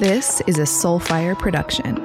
This 0.00 0.40
is 0.48 0.58
a 0.58 0.62
Soulfire 0.62 1.38
production. 1.38 2.04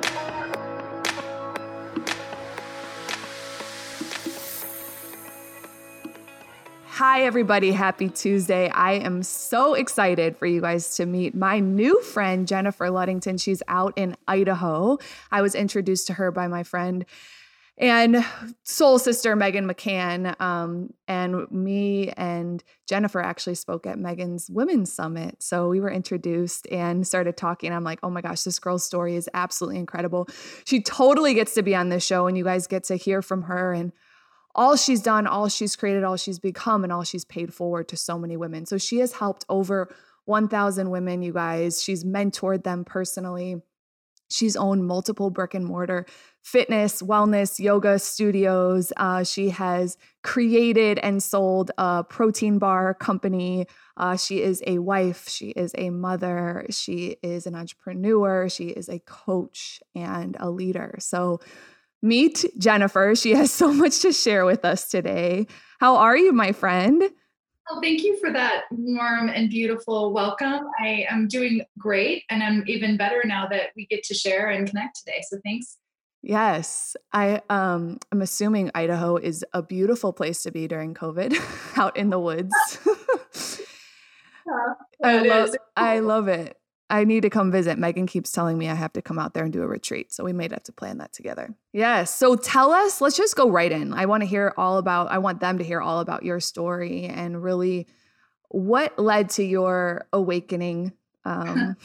Hi, 6.86 7.23
everybody. 7.23 7.71
Happy 7.71 8.10
Tuesday. 8.10 8.70
I 8.70 8.91
am 8.94 9.23
so 9.23 9.73
excited 9.73 10.38
for 10.38 10.46
you 10.46 10.62
guys 10.62 10.97
to 10.97 11.07
meet 11.07 11.33
my 11.33 11.60
new 11.60 11.99
friend, 12.04 12.47
Jennifer 12.47 12.92
Luddington. 12.92 13.42
She's 13.42 13.63
out 13.67 13.94
in 13.96 14.15
Idaho. 14.28 14.99
I 15.31 15.42
was 15.42 15.56
introduced 15.56 16.05
to 16.08 16.13
her 16.13 16.30
by 16.30 16.48
my 16.48 16.62
friend 16.62 17.05
and 17.80 18.25
soul 18.63 18.99
sister 18.99 19.38
Megan 19.38 19.66
McCann. 19.66 20.39
Um, 20.41 20.93
and 21.07 21.49
me 21.49 22.09
and 22.09 22.61
Jennifer 22.88 23.21
actually 23.21 23.55
spoke 23.55 23.88
at 23.88 23.98
Megan's 23.98 24.49
Women's 24.49 24.91
Summit. 24.91 25.41
So 25.41 25.70
we 25.70 25.79
were 25.79 25.89
introduced 25.89 26.67
and 26.70 27.07
started 27.07 27.38
talking. 27.38 27.71
I'm 27.71 27.85
like, 27.85 27.99
oh 28.03 28.09
my 28.09 28.21
gosh, 28.21 28.43
this 28.43 28.59
girl's 28.59 28.84
story 28.84 29.15
is 29.15 29.29
absolutely 29.34 29.79
incredible. 29.79 30.27
She 30.65 30.81
totally 30.81 31.34
gets 31.34 31.53
to 31.53 31.63
be 31.63 31.73
on 31.73 31.87
this 31.87 32.05
show, 32.05 32.27
and 32.27 32.37
you 32.37 32.43
guys 32.43 32.67
get 32.67 32.84
to 32.85 32.97
hear 32.97 33.21
from 33.21 33.43
her 33.43 33.73
and 33.73 33.93
all 34.55 34.75
she's 34.75 35.01
done, 35.01 35.25
all 35.25 35.48
she's 35.48 35.75
created, 35.75 36.03
all 36.03 36.17
she's 36.17 36.39
become, 36.39 36.84
and 36.84 36.91
all 36.91 37.03
she's 37.03 37.23
paid 37.23 37.53
forward 37.53 37.87
to 37.87 37.95
so 37.95 38.17
many 38.17 38.35
women. 38.35 38.65
So 38.65 38.77
she 38.77 38.98
has 38.98 39.13
helped 39.13 39.45
over 39.48 39.93
1,000 40.25 40.89
women, 40.89 41.21
you 41.21 41.31
guys. 41.31 41.81
She's 41.81 42.03
mentored 42.03 42.63
them 42.63 42.84
personally. 42.84 43.61
She's 44.29 44.55
owned 44.55 44.85
multiple 44.85 45.29
brick 45.29 45.53
and 45.53 45.65
mortar 45.65 46.05
fitness, 46.41 47.02
wellness, 47.02 47.59
yoga 47.59 47.99
studios. 47.99 48.91
Uh, 48.98 49.23
she 49.23 49.49
has 49.49 49.98
created 50.23 50.99
and 50.99 51.21
sold 51.21 51.71
a 51.77 52.03
protein 52.03 52.57
bar 52.57 52.93
company. 52.93 53.67
Uh, 53.98 54.15
she 54.15 54.41
is 54.41 54.63
a 54.65 54.79
wife. 54.79 55.27
She 55.29 55.49
is 55.49 55.73
a 55.77 55.89
mother. 55.89 56.65
She 56.70 57.17
is 57.21 57.45
an 57.45 57.55
entrepreneur. 57.55 58.49
She 58.49 58.70
is 58.70 58.89
a 58.89 58.99
coach 58.99 59.81
and 59.93 60.38
a 60.40 60.49
leader. 60.49 60.95
So, 60.99 61.40
meet 62.01 62.45
Jennifer. 62.57 63.13
She 63.15 63.32
has 63.32 63.51
so 63.62 63.73
much 63.73 63.99
to 63.99 64.14
share 64.14 64.45
with 64.45 64.66
us 64.66 64.88
today. 64.88 65.48
How 65.80 65.98
are 65.98 66.17
you, 66.17 66.32
my 66.32 66.52
friend? 66.52 67.04
Well, 67.70 67.82
thank 67.82 68.04
you 68.04 68.17
for 68.20 68.34
that 68.34 68.64
warm 68.72 69.30
and 69.30 69.48
beautiful 69.48 70.12
welcome. 70.12 70.62
I 70.80 71.06
am 71.08 71.28
doing 71.28 71.62
great, 71.78 72.23
and 72.32 72.42
I'm 72.42 72.64
even 72.66 72.98
better 72.98 73.22
now 73.23 73.48
that 73.48 73.70
we 73.76 73.86
get 73.86 74.04
to 74.06 74.16
share 74.16 74.50
and 74.50 74.67
connect 74.67 74.98
today. 75.00 75.22
So 75.30 75.38
thanks. 75.45 75.78
Yes, 76.22 76.98
I 77.14 77.42
um 77.50 78.00
I'm 78.12 78.22
assuming 78.22 78.72
Idaho 78.75 79.17
is 79.17 79.45
a 79.53 79.64
beautiful 79.64 80.12
place 80.12 80.44
to 80.44 80.52
be 80.52 80.67
during 80.67 80.94
COVID, 80.94 81.38
out 81.78 81.95
in 81.95 82.09
the 82.09 82.20
woods. 82.20 82.53
yeah, 84.45 84.73
I 85.03 85.22
love 85.22 85.50
I 85.78 86.00
love 86.00 86.28
it. 86.28 86.58
I 86.92 87.03
need 87.03 87.22
to 87.22 87.30
come 87.30 87.52
visit. 87.52 87.78
Megan 87.78 88.08
keeps 88.08 88.31
telling 88.31 88.58
me 88.58 88.67
I 88.67 88.73
have 88.73 88.94
to 88.94 89.02
come 89.02 89.20
out 89.20 89.36
there 89.36 89.44
and 89.44 89.53
do 89.53 89.61
a 89.61 89.67
retreat. 89.67 90.11
So 90.11 90.23
we 90.23 90.34
may 90.34 90.50
have 90.50 90.64
to 90.64 90.72
plan 90.72 90.98
that 90.98 91.14
together. 91.14 91.53
Yes. 91.72 92.14
So 92.14 92.36
tell 92.36 92.72
us, 92.72 93.00
let's 93.00 93.16
just 93.16 93.36
go 93.36 93.48
right 93.48 93.72
in. 93.72 93.94
I 93.94 94.08
want 94.08 94.22
to 94.22 94.28
hear 94.28 94.56
all 94.58 94.80
about, 94.80 95.11
I 95.11 95.20
want 95.20 95.39
them 95.39 95.59
to 95.59 95.64
hear 95.64 95.81
all 95.81 96.00
about 96.00 96.23
your 96.23 96.39
story 96.39 97.06
and 97.06 97.44
really 97.44 97.86
what 98.48 98.98
led 98.98 99.30
to 99.31 99.44
your 99.44 100.08
awakening 100.11 100.94
um, 101.26 101.78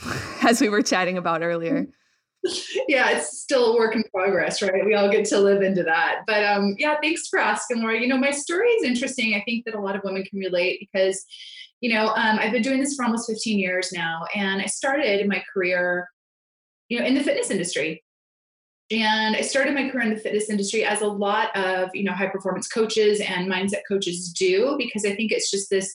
as 0.43 0.63
we 0.63 0.71
were 0.71 0.81
chatting 0.81 1.19
about 1.19 1.43
earlier. 1.43 1.87
Yeah, 2.87 3.17
it's 3.17 3.39
still 3.39 3.73
a 3.73 3.77
work 3.77 3.97
in 3.97 4.05
progress, 4.15 4.61
right? 4.61 4.85
We 4.85 4.95
all 4.95 5.09
get 5.09 5.25
to 5.27 5.39
live 5.39 5.63
into 5.63 5.83
that. 5.85 6.21
But 6.27 6.45
um, 6.45 6.75
yeah, 6.79 6.97
thanks 7.01 7.29
for 7.29 7.39
asking, 7.39 7.81
Laura. 7.81 7.99
You 7.99 8.09
know, 8.09 8.19
my 8.19 8.33
story 8.33 8.69
is 8.69 8.85
interesting. 8.85 9.35
I 9.35 9.43
think 9.47 9.65
that 9.65 9.75
a 9.75 9.81
lot 9.81 9.97
of 9.97 10.03
women 10.05 10.23
can 10.25 10.39
relate 10.39 10.79
because 10.79 11.25
you 11.85 11.93
know, 11.93 12.07
um, 12.15 12.39
I've 12.39 12.51
been 12.51 12.63
doing 12.63 12.81
this 12.81 12.95
for 12.95 13.05
almost 13.05 13.29
15 13.29 13.59
years 13.59 13.93
now, 13.93 14.25
and 14.35 14.63
I 14.63 14.65
started 14.65 15.29
my 15.29 15.45
career, 15.53 16.09
you 16.89 16.99
know, 16.99 17.05
in 17.05 17.13
the 17.13 17.23
fitness 17.23 17.51
industry. 17.51 18.03
And 18.91 19.37
I 19.37 19.43
started 19.43 19.75
my 19.75 19.91
career 19.91 20.05
in 20.05 20.15
the 20.15 20.21
fitness 20.21 20.49
industry 20.49 20.87
as 20.87 21.03
a 21.03 21.07
lot 21.07 21.55
of, 21.55 21.91
you 21.93 22.05
know, 22.05 22.13
high 22.13 22.29
performance 22.29 22.69
coaches 22.69 23.21
and 23.21 23.53
mindset 23.53 23.83
coaches 23.87 24.33
do, 24.33 24.77
because 24.79 25.05
I 25.05 25.15
think 25.15 25.31
it's 25.31 25.51
just 25.51 25.69
this 25.69 25.95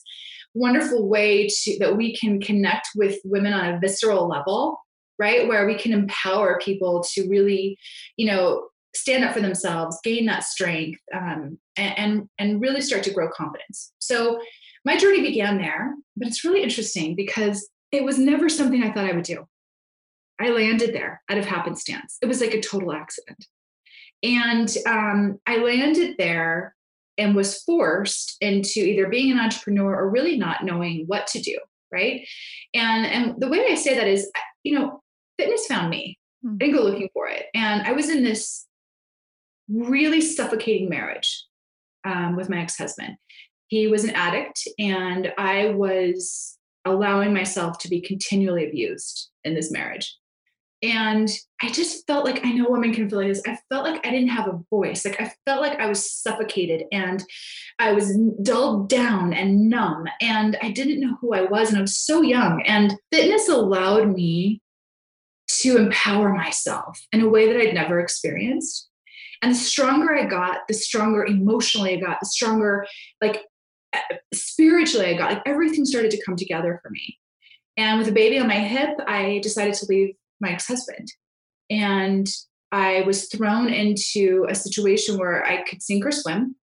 wonderful 0.54 1.08
way 1.08 1.48
to 1.48 1.78
that 1.80 1.96
we 1.96 2.16
can 2.16 2.40
connect 2.40 2.90
with 2.94 3.18
women 3.24 3.52
on 3.52 3.74
a 3.74 3.80
visceral 3.80 4.28
level, 4.28 4.78
right? 5.20 5.46
Where 5.46 5.66
we 5.66 5.76
can 5.76 5.92
empower 5.92 6.58
people 6.58 7.04
to 7.12 7.28
really, 7.28 7.78
you 8.16 8.26
know, 8.26 8.68
stand 8.96 9.22
up 9.22 9.34
for 9.34 9.40
themselves, 9.40 10.00
gain 10.02 10.26
that 10.26 10.42
strength, 10.42 11.00
um, 11.14 11.58
and, 11.76 11.98
and 11.98 12.28
and 12.38 12.60
really 12.60 12.80
start 12.80 13.04
to 13.04 13.12
grow 13.12 13.28
confidence. 13.30 13.92
So 14.00 14.40
my 14.84 14.96
journey 14.96 15.20
began 15.20 15.58
there, 15.58 15.94
but 16.16 16.26
it's 16.26 16.44
really 16.44 16.62
interesting 16.62 17.14
because 17.14 17.68
it 17.92 18.02
was 18.02 18.18
never 18.18 18.48
something 18.48 18.82
I 18.82 18.92
thought 18.92 19.04
I 19.04 19.12
would 19.12 19.24
do. 19.24 19.46
I 20.40 20.48
landed 20.48 20.94
there 20.94 21.22
out 21.28 21.38
of 21.38 21.44
happenstance. 21.44 22.16
It 22.22 22.26
was 22.26 22.40
like 22.40 22.54
a 22.54 22.62
total 22.62 22.92
accident. 22.92 23.44
And 24.22 24.74
um, 24.86 25.38
I 25.46 25.58
landed 25.58 26.16
there 26.18 26.74
and 27.18 27.36
was 27.36 27.62
forced 27.62 28.36
into 28.40 28.80
either 28.80 29.08
being 29.08 29.32
an 29.32 29.38
entrepreneur 29.38 29.94
or 29.94 30.08
really 30.08 30.38
not 30.38 30.64
knowing 30.64 31.04
what 31.06 31.26
to 31.28 31.40
do. 31.40 31.58
Right. 31.92 32.26
And, 32.72 33.04
and 33.04 33.40
the 33.40 33.48
way 33.48 33.66
I 33.68 33.74
say 33.74 33.96
that 33.96 34.06
is, 34.06 34.30
you 34.62 34.78
know, 34.78 35.02
fitness 35.40 35.66
found 35.66 35.90
me. 35.90 36.18
Mm-hmm. 36.44 36.54
I 36.54 36.58
didn't 36.58 36.76
go 36.76 36.84
looking 36.84 37.08
for 37.12 37.28
it. 37.28 37.46
And 37.54 37.82
I 37.82 37.92
was 37.92 38.10
in 38.10 38.22
this 38.22 38.66
really 39.68 40.20
suffocating 40.20 40.88
marriage 40.88 41.44
um, 42.04 42.36
with 42.36 42.48
my 42.48 42.60
ex 42.60 42.76
husband 42.76 43.16
he 43.70 43.86
was 43.86 44.04
an 44.04 44.10
addict 44.10 44.68
and 44.78 45.32
i 45.38 45.68
was 45.68 46.58
allowing 46.84 47.32
myself 47.32 47.78
to 47.78 47.88
be 47.88 48.00
continually 48.00 48.68
abused 48.68 49.30
in 49.44 49.54
this 49.54 49.70
marriage 49.70 50.16
and 50.82 51.30
i 51.62 51.68
just 51.68 52.06
felt 52.06 52.24
like 52.24 52.44
i 52.44 52.52
know 52.52 52.68
women 52.68 52.92
can 52.92 53.08
feel 53.08 53.20
like 53.20 53.28
this 53.28 53.42
i 53.46 53.56
felt 53.68 53.84
like 53.84 54.04
i 54.04 54.10
didn't 54.10 54.28
have 54.28 54.48
a 54.48 54.60
voice 54.70 55.04
like 55.04 55.20
i 55.20 55.32
felt 55.46 55.60
like 55.60 55.78
i 55.78 55.86
was 55.86 56.10
suffocated 56.10 56.84
and 56.90 57.24
i 57.78 57.92
was 57.92 58.16
dulled 58.42 58.88
down 58.88 59.32
and 59.32 59.68
numb 59.70 60.04
and 60.20 60.58
i 60.62 60.70
didn't 60.70 61.00
know 61.00 61.16
who 61.20 61.32
i 61.32 61.42
was 61.42 61.68
and 61.68 61.78
i 61.78 61.82
was 61.82 61.96
so 61.96 62.22
young 62.22 62.62
and 62.62 62.94
fitness 63.12 63.48
allowed 63.48 64.08
me 64.08 64.60
to 65.58 65.76
empower 65.76 66.32
myself 66.32 67.00
in 67.12 67.20
a 67.20 67.28
way 67.28 67.46
that 67.46 67.60
i'd 67.60 67.74
never 67.74 68.00
experienced 68.00 68.90
and 69.42 69.52
the 69.52 69.58
stronger 69.58 70.14
I 70.14 70.26
got, 70.26 70.68
the 70.68 70.74
stronger 70.74 71.24
emotionally 71.24 71.96
I 71.96 72.00
got, 72.00 72.20
the 72.20 72.26
stronger 72.26 72.86
like 73.22 73.42
eh, 73.94 74.16
spiritually, 74.34 75.06
I 75.06 75.14
got 75.14 75.32
like 75.32 75.42
everything 75.46 75.84
started 75.84 76.10
to 76.12 76.22
come 76.24 76.36
together 76.36 76.78
for 76.82 76.90
me. 76.90 77.18
And 77.76 77.98
with 77.98 78.08
a 78.08 78.12
baby 78.12 78.38
on 78.38 78.48
my 78.48 78.58
hip, 78.58 78.90
I 79.06 79.40
decided 79.42 79.74
to 79.74 79.86
leave 79.86 80.14
my 80.40 80.50
ex 80.50 80.66
husband. 80.66 81.08
And 81.70 82.28
I 82.72 83.02
was 83.02 83.28
thrown 83.28 83.68
into 83.68 84.46
a 84.48 84.54
situation 84.54 85.18
where 85.18 85.44
I 85.44 85.62
could 85.62 85.82
sink 85.82 86.04
or 86.04 86.12
swim. 86.12 86.56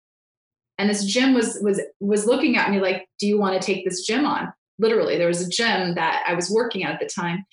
And 0.77 0.89
this 0.89 1.05
gym 1.05 1.33
was 1.33 1.57
was 1.61 1.81
was 2.01 2.25
looking 2.25 2.57
at 2.57 2.69
me 2.69 2.81
like, 2.81 3.07
"Do 3.19 3.27
you 3.27 3.39
want 3.39 3.59
to 3.59 3.65
take 3.65 3.85
this 3.85 4.05
gym 4.05 4.25
on?" 4.25 4.51
Literally, 4.77 5.17
there 5.17 5.29
was 5.29 5.41
a 5.41 5.49
gym 5.49 5.95
that 5.95 6.25
I 6.27 6.33
was 6.33 6.51
working 6.51 6.83
at 6.83 6.95
at 6.95 6.99
the 6.99 7.05
time, 7.05 7.45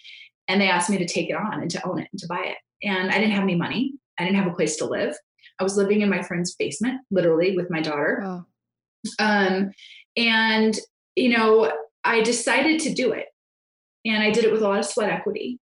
and 0.52 0.60
they 0.60 0.68
asked 0.68 0.90
me 0.90 0.98
to 0.98 1.06
take 1.06 1.30
it 1.30 1.34
on 1.34 1.62
and 1.62 1.70
to 1.70 1.86
own 1.86 1.98
it 1.98 2.08
and 2.12 2.20
to 2.20 2.26
buy 2.26 2.44
it. 2.44 2.56
And 2.86 3.10
I 3.10 3.14
didn't 3.14 3.32
have 3.32 3.42
any 3.42 3.54
money. 3.54 3.94
I 4.18 4.24
didn't 4.24 4.36
have 4.36 4.52
a 4.52 4.54
place 4.54 4.76
to 4.76 4.84
live. 4.84 5.16
I 5.58 5.62
was 5.62 5.76
living 5.76 6.02
in 6.02 6.10
my 6.10 6.22
friend's 6.22 6.54
basement, 6.54 7.00
literally, 7.10 7.56
with 7.56 7.70
my 7.70 7.80
daughter. 7.80 8.20
Um, 9.18 9.72
and, 10.16 10.78
you 11.16 11.36
know, 11.36 11.72
I 12.04 12.20
decided 12.20 12.80
to 12.80 12.92
do 12.92 13.12
it. 13.12 13.26
And 14.04 14.22
I 14.22 14.30
did 14.30 14.44
it 14.44 14.52
with 14.52 14.62
a 14.62 14.68
lot 14.68 14.78
of 14.78 14.84
sweat 14.84 15.10
equity. 15.10 15.58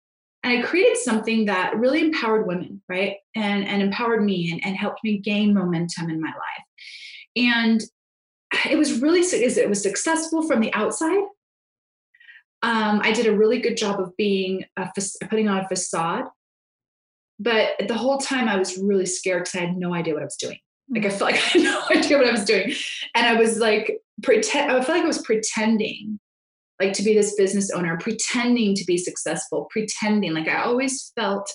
And 0.43 0.57
I 0.57 0.61
created 0.61 0.97
something 0.97 1.45
that 1.45 1.77
really 1.77 1.99
empowered 1.99 2.47
women, 2.47 2.81
right? 2.87 3.17
And, 3.35 3.67
and 3.67 3.81
empowered 3.81 4.23
me 4.23 4.51
and, 4.51 4.63
and 4.63 4.77
helped 4.77 5.03
me 5.03 5.17
gain 5.17 5.53
momentum 5.53 6.09
in 6.09 6.21
my 6.21 6.29
life. 6.29 6.65
And 7.35 7.81
it 8.69 8.77
was 8.77 9.01
really 9.01 9.21
it 9.21 9.69
was 9.69 9.83
successful 9.83 10.47
from 10.47 10.61
the 10.61 10.73
outside. 10.73 11.23
Um, 12.63 13.01
I 13.03 13.11
did 13.11 13.27
a 13.27 13.37
really 13.37 13.59
good 13.59 13.77
job 13.77 13.99
of 13.99 14.15
being 14.17 14.65
a, 14.77 14.89
putting 15.29 15.47
on 15.47 15.59
a 15.59 15.67
facade, 15.67 16.25
but 17.39 17.71
the 17.87 17.93
whole 17.93 18.17
time 18.17 18.47
I 18.47 18.57
was 18.57 18.77
really 18.77 19.05
scared 19.05 19.43
because 19.43 19.55
I 19.55 19.65
had 19.65 19.77
no 19.77 19.93
idea 19.93 20.13
what 20.13 20.23
I 20.23 20.25
was 20.25 20.37
doing. 20.37 20.57
Like 20.89 21.05
I 21.05 21.09
mm. 21.09 21.17
felt 21.17 21.31
like 21.31 21.35
I 21.55 21.59
had 21.59 21.61
no 21.61 21.83
idea 21.91 22.17
what 22.17 22.27
I 22.27 22.31
was 22.31 22.45
doing. 22.45 22.73
And 23.15 23.25
I 23.25 23.33
was 23.33 23.59
like 23.59 23.99
pretend 24.23 24.71
I 24.71 24.75
felt 24.75 24.89
like 24.89 25.03
I 25.03 25.07
was 25.07 25.21
pretending 25.21 26.19
like 26.79 26.93
to 26.93 27.03
be 27.03 27.13
this 27.13 27.35
business 27.35 27.71
owner, 27.71 27.97
pretending 27.97 28.75
to 28.75 28.85
be 28.85 28.97
successful, 28.97 29.67
pretending 29.71 30.33
like 30.33 30.47
I 30.47 30.63
always 30.63 31.11
felt 31.15 31.51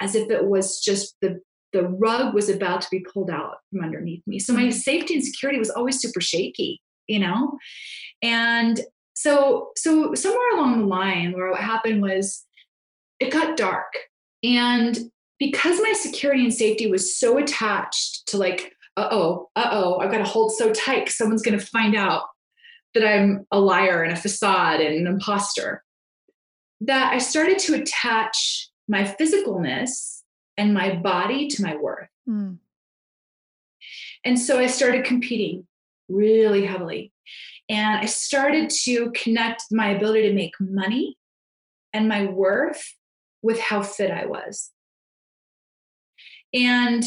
as 0.00 0.14
if 0.14 0.30
it 0.30 0.46
was 0.46 0.80
just 0.80 1.16
the 1.20 1.40
the 1.72 1.88
rug 1.88 2.34
was 2.34 2.48
about 2.48 2.80
to 2.82 2.88
be 2.90 3.04
pulled 3.12 3.30
out 3.30 3.56
from 3.70 3.82
underneath 3.82 4.22
me. 4.28 4.38
So 4.38 4.52
my 4.52 4.66
mm. 4.66 4.72
safety 4.72 5.14
and 5.14 5.24
security 5.24 5.58
was 5.58 5.70
always 5.70 6.00
super 6.00 6.20
shaky, 6.20 6.80
you 7.08 7.18
know? 7.18 7.58
And 8.22 8.80
so 9.14 9.70
so 9.76 10.14
somewhere 10.14 10.50
along 10.54 10.80
the 10.80 10.86
line 10.86 11.32
where 11.32 11.50
what 11.50 11.60
happened 11.60 12.02
was 12.02 12.44
it 13.20 13.32
got 13.32 13.56
dark 13.56 13.92
and 14.42 14.98
because 15.38 15.80
my 15.80 15.92
security 15.92 16.44
and 16.44 16.54
safety 16.54 16.86
was 16.90 17.18
so 17.18 17.38
attached 17.38 18.26
to 18.28 18.36
like, 18.38 18.72
uh 18.96 19.08
oh, 19.10 19.50
uh 19.56 19.68
oh, 19.72 19.98
I've 19.98 20.10
got 20.10 20.18
to 20.18 20.24
hold 20.24 20.52
so 20.52 20.72
tight 20.72 21.00
because 21.00 21.16
someone's 21.16 21.42
going 21.42 21.58
to 21.58 21.66
find 21.66 21.96
out 21.96 22.22
that 22.94 23.06
I'm 23.06 23.44
a 23.50 23.58
liar 23.58 24.02
and 24.02 24.12
a 24.12 24.16
facade 24.16 24.80
and 24.80 24.94
an 24.94 25.06
imposter. 25.06 25.82
that 26.80 27.12
I 27.12 27.18
started 27.18 27.58
to 27.60 27.74
attach 27.74 28.68
my 28.88 29.02
physicalness 29.02 30.20
and 30.56 30.74
my 30.74 30.94
body 30.94 31.48
to 31.48 31.62
my 31.62 31.76
worth. 31.76 32.08
Mm. 32.28 32.58
And 34.24 34.38
so 34.38 34.58
I 34.58 34.66
started 34.66 35.04
competing 35.04 35.66
really 36.08 36.64
heavily. 36.64 37.12
And 37.68 37.98
I 37.98 38.06
started 38.06 38.70
to 38.84 39.10
connect 39.12 39.64
my 39.70 39.90
ability 39.90 40.28
to 40.28 40.34
make 40.34 40.54
money 40.60 41.16
and 41.92 42.08
my 42.08 42.26
worth 42.26 42.94
with 43.42 43.58
how 43.60 43.82
fit 43.82 44.10
I 44.10 44.26
was. 44.26 44.70
And 46.52 47.04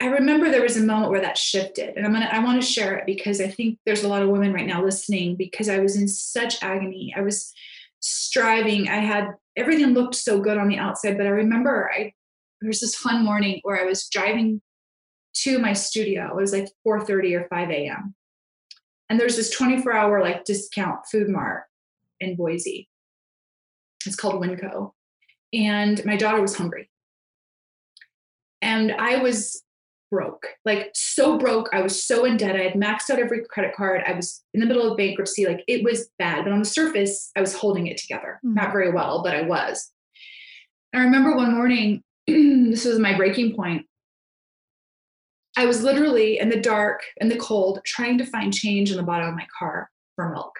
I 0.00 0.06
remember 0.06 0.50
there 0.50 0.62
was 0.62 0.76
a 0.76 0.82
moment 0.82 1.12
where 1.12 1.20
that 1.20 1.38
shifted, 1.38 1.96
and 1.96 2.04
I'm 2.04 2.12
gonna 2.12 2.28
I 2.30 2.40
want 2.40 2.60
to 2.60 2.66
share 2.66 2.96
it 2.96 3.06
because 3.06 3.40
I 3.40 3.46
think 3.46 3.78
there's 3.86 4.02
a 4.02 4.08
lot 4.08 4.22
of 4.22 4.30
women 4.30 4.52
right 4.52 4.66
now 4.66 4.82
listening 4.84 5.36
because 5.36 5.68
I 5.68 5.78
was 5.78 5.96
in 5.96 6.08
such 6.08 6.60
agony. 6.60 7.14
I 7.16 7.20
was 7.20 7.52
striving. 8.00 8.88
I 8.88 8.96
had 8.96 9.28
everything 9.56 9.94
looked 9.94 10.16
so 10.16 10.40
good 10.40 10.58
on 10.58 10.68
the 10.68 10.78
outside, 10.78 11.16
but 11.16 11.26
I 11.26 11.30
remember 11.30 11.88
I 11.94 12.12
there 12.60 12.68
was 12.68 12.80
this 12.80 13.04
one 13.04 13.24
morning 13.24 13.60
where 13.62 13.80
I 13.80 13.84
was 13.84 14.08
driving 14.08 14.60
to 15.34 15.60
my 15.60 15.72
studio. 15.72 16.30
It 16.30 16.40
was 16.40 16.52
like 16.52 16.68
4:30 16.84 17.40
or 17.40 17.46
5 17.48 17.70
a.m. 17.70 18.14
And 19.12 19.20
there's 19.20 19.36
this 19.36 19.50
24 19.50 19.92
hour 19.92 20.22
like 20.22 20.46
discount 20.46 21.00
food 21.10 21.28
mart 21.28 21.64
in 22.18 22.34
Boise. 22.34 22.88
It's 24.06 24.16
called 24.16 24.42
Winco. 24.42 24.92
And 25.52 26.02
my 26.06 26.16
daughter 26.16 26.40
was 26.40 26.56
hungry. 26.56 26.88
And 28.62 28.90
I 28.92 29.18
was 29.18 29.62
broke, 30.10 30.46
like 30.64 30.92
so 30.94 31.36
broke. 31.36 31.68
I 31.74 31.82
was 31.82 32.02
so 32.02 32.24
in 32.24 32.38
debt. 32.38 32.56
I 32.56 32.62
had 32.62 32.72
maxed 32.72 33.10
out 33.10 33.18
every 33.18 33.44
credit 33.44 33.76
card. 33.76 34.02
I 34.06 34.12
was 34.12 34.42
in 34.54 34.60
the 34.60 34.66
middle 34.66 34.90
of 34.90 34.96
bankruptcy. 34.96 35.44
Like 35.44 35.62
it 35.68 35.84
was 35.84 36.08
bad. 36.18 36.44
But 36.44 36.54
on 36.54 36.60
the 36.60 36.64
surface, 36.64 37.32
I 37.36 37.42
was 37.42 37.54
holding 37.54 37.88
it 37.88 37.98
together. 37.98 38.40
Mm-hmm. 38.42 38.54
Not 38.54 38.72
very 38.72 38.92
well, 38.92 39.22
but 39.22 39.36
I 39.36 39.42
was. 39.42 39.92
I 40.94 41.00
remember 41.00 41.36
one 41.36 41.54
morning, 41.54 42.02
this 42.26 42.86
was 42.86 42.98
my 42.98 43.14
breaking 43.14 43.56
point. 43.56 43.84
I 45.56 45.66
was 45.66 45.82
literally 45.82 46.38
in 46.38 46.48
the 46.48 46.60
dark 46.60 47.02
and 47.20 47.30
the 47.30 47.36
cold 47.36 47.80
trying 47.84 48.18
to 48.18 48.26
find 48.26 48.54
change 48.54 48.90
in 48.90 48.96
the 48.96 49.02
bottom 49.02 49.28
of 49.28 49.34
my 49.34 49.46
car 49.58 49.90
for 50.16 50.30
milk. 50.30 50.54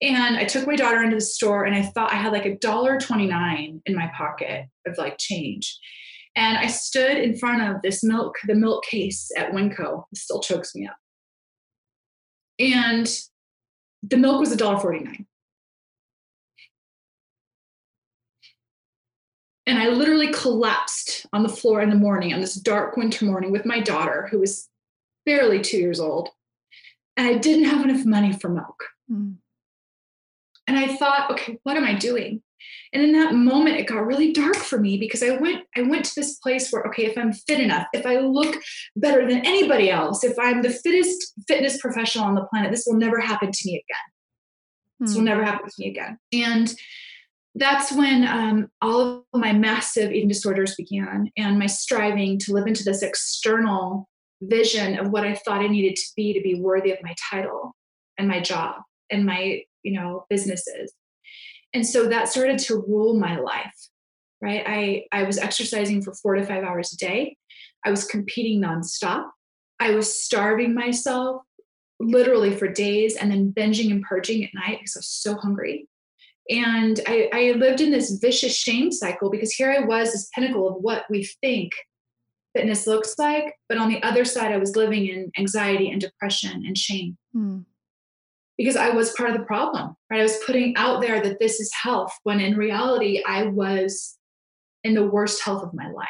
And 0.00 0.36
I 0.36 0.44
took 0.44 0.66
my 0.66 0.76
daughter 0.76 1.02
into 1.02 1.16
the 1.16 1.20
store 1.20 1.64
and 1.64 1.74
I 1.74 1.82
thought 1.82 2.12
I 2.12 2.16
had 2.16 2.32
like 2.32 2.46
a 2.46 2.56
dollar 2.56 2.98
29 2.98 3.82
in 3.84 3.94
my 3.94 4.10
pocket 4.16 4.66
of 4.86 4.98
like 4.98 5.18
change. 5.18 5.78
And 6.36 6.58
I 6.58 6.66
stood 6.66 7.16
in 7.16 7.36
front 7.38 7.62
of 7.62 7.82
this 7.82 8.02
milk, 8.02 8.34
the 8.46 8.54
milk 8.54 8.84
case 8.84 9.30
at 9.36 9.52
Winco. 9.52 10.04
It 10.10 10.18
still 10.18 10.40
chokes 10.40 10.74
me 10.74 10.86
up. 10.86 10.96
And 12.58 13.08
the 14.02 14.16
milk 14.16 14.40
was 14.40 14.54
$1.49. 14.54 15.26
And 19.66 19.78
I 19.78 19.88
literally 19.88 20.30
collapsed 20.32 21.26
on 21.32 21.42
the 21.42 21.48
floor 21.48 21.80
in 21.80 21.90
the 21.90 21.96
morning 21.96 22.34
on 22.34 22.40
this 22.40 22.54
dark 22.54 22.96
winter 22.96 23.24
morning 23.24 23.50
with 23.50 23.64
my 23.64 23.80
daughter, 23.80 24.28
who 24.30 24.38
was 24.38 24.68
barely 25.24 25.60
two 25.60 25.78
years 25.78 26.00
old. 26.00 26.28
And 27.16 27.26
I 27.26 27.38
didn't 27.38 27.64
have 27.64 27.84
enough 27.84 28.04
money 28.04 28.32
for 28.32 28.48
milk. 28.48 28.84
Mm. 29.10 29.36
And 30.66 30.78
I 30.78 30.96
thought, 30.96 31.30
okay, 31.30 31.58
what 31.62 31.76
am 31.76 31.84
I 31.84 31.94
doing? 31.94 32.42
And 32.92 33.02
in 33.02 33.12
that 33.12 33.34
moment, 33.34 33.76
it 33.76 33.86
got 33.86 34.06
really 34.06 34.32
dark 34.32 34.56
for 34.56 34.78
me 34.78 34.96
because 34.98 35.22
I 35.22 35.36
went, 35.36 35.64
I 35.76 35.82
went 35.82 36.04
to 36.06 36.14
this 36.14 36.38
place 36.38 36.70
where, 36.70 36.84
okay, 36.84 37.06
if 37.06 37.18
I'm 37.18 37.32
fit 37.32 37.60
enough, 37.60 37.86
if 37.92 38.06
I 38.06 38.18
look 38.18 38.56
better 38.96 39.28
than 39.28 39.44
anybody 39.44 39.90
else, 39.90 40.24
if 40.24 40.38
I'm 40.38 40.62
the 40.62 40.70
fittest 40.70 41.34
fitness 41.48 41.80
professional 41.80 42.24
on 42.24 42.34
the 42.34 42.46
planet, 42.46 42.70
this 42.70 42.84
will 42.86 42.96
never 42.96 43.20
happen 43.20 43.50
to 43.50 43.62
me 43.66 43.74
again. 43.74 43.96
Hmm. 44.98 45.04
This 45.04 45.14
will 45.14 45.22
hmm. 45.22 45.26
never 45.26 45.44
happen 45.44 45.66
to 45.66 45.74
me 45.78 45.88
again. 45.88 46.18
And 46.32 46.74
that's 47.54 47.92
when 47.92 48.26
um, 48.26 48.68
all 48.82 49.24
of 49.32 49.40
my 49.40 49.52
massive 49.52 50.12
eating 50.12 50.28
disorders 50.28 50.74
began 50.74 51.30
and 51.36 51.58
my 51.58 51.66
striving 51.66 52.38
to 52.40 52.52
live 52.52 52.66
into 52.66 52.82
this 52.84 53.02
external 53.02 54.08
vision 54.42 54.98
of 54.98 55.10
what 55.10 55.24
I 55.24 55.34
thought 55.34 55.62
I 55.62 55.68
needed 55.68 55.96
to 55.96 56.06
be 56.16 56.32
to 56.32 56.40
be 56.40 56.60
worthy 56.60 56.90
of 56.90 56.98
my 57.02 57.14
title 57.30 57.74
and 58.18 58.26
my 58.26 58.40
job 58.40 58.82
and 59.10 59.24
my, 59.24 59.62
you 59.82 59.98
know, 59.98 60.26
businesses. 60.28 60.92
And 61.72 61.86
so 61.86 62.08
that 62.08 62.28
started 62.28 62.58
to 62.60 62.84
rule 62.86 63.18
my 63.18 63.38
life 63.38 63.88
right? 64.44 64.62
I 64.66 65.04
i 65.12 65.22
was 65.24 65.38
exercising 65.38 66.02
for 66.02 66.12
four 66.14 66.34
to 66.34 66.44
five 66.44 66.64
hours 66.64 66.92
a 66.92 66.96
day. 66.96 67.36
I 67.84 67.90
was 67.90 68.04
competing 68.04 68.60
nonstop. 68.60 69.24
I 69.80 69.90
was 69.92 70.22
starving 70.22 70.74
myself 70.74 71.42
literally 72.00 72.54
for 72.54 72.68
days 72.68 73.16
and 73.16 73.30
then 73.30 73.52
binging 73.52 73.90
and 73.90 74.02
purging 74.02 74.44
at 74.44 74.50
night 74.52 74.78
because 74.80 74.96
i 74.96 74.98
was 74.98 75.08
so 75.08 75.36
hungry 75.36 75.88
and 76.50 77.00
I, 77.06 77.28
I 77.32 77.52
lived 77.52 77.80
in 77.80 77.90
this 77.90 78.18
vicious 78.20 78.56
shame 78.56 78.92
cycle 78.92 79.30
because 79.30 79.52
here 79.52 79.70
i 79.70 79.80
was 79.80 80.12
this 80.12 80.28
pinnacle 80.34 80.68
of 80.68 80.82
what 80.82 81.04
we 81.08 81.28
think 81.40 81.72
fitness 82.54 82.86
looks 82.86 83.14
like 83.18 83.54
but 83.68 83.78
on 83.78 83.88
the 83.88 84.02
other 84.02 84.24
side 84.24 84.52
i 84.52 84.58
was 84.58 84.76
living 84.76 85.06
in 85.06 85.30
anxiety 85.38 85.90
and 85.90 86.00
depression 86.00 86.64
and 86.66 86.76
shame 86.76 87.16
mm 87.34 87.64
because 88.56 88.76
I 88.76 88.90
was 88.90 89.12
part 89.12 89.30
of 89.30 89.36
the 89.36 89.44
problem, 89.44 89.96
right? 90.10 90.20
I 90.20 90.22
was 90.22 90.38
putting 90.46 90.76
out 90.76 91.00
there 91.00 91.20
that 91.20 91.38
this 91.40 91.60
is 91.60 91.72
health 91.74 92.12
when 92.22 92.40
in 92.40 92.56
reality 92.56 93.22
I 93.26 93.44
was 93.44 94.16
in 94.84 94.94
the 94.94 95.06
worst 95.06 95.42
health 95.42 95.62
of 95.62 95.74
my 95.74 95.90
life. 95.90 96.08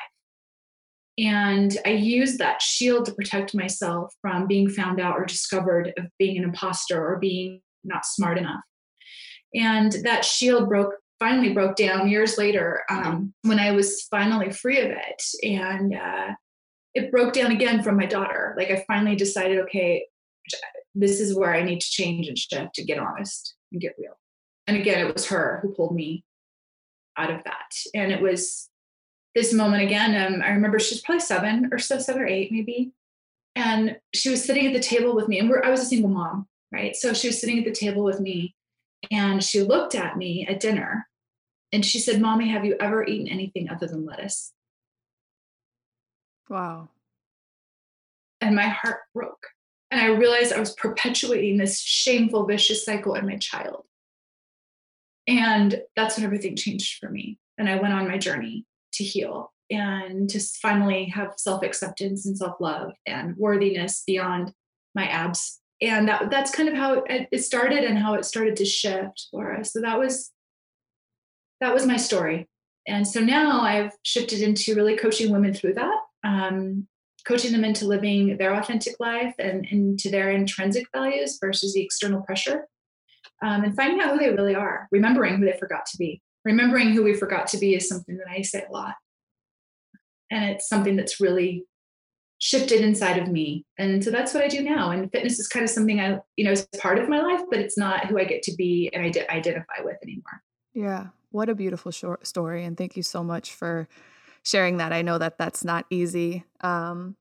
And 1.17 1.77
I 1.87 1.91
used 1.91 2.39
that 2.39 2.61
shield 2.61 3.07
to 3.07 3.13
protect 3.13 3.55
myself 3.55 4.13
from 4.21 4.49
being 4.49 4.69
found 4.69 5.01
out 5.01 5.17
or 5.17 5.25
discovered 5.25 5.93
of 5.97 6.07
being 6.19 6.37
an 6.37 6.45
imposter 6.45 7.03
or 7.03 7.19
being 7.19 7.61
not 7.85 8.05
smart 8.05 8.37
enough. 8.37 8.63
And 9.55 9.93
that 10.03 10.25
shield 10.25 10.69
broke 10.69 10.95
finally 11.21 11.53
broke 11.53 11.77
down 11.77 12.09
years 12.09 12.37
later 12.37 12.83
um, 12.91 13.33
when 13.43 13.59
I 13.59 13.71
was 13.71 14.03
finally 14.11 14.51
free 14.51 14.81
of 14.81 14.91
it. 14.91 15.23
And 15.43 15.95
uh, 15.95 16.35
it 16.95 17.11
broke 17.11 17.33
down 17.33 17.53
again 17.53 17.83
from 17.83 17.97
my 17.97 18.07
daughter. 18.07 18.55
Like 18.59 18.71
I 18.71 18.85
finally 18.87 19.17
decided, 19.17 19.59
okay, 19.61 20.07
this 20.95 21.21
is 21.21 21.35
where 21.35 21.55
I 21.55 21.63
need 21.63 21.81
to 21.81 21.91
change 21.91 22.29
and 22.29 22.39
shift 22.39 22.75
to 22.75 22.85
get 22.85 22.99
honest 22.99 23.55
and 23.73 23.81
get 23.81 23.95
real. 23.99 24.19
And 24.67 24.77
again, 24.77 25.07
it 25.07 25.15
was 25.15 25.27
her 25.27 25.61
who 25.63 25.73
pulled 25.73 25.95
me 25.95 26.25
out 27.17 27.31
of 27.31 27.45
that. 27.45 27.71
And 27.95 28.13
it 28.13 28.21
was 28.21 28.69
this 29.35 29.53
moment 29.53 29.83
again. 29.83 30.35
Um, 30.35 30.43
I 30.43 30.51
remember 30.51 30.79
she's 30.79 31.01
probably 31.01 31.21
seven 31.21 31.71
or 31.73 31.79
so, 31.79 31.99
seven 31.99 32.23
or 32.23 32.27
eight 32.27 32.53
maybe. 32.53 32.93
And 33.57 33.99
she 34.13 34.31
was 34.31 34.45
sitting 34.45 34.67
at 34.67 34.73
the 34.73 34.81
table 34.81 35.15
with 35.15 35.29
me, 35.29 35.39
and 35.39 35.53
I 35.65 35.71
was 35.71 35.81
a 35.81 35.85
single 35.85 36.11
mom, 36.11 36.49
right? 36.73 36.97
So 36.97 37.13
she 37.13 37.29
was 37.29 37.41
sitting 37.41 37.59
at 37.59 37.65
the 37.65 37.71
table 37.71 38.03
with 38.03 38.19
me, 38.19 38.57
and 39.11 39.43
she 39.43 39.63
looked 39.63 39.95
at 39.95 40.17
me 40.17 40.47
at 40.47 40.61
dinner, 40.61 41.09
and 41.73 41.85
she 41.85 41.99
said, 41.99 42.21
"Mommy, 42.21 42.49
have 42.49 42.65
you 42.65 42.77
ever 42.81 43.05
eaten 43.05 43.29
anything 43.29 43.69
other 43.69 43.87
than 43.87 44.05
lettuce?" 44.05 44.53
Wow. 46.49 46.91
And 48.41 48.55
my 48.55 48.69
heart 48.69 49.01
broke 49.15 49.55
and 49.95 50.03
I 50.03 50.07
realized 50.09 50.53
I 50.53 50.59
was 50.59 50.75
perpetuating 50.75 51.57
this 51.57 51.81
shameful, 51.81 52.47
vicious 52.47 52.85
cycle 52.85 53.15
in 53.15 53.27
my 53.27 53.37
child. 53.37 53.85
And 55.29 55.81
that's 55.95 56.17
when 56.17 56.25
everything 56.25 56.57
changed 56.57 56.99
for 56.99 57.09
me. 57.09 57.39
And 57.59 57.69
I 57.69 57.77
went 57.77 57.95
on 57.95 58.09
my 58.09 58.19
journey 58.19 58.67
to 58.95 59.05
heal 59.05 59.53
and 59.71 60.29
to 60.31 60.41
finally 60.41 61.05
have 61.07 61.35
self 61.37 61.63
acceptance 61.63 62.27
and 62.27 62.37
self 62.37 62.61
love 62.61 62.91
and 63.07 63.37
worthiness 63.37 64.03
beyond 64.05 64.53
my 64.97 65.07
abs. 65.07 65.61
And 65.85 66.09
that, 66.09 66.31
that's 66.31 66.51
kind 66.51 66.69
of 66.69 66.75
how 66.75 67.05
it, 67.09 67.43
started 67.43 67.85
and 67.85 67.99
how 67.99 68.15
it 68.15 68.25
started 68.25 68.57
to 68.57 68.65
shift 68.65 69.29
for 69.31 69.55
us. 69.55 69.73
So 69.73 69.81
that 69.81 69.99
was 69.99 70.31
that 71.61 71.73
was 71.73 71.87
my 71.87 71.97
story. 71.97 72.49
And 72.87 73.07
so 73.07 73.21
now 73.21 73.61
I've 73.61 73.93
shifted 74.03 74.43
into 74.43 74.75
really 74.75 74.97
coaching 74.97 75.33
women 75.33 75.55
through 75.55 75.75
that. 75.75 75.99
Um, 76.25 76.89
coaching 77.27 77.53
them 77.53 77.65
into 77.65 77.87
living 77.87 78.37
their 78.37 78.55
authentic 78.55 78.97
life 79.01 79.35
and 79.39 79.67
into 79.67 80.11
their 80.11 80.31
intrinsic 80.31 80.87
values 80.95 81.39
versus 81.41 81.75
the 81.75 81.83
external 81.83 82.21
pressure 82.23 82.67
um, 83.43 83.65
and 83.65 83.77
finding 83.77 84.01
out 84.01 84.13
who 84.13 84.19
they 84.19 84.31
really 84.31 84.55
are 84.55 84.89
remembering 84.91 85.37
who 85.37 85.45
they 85.45 85.57
forgot 85.59 85.87
to 85.87 85.97
be 85.97 86.21
remembering 86.45 86.91
who 86.91 87.03
we 87.03 87.15
forgot 87.15 87.47
to 87.47 87.59
be 87.59 87.75
is 87.75 87.89
something 87.89 88.17
that 88.19 88.29
i 88.29 88.43
say 88.43 88.65
a 88.69 88.73
lot 88.73 88.95
and 90.31 90.45
it's 90.45 90.69
something 90.69 90.97
that's 90.97 91.21
really 91.21 91.65
shifted 92.39 92.81
inside 92.81 93.17
of 93.17 93.29
me 93.29 93.65
and 93.79 94.03
so 94.05 94.11
that's 94.11 94.35
what 94.35 94.43
i 94.43 94.49
do 94.49 94.63
now 94.63 94.91
and 94.91 95.11
fitness 95.13 95.39
is 95.39 95.49
kind 95.49 95.65
of 95.65 95.71
something 95.71 96.01
i 96.01 96.19
you 96.37 96.45
know 96.45 96.51
is 96.51 96.67
part 96.79 96.99
of 96.99 97.09
my 97.09 97.21
life 97.21 97.41
but 97.49 97.59
it's 97.59 97.79
not 97.79 98.07
who 98.07 98.19
i 98.19 98.25
get 98.25 98.43
to 98.43 98.55
be 98.55 98.91
and 98.93 99.03
I 99.03 99.35
identify 99.35 99.83
with 99.83 99.97
anymore 100.03 100.43
yeah 100.75 101.07
what 101.31 101.49
a 101.49 101.55
beautiful 101.55 101.91
short 101.91 102.27
story 102.27 102.65
and 102.65 102.77
thank 102.77 102.97
you 102.97 103.03
so 103.03 103.25
much 103.25 103.55
for 103.55 103.89
sharing 104.45 104.77
that. 104.77 104.93
I 104.93 105.03
know 105.03 105.19
that 105.19 105.39
that's 105.39 105.65
not 105.65 105.87
easy. 105.91 106.45
Um, 106.61 107.17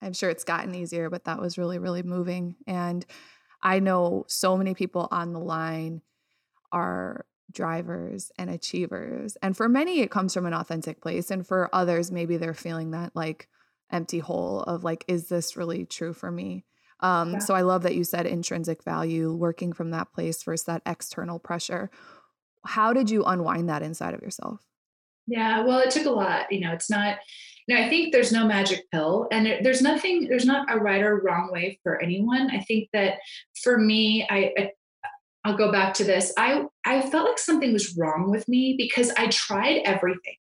I'm 0.00 0.12
sure 0.12 0.30
it's 0.30 0.44
gotten 0.44 0.74
easier, 0.74 1.10
but 1.10 1.24
that 1.24 1.40
was 1.40 1.58
really, 1.58 1.78
really 1.78 2.02
moving. 2.02 2.54
And 2.66 3.04
I 3.62 3.80
know 3.80 4.26
so 4.28 4.56
many 4.56 4.74
people 4.74 5.08
on 5.10 5.32
the 5.32 5.40
line 5.40 6.02
are 6.70 7.24
drivers 7.50 8.30
and 8.38 8.50
achievers. 8.50 9.36
And 9.42 9.56
for 9.56 9.68
many, 9.68 10.00
it 10.00 10.10
comes 10.10 10.34
from 10.34 10.46
an 10.46 10.52
authentic 10.52 11.00
place. 11.00 11.30
And 11.30 11.46
for 11.46 11.70
others, 11.72 12.12
maybe 12.12 12.36
they're 12.36 12.54
feeling 12.54 12.90
that 12.90 13.16
like 13.16 13.48
empty 13.90 14.18
hole 14.18 14.62
of 14.62 14.84
like, 14.84 15.04
is 15.08 15.28
this 15.28 15.56
really 15.56 15.84
true 15.84 16.12
for 16.12 16.30
me? 16.30 16.64
Um, 17.00 17.34
yeah. 17.34 17.38
So 17.38 17.54
I 17.54 17.62
love 17.62 17.82
that 17.82 17.94
you 17.94 18.04
said 18.04 18.26
intrinsic 18.26 18.82
value, 18.82 19.32
working 19.32 19.72
from 19.72 19.90
that 19.90 20.12
place 20.12 20.42
versus 20.42 20.64
that 20.66 20.82
external 20.86 21.38
pressure. 21.38 21.90
how 22.64 22.92
did 22.92 23.08
you 23.10 23.22
unwind 23.22 23.68
that 23.68 23.82
inside 23.82 24.12
of 24.12 24.22
yourself? 24.22 24.60
Yeah, 25.28 25.64
well, 25.64 25.78
it 25.78 25.90
took 25.90 26.06
a 26.06 26.10
lot. 26.10 26.50
You 26.50 26.60
know, 26.60 26.72
it's 26.72 26.90
not, 26.90 27.18
you 27.66 27.74
know, 27.74 27.82
I 27.82 27.88
think 27.88 28.12
there's 28.12 28.32
no 28.32 28.46
magic 28.46 28.90
pill 28.90 29.28
and 29.30 29.46
there's 29.64 29.82
nothing, 29.82 30.26
there's 30.28 30.46
not 30.46 30.72
a 30.72 30.78
right 30.78 31.02
or 31.02 31.20
wrong 31.20 31.50
way 31.52 31.78
for 31.82 32.02
anyone. 32.02 32.50
I 32.50 32.60
think 32.60 32.88
that 32.92 33.18
for 33.62 33.78
me, 33.78 34.26
I, 34.28 34.52
I 34.58 34.70
I'll 35.46 35.56
go 35.56 35.70
back 35.70 35.94
to 35.94 36.04
this. 36.04 36.32
I 36.36 36.64
I 36.84 37.08
felt 37.08 37.28
like 37.28 37.38
something 37.38 37.72
was 37.72 37.96
wrong 37.96 38.32
with 38.32 38.48
me 38.48 38.74
because 38.76 39.12
I 39.16 39.28
tried 39.28 39.82
everything. 39.84 40.38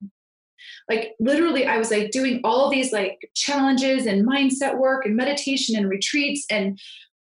Like 0.88 1.14
literally 1.18 1.66
I 1.66 1.78
was 1.78 1.90
like 1.90 2.10
doing 2.10 2.40
all 2.44 2.70
these 2.70 2.92
like 2.92 3.30
challenges 3.34 4.06
and 4.06 4.26
mindset 4.26 4.78
work 4.78 5.06
and 5.06 5.16
meditation 5.16 5.76
and 5.76 5.88
retreats 5.88 6.44
and 6.50 6.78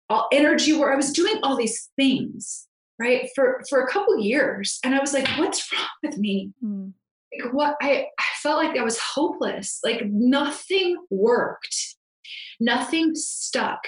all 0.10 0.28
energy 0.32 0.74
where 0.74 0.92
I 0.92 0.96
was 0.96 1.12
doing 1.12 1.40
all 1.44 1.56
these 1.56 1.90
things, 1.96 2.68
right? 3.00 3.30
For 3.36 3.62
for 3.70 3.82
a 3.82 3.92
couple 3.92 4.20
years 4.20 4.80
and 4.84 4.96
I 4.96 5.00
was 5.00 5.14
like 5.14 5.28
what's 5.38 5.72
wrong 5.72 5.88
with 6.04 6.18
me? 6.18 6.52
Mm. 6.64 6.94
Like 7.34 7.54
what 7.54 7.76
I 7.82 8.08
I 8.18 8.24
felt 8.42 8.64
like 8.64 8.78
I 8.78 8.84
was 8.84 9.00
hopeless. 9.00 9.80
Like 9.84 10.06
nothing 10.06 10.98
worked 11.10 11.96
nothing 12.60 13.16
stuck. 13.16 13.80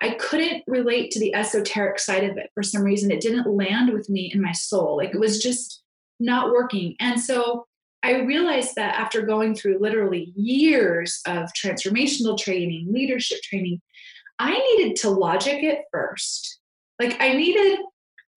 I 0.00 0.10
couldn't 0.10 0.64
relate 0.66 1.10
to 1.12 1.20
the 1.20 1.34
esoteric 1.34 1.98
side 1.98 2.24
of 2.24 2.36
it 2.36 2.50
for 2.54 2.62
some 2.62 2.82
reason. 2.82 3.10
It 3.10 3.20
didn't 3.20 3.46
land 3.46 3.92
with 3.92 4.08
me 4.08 4.30
in 4.32 4.42
my 4.42 4.52
soul. 4.52 4.96
Like 4.96 5.14
it 5.14 5.20
was 5.20 5.42
just 5.42 5.82
not 6.18 6.50
working. 6.50 6.96
And 7.00 7.20
so 7.20 7.65
I 8.06 8.20
realized 8.20 8.76
that 8.76 8.94
after 8.94 9.22
going 9.22 9.56
through 9.56 9.80
literally 9.80 10.32
years 10.36 11.20
of 11.26 11.50
transformational 11.60 12.38
training, 12.38 12.92
leadership 12.92 13.40
training, 13.42 13.80
I 14.38 14.56
needed 14.56 14.94
to 15.00 15.10
logic 15.10 15.64
it 15.64 15.80
first. 15.90 16.60
Like 17.00 17.20
I 17.20 17.32
needed, 17.32 17.80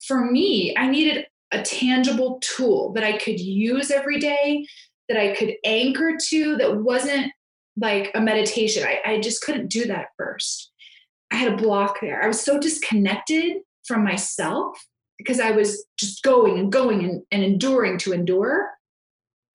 for 0.08 0.26
me, 0.26 0.76
I 0.76 0.90
needed 0.90 1.28
a 1.52 1.62
tangible 1.62 2.42
tool 2.42 2.94
that 2.94 3.04
I 3.04 3.20
could 3.20 3.40
use 3.40 3.92
every 3.92 4.20
day, 4.20 4.66
that 5.08 5.18
I 5.18 5.36
could 5.36 5.54
anchor 5.64 6.18
to, 6.30 6.58
that 6.58 6.78
wasn't 6.78 7.32
like 7.78 8.10
a 8.16 8.22
meditation. 8.22 8.84
I, 8.84 9.00
I 9.06 9.20
just 9.20 9.44
couldn't 9.44 9.70
do 9.70 9.86
that 9.86 10.08
first. 10.18 10.72
I 11.32 11.36
had 11.36 11.54
a 11.54 11.58
block 11.58 11.98
there. 12.02 12.24
I 12.24 12.28
was 12.28 12.42
so 12.42 12.60
disconnected 12.60 13.58
from 13.86 14.04
myself 14.04 14.84
because 15.20 15.40
I 15.40 15.52
was 15.52 15.86
just 16.00 16.24
going 16.24 16.58
and 16.58 16.72
going 16.72 17.04
and, 17.04 17.22
and 17.32 17.44
enduring 17.44 18.00
to 18.00 18.14
endure. 18.14 18.72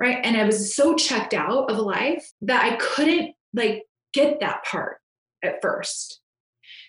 Right. 0.04 0.20
And 0.22 0.36
I 0.36 0.44
was 0.44 0.76
so 0.76 0.94
checked 0.96 1.32
out 1.32 1.70
of 1.70 1.78
life 1.78 2.30
that 2.42 2.62
I 2.62 2.76
couldn't 2.76 3.34
like 3.54 3.84
get 4.12 4.38
that 4.40 4.62
part 4.62 4.98
at 5.42 5.62
first. 5.62 6.20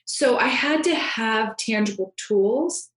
So 0.03 0.37
I 0.37 0.49
had 0.49 0.83
to 0.83 0.93
have 0.93 1.55
tangible 1.55 2.13
tools 2.17 2.89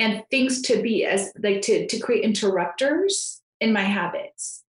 and 0.00 0.24
things 0.32 0.62
to 0.62 0.82
be 0.82 1.04
as 1.04 1.32
like 1.40 1.60
to, 1.62 1.86
to 1.86 1.98
create 2.00 2.24
interrupters 2.24 3.40
in 3.60 3.72
my 3.72 3.82
habits. 3.84 4.64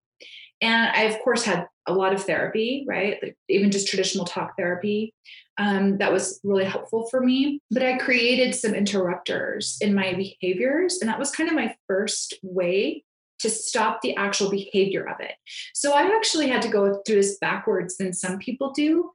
And 0.60 0.92
I, 0.94 1.02
of 1.06 1.18
course, 1.24 1.42
had 1.42 1.66
a 1.88 1.92
lot 1.92 2.12
of 2.12 2.22
therapy, 2.22 2.84
right? 2.86 3.18
Like 3.20 3.36
even 3.48 3.72
just 3.72 3.88
traditional 3.88 4.24
talk 4.24 4.52
therapy. 4.56 5.12
Um, 5.58 5.98
that 5.98 6.12
was 6.12 6.38
really 6.44 6.66
helpful 6.66 7.08
for 7.10 7.20
me. 7.20 7.60
But 7.72 7.82
I 7.82 7.98
created 7.98 8.54
some 8.54 8.74
interrupters 8.74 9.76
in 9.80 9.92
my 9.92 10.14
behaviors. 10.14 10.98
And 11.00 11.08
that 11.08 11.18
was 11.18 11.32
kind 11.32 11.48
of 11.48 11.56
my 11.56 11.74
first 11.88 12.34
way 12.44 13.02
to 13.40 13.50
stop 13.50 14.00
the 14.00 14.14
actual 14.16 14.50
behavior 14.50 15.08
of 15.08 15.20
it. 15.20 15.32
So 15.74 15.92
I 15.92 16.14
actually 16.16 16.48
had 16.48 16.62
to 16.62 16.68
go 16.68 17.02
through 17.06 17.16
this 17.16 17.38
backwards 17.38 17.96
than 17.96 18.12
some 18.12 18.38
people 18.38 18.72
do. 18.72 19.10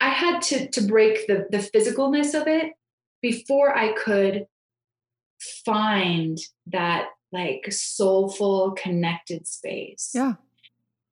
I 0.00 0.10
had 0.10 0.40
to, 0.42 0.68
to 0.68 0.80
break 0.82 1.26
the, 1.26 1.46
the 1.50 1.58
physicalness 1.58 2.40
of 2.40 2.46
it 2.46 2.72
before 3.20 3.76
I 3.76 3.92
could 3.92 4.46
find 5.64 6.38
that 6.66 7.08
like 7.32 7.66
soulful 7.70 8.72
connected 8.72 9.46
space. 9.46 10.12
Yeah. 10.14 10.34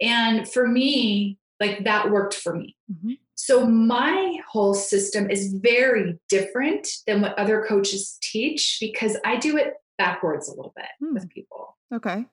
And 0.01 0.49
for 0.49 0.67
me, 0.67 1.39
like 1.61 1.85
that 1.85 2.11
worked 2.11 2.35
for 2.35 2.55
me. 2.55 2.77
Mm-hmm. 2.91 3.13
So 3.35 3.67
my 3.67 4.39
whole 4.49 4.75
system 4.75 5.31
is 5.31 5.53
very 5.53 6.19
different 6.29 6.89
than 7.07 7.21
what 7.21 7.39
other 7.39 7.65
coaches 7.67 8.19
teach 8.23 8.79
because 8.81 9.17
I 9.25 9.37
do 9.37 9.57
it 9.57 9.75
backwards 9.99 10.49
a 10.49 10.55
little 10.55 10.73
bit 10.77 10.87
mm. 11.03 11.15
with 11.15 11.29
people. 11.31 11.77
Okay. 11.95 12.25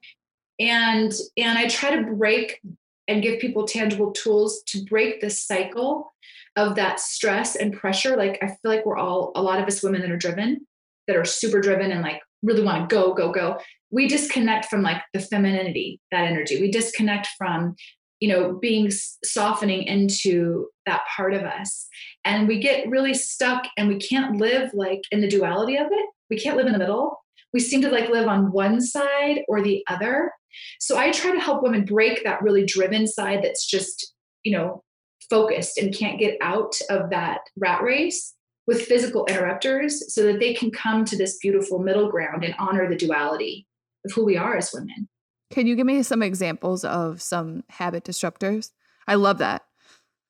And 0.59 1.11
and 1.37 1.57
I 1.57 1.67
try 1.67 1.95
to 1.95 2.03
break 2.15 2.61
and 3.07 3.21
give 3.21 3.39
people 3.39 3.65
tangible 3.65 4.11
tools 4.11 4.63
to 4.67 4.83
break 4.85 5.19
the 5.19 5.29
cycle 5.29 6.13
of 6.55 6.75
that 6.75 6.99
stress 6.99 7.55
and 7.55 7.73
pressure. 7.73 8.15
Like 8.15 8.39
I 8.41 8.47
feel 8.47 8.57
like 8.71 8.85
we're 8.85 8.97
all 8.97 9.31
a 9.35 9.41
lot 9.41 9.59
of 9.59 9.67
us 9.67 9.83
women 9.83 10.01
that 10.01 10.11
are 10.11 10.17
driven, 10.17 10.65
that 11.07 11.17
are 11.17 11.25
super 11.25 11.59
driven 11.59 11.91
and 11.91 12.01
like 12.01 12.21
really 12.43 12.63
want 12.63 12.89
to 12.89 12.95
go, 12.95 13.13
go, 13.13 13.31
go 13.31 13.57
we 13.93 14.07
disconnect 14.07 14.65
from 14.65 14.81
like 14.81 15.01
the 15.13 15.19
femininity 15.19 16.01
that 16.11 16.25
energy 16.25 16.59
we 16.59 16.69
disconnect 16.69 17.27
from 17.37 17.75
you 18.19 18.27
know 18.27 18.57
being 18.59 18.89
softening 19.23 19.83
into 19.83 20.67
that 20.85 21.03
part 21.15 21.33
of 21.33 21.43
us 21.43 21.87
and 22.25 22.47
we 22.47 22.59
get 22.59 22.89
really 22.89 23.13
stuck 23.13 23.65
and 23.77 23.87
we 23.87 23.97
can't 23.97 24.37
live 24.37 24.71
like 24.73 25.01
in 25.11 25.21
the 25.21 25.27
duality 25.27 25.77
of 25.77 25.87
it 25.91 26.09
we 26.29 26.37
can't 26.37 26.57
live 26.57 26.65
in 26.65 26.73
the 26.73 26.79
middle 26.79 27.22
we 27.53 27.59
seem 27.59 27.81
to 27.81 27.89
like 27.89 28.09
live 28.09 28.27
on 28.27 28.51
one 28.51 28.81
side 28.81 29.41
or 29.47 29.61
the 29.61 29.83
other 29.87 30.31
so 30.79 30.97
i 30.97 31.11
try 31.11 31.31
to 31.31 31.39
help 31.39 31.63
women 31.63 31.85
break 31.85 32.23
that 32.23 32.41
really 32.41 32.65
driven 32.65 33.07
side 33.07 33.39
that's 33.43 33.65
just 33.65 34.13
you 34.43 34.51
know 34.51 34.83
focused 35.29 35.77
and 35.77 35.95
can't 35.95 36.19
get 36.19 36.37
out 36.41 36.75
of 36.89 37.09
that 37.09 37.39
rat 37.57 37.81
race 37.81 38.35
with 38.67 38.81
physical 38.83 39.25
interrupters 39.25 40.13
so 40.13 40.23
that 40.23 40.39
they 40.39 40.53
can 40.53 40.71
come 40.71 41.03
to 41.05 41.17
this 41.17 41.37
beautiful 41.37 41.79
middle 41.79 42.09
ground 42.09 42.43
and 42.43 42.55
honor 42.59 42.87
the 42.89 42.95
duality 42.95 43.67
of 44.05 44.11
who 44.13 44.23
we 44.23 44.37
are 44.37 44.55
as 44.55 44.71
women. 44.73 45.09
Can 45.51 45.67
you 45.67 45.75
give 45.75 45.85
me 45.85 46.01
some 46.03 46.23
examples 46.23 46.85
of 46.85 47.21
some 47.21 47.63
habit 47.69 48.03
disruptors? 48.03 48.71
I 49.07 49.15
love 49.15 49.37
that. 49.39 49.63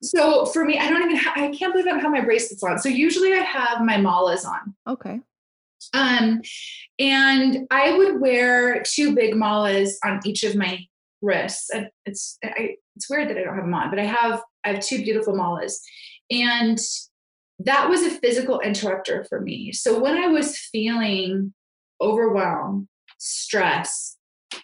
So 0.02 0.44
for 0.46 0.64
me, 0.64 0.78
I 0.78 0.90
don't 0.90 1.02
even 1.02 1.16
ha- 1.16 1.32
I 1.36 1.48
can't 1.48 1.72
believe 1.72 1.86
I 1.86 1.90
don't 1.90 2.00
have 2.00 2.10
my 2.10 2.20
bracelets 2.20 2.62
on. 2.62 2.78
So 2.78 2.88
usually 2.88 3.32
I 3.32 3.38
have 3.38 3.80
my 3.80 3.96
malas 3.96 4.44
on. 4.44 4.74
Okay. 4.86 5.20
Um, 5.92 6.40
and 6.98 7.66
I 7.70 7.96
would 7.96 8.20
wear 8.20 8.82
two 8.82 9.14
big 9.14 9.34
malas 9.34 9.92
on 10.04 10.20
each 10.24 10.44
of 10.44 10.56
my 10.56 10.80
wrists. 11.22 11.70
It's 12.06 12.38
I, 12.44 12.76
it's 12.96 13.10
weird 13.10 13.28
that 13.28 13.38
I 13.38 13.42
don't 13.42 13.54
have 13.54 13.64
them 13.64 13.74
on, 13.74 13.90
but 13.90 13.98
I 13.98 14.04
have 14.04 14.42
I 14.64 14.72
have 14.72 14.80
two 14.80 14.98
beautiful 14.98 15.34
malas, 15.34 15.74
and 16.30 16.78
that 17.60 17.88
was 17.88 18.02
a 18.02 18.10
physical 18.10 18.60
interrupter 18.60 19.24
for 19.28 19.40
me. 19.40 19.72
So 19.72 19.98
when 20.00 20.16
I 20.16 20.28
was 20.28 20.58
feeling 20.58 21.52
overwhelmed 22.00 22.88
stress, 23.18 24.16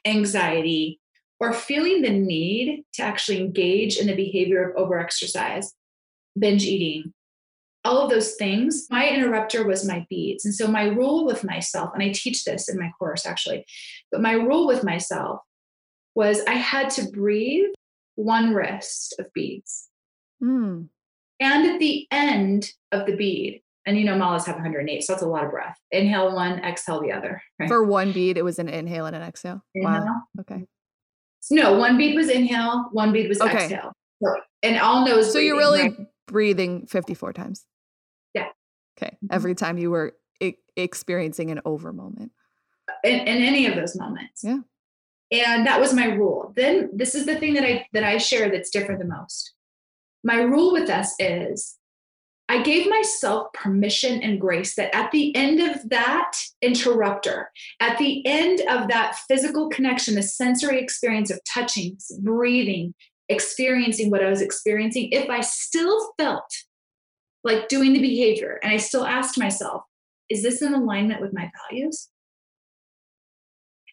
anxiety, 0.05 1.01
or 1.39 1.53
feeling 1.53 2.03
the 2.03 2.11
need 2.11 2.85
to 2.95 3.03
actually 3.03 3.41
engage 3.41 3.97
in 3.97 4.07
the 4.07 4.15
behavior 4.15 4.71
of 4.71 4.77
overexercise, 4.77 5.67
binge 6.39 6.65
eating, 6.65 7.13
all 7.85 7.99
of 7.99 8.11
those 8.11 8.35
things, 8.35 8.87
my 8.91 9.09
interrupter 9.09 9.67
was 9.67 9.87
my 9.87 10.07
beads. 10.11 10.45
And 10.45 10.55
so 10.55 10.67
my 10.67 10.85
rule 10.85 11.25
with 11.25 11.45
myself, 11.45 11.91
and 11.95 12.03
I 12.03 12.13
teach 12.13 12.45
this 12.45 12.69
in 12.69 12.79
my 12.79 12.91
course 12.99 13.27
actually, 13.27 13.65
but 14.13 14.21
my 14.21 14.33
rule 14.33 14.67
with 14.67 14.85
myself 14.85 15.41
was 16.15 16.43
I 16.47 16.55
had 16.55 16.91
to 16.91 17.11
breathe 17.11 17.71
one 18.17 18.53
wrist 18.53 19.15
of 19.19 19.33
beads. 19.33 19.89
Mm. 20.43 20.89
And 21.41 21.67
at 21.67 21.79
the 21.79 22.07
end 22.11 22.73
of 22.93 23.07
the 23.07 23.17
bead, 23.17 23.63
and 23.87 23.99
you 23.99 24.05
know, 24.05 24.15
malas 24.15 24.45
have 24.45 24.57
108, 24.57 25.03
so 25.03 25.13
that's 25.13 25.23
a 25.23 25.29
lot 25.29 25.45
of 25.45 25.51
breath. 25.51 25.79
Inhale 25.91 26.35
one, 26.35 26.59
exhale 26.61 27.01
the 27.01 27.13
other. 27.13 27.43
Right? 27.59 27.69
For 27.69 27.83
one 27.83 28.13
bead, 28.13 28.37
it 28.37 28.45
was 28.45 28.59
an 28.59 28.69
inhale 28.69 29.07
and 29.07 29.17
an 29.17 29.23
exhale. 29.23 29.65
Inhale. 29.75 30.05
Wow. 30.05 30.23
Okay. 30.41 30.67
No, 31.51 31.79
one 31.79 31.97
bead 31.97 32.15
was 32.15 32.29
inhale, 32.29 32.91
one 32.93 33.13
bead 33.13 33.29
was 33.29 33.41
okay. 33.41 33.65
exhale. 33.65 33.93
And 34.63 34.79
all 34.79 35.07
nose. 35.07 35.29
So 35.29 35.33
breathing, 35.33 35.47
you're 35.47 35.57
really 35.57 35.83
right? 35.83 36.07
Breathing 36.31 36.87
54 36.87 37.33
times. 37.33 37.67
Yeah. 38.35 38.49
Okay. 38.97 39.17
Mm-hmm. 39.17 39.27
Every 39.31 39.55
time 39.55 39.79
you 39.79 39.91
were 39.91 40.15
I- 40.43 40.55
experiencing 40.77 41.51
an 41.51 41.61
over 41.65 41.93
moment. 41.93 42.33
In, 43.05 43.21
in 43.21 43.43
any 43.43 43.67
of 43.67 43.75
those 43.75 43.97
moments. 43.97 44.43
Yeah. 44.43 44.61
And 45.33 45.67
that 45.67 45.81
was 45.81 45.95
my 45.95 46.07
rule. 46.07 46.53
Then 46.57 46.91
this 46.93 47.15
is 47.15 47.27
the 47.27 47.37
thing 47.37 47.55
that 47.55 47.65
I 47.65 47.87
that 47.93 48.03
I 48.03 48.19
share 48.19 48.51
that's 48.51 48.71
different 48.71 49.01
the 49.01 49.07
most. 49.07 49.55
My 50.25 50.43
rule 50.43 50.73
with 50.73 50.91
us 50.91 51.15
is 51.19 51.77
I 52.49 52.63
gave 52.63 52.91
myself 52.91 53.53
permission 53.53 54.21
and 54.23 54.41
grace 54.41 54.75
that 54.75 54.93
at 54.93 55.13
the 55.13 55.35
end 55.37 55.61
of 55.61 55.89
that 55.91 56.33
interrupter, 56.61 57.53
at 57.79 57.97
the 57.99 58.27
end 58.27 58.61
of 58.69 58.89
that 58.89 59.17
physical 59.29 59.69
connection, 59.69 60.17
the 60.17 60.23
sensory 60.25 60.81
experience 60.81 61.31
of 61.31 61.39
touching, 61.45 61.97
breathing, 62.21 62.93
experiencing 63.31 64.11
what 64.11 64.23
I 64.23 64.29
was 64.29 64.43
experiencing, 64.43 65.09
if 65.13 65.31
I 65.31 65.41
still 65.41 66.13
felt 66.19 66.53
like 67.43 67.69
doing 67.69 67.95
the 67.95 68.01
behavior 68.01 68.61
and 68.63 68.73
I 68.73 68.77
still 68.77 69.07
asked 69.07 69.39
myself, 69.39 69.83
is 70.29 70.43
this 70.43 70.61
in 70.61 70.75
alignment 70.75 71.23
with 71.23 71.33
my 71.33 71.51
values? 71.69 72.09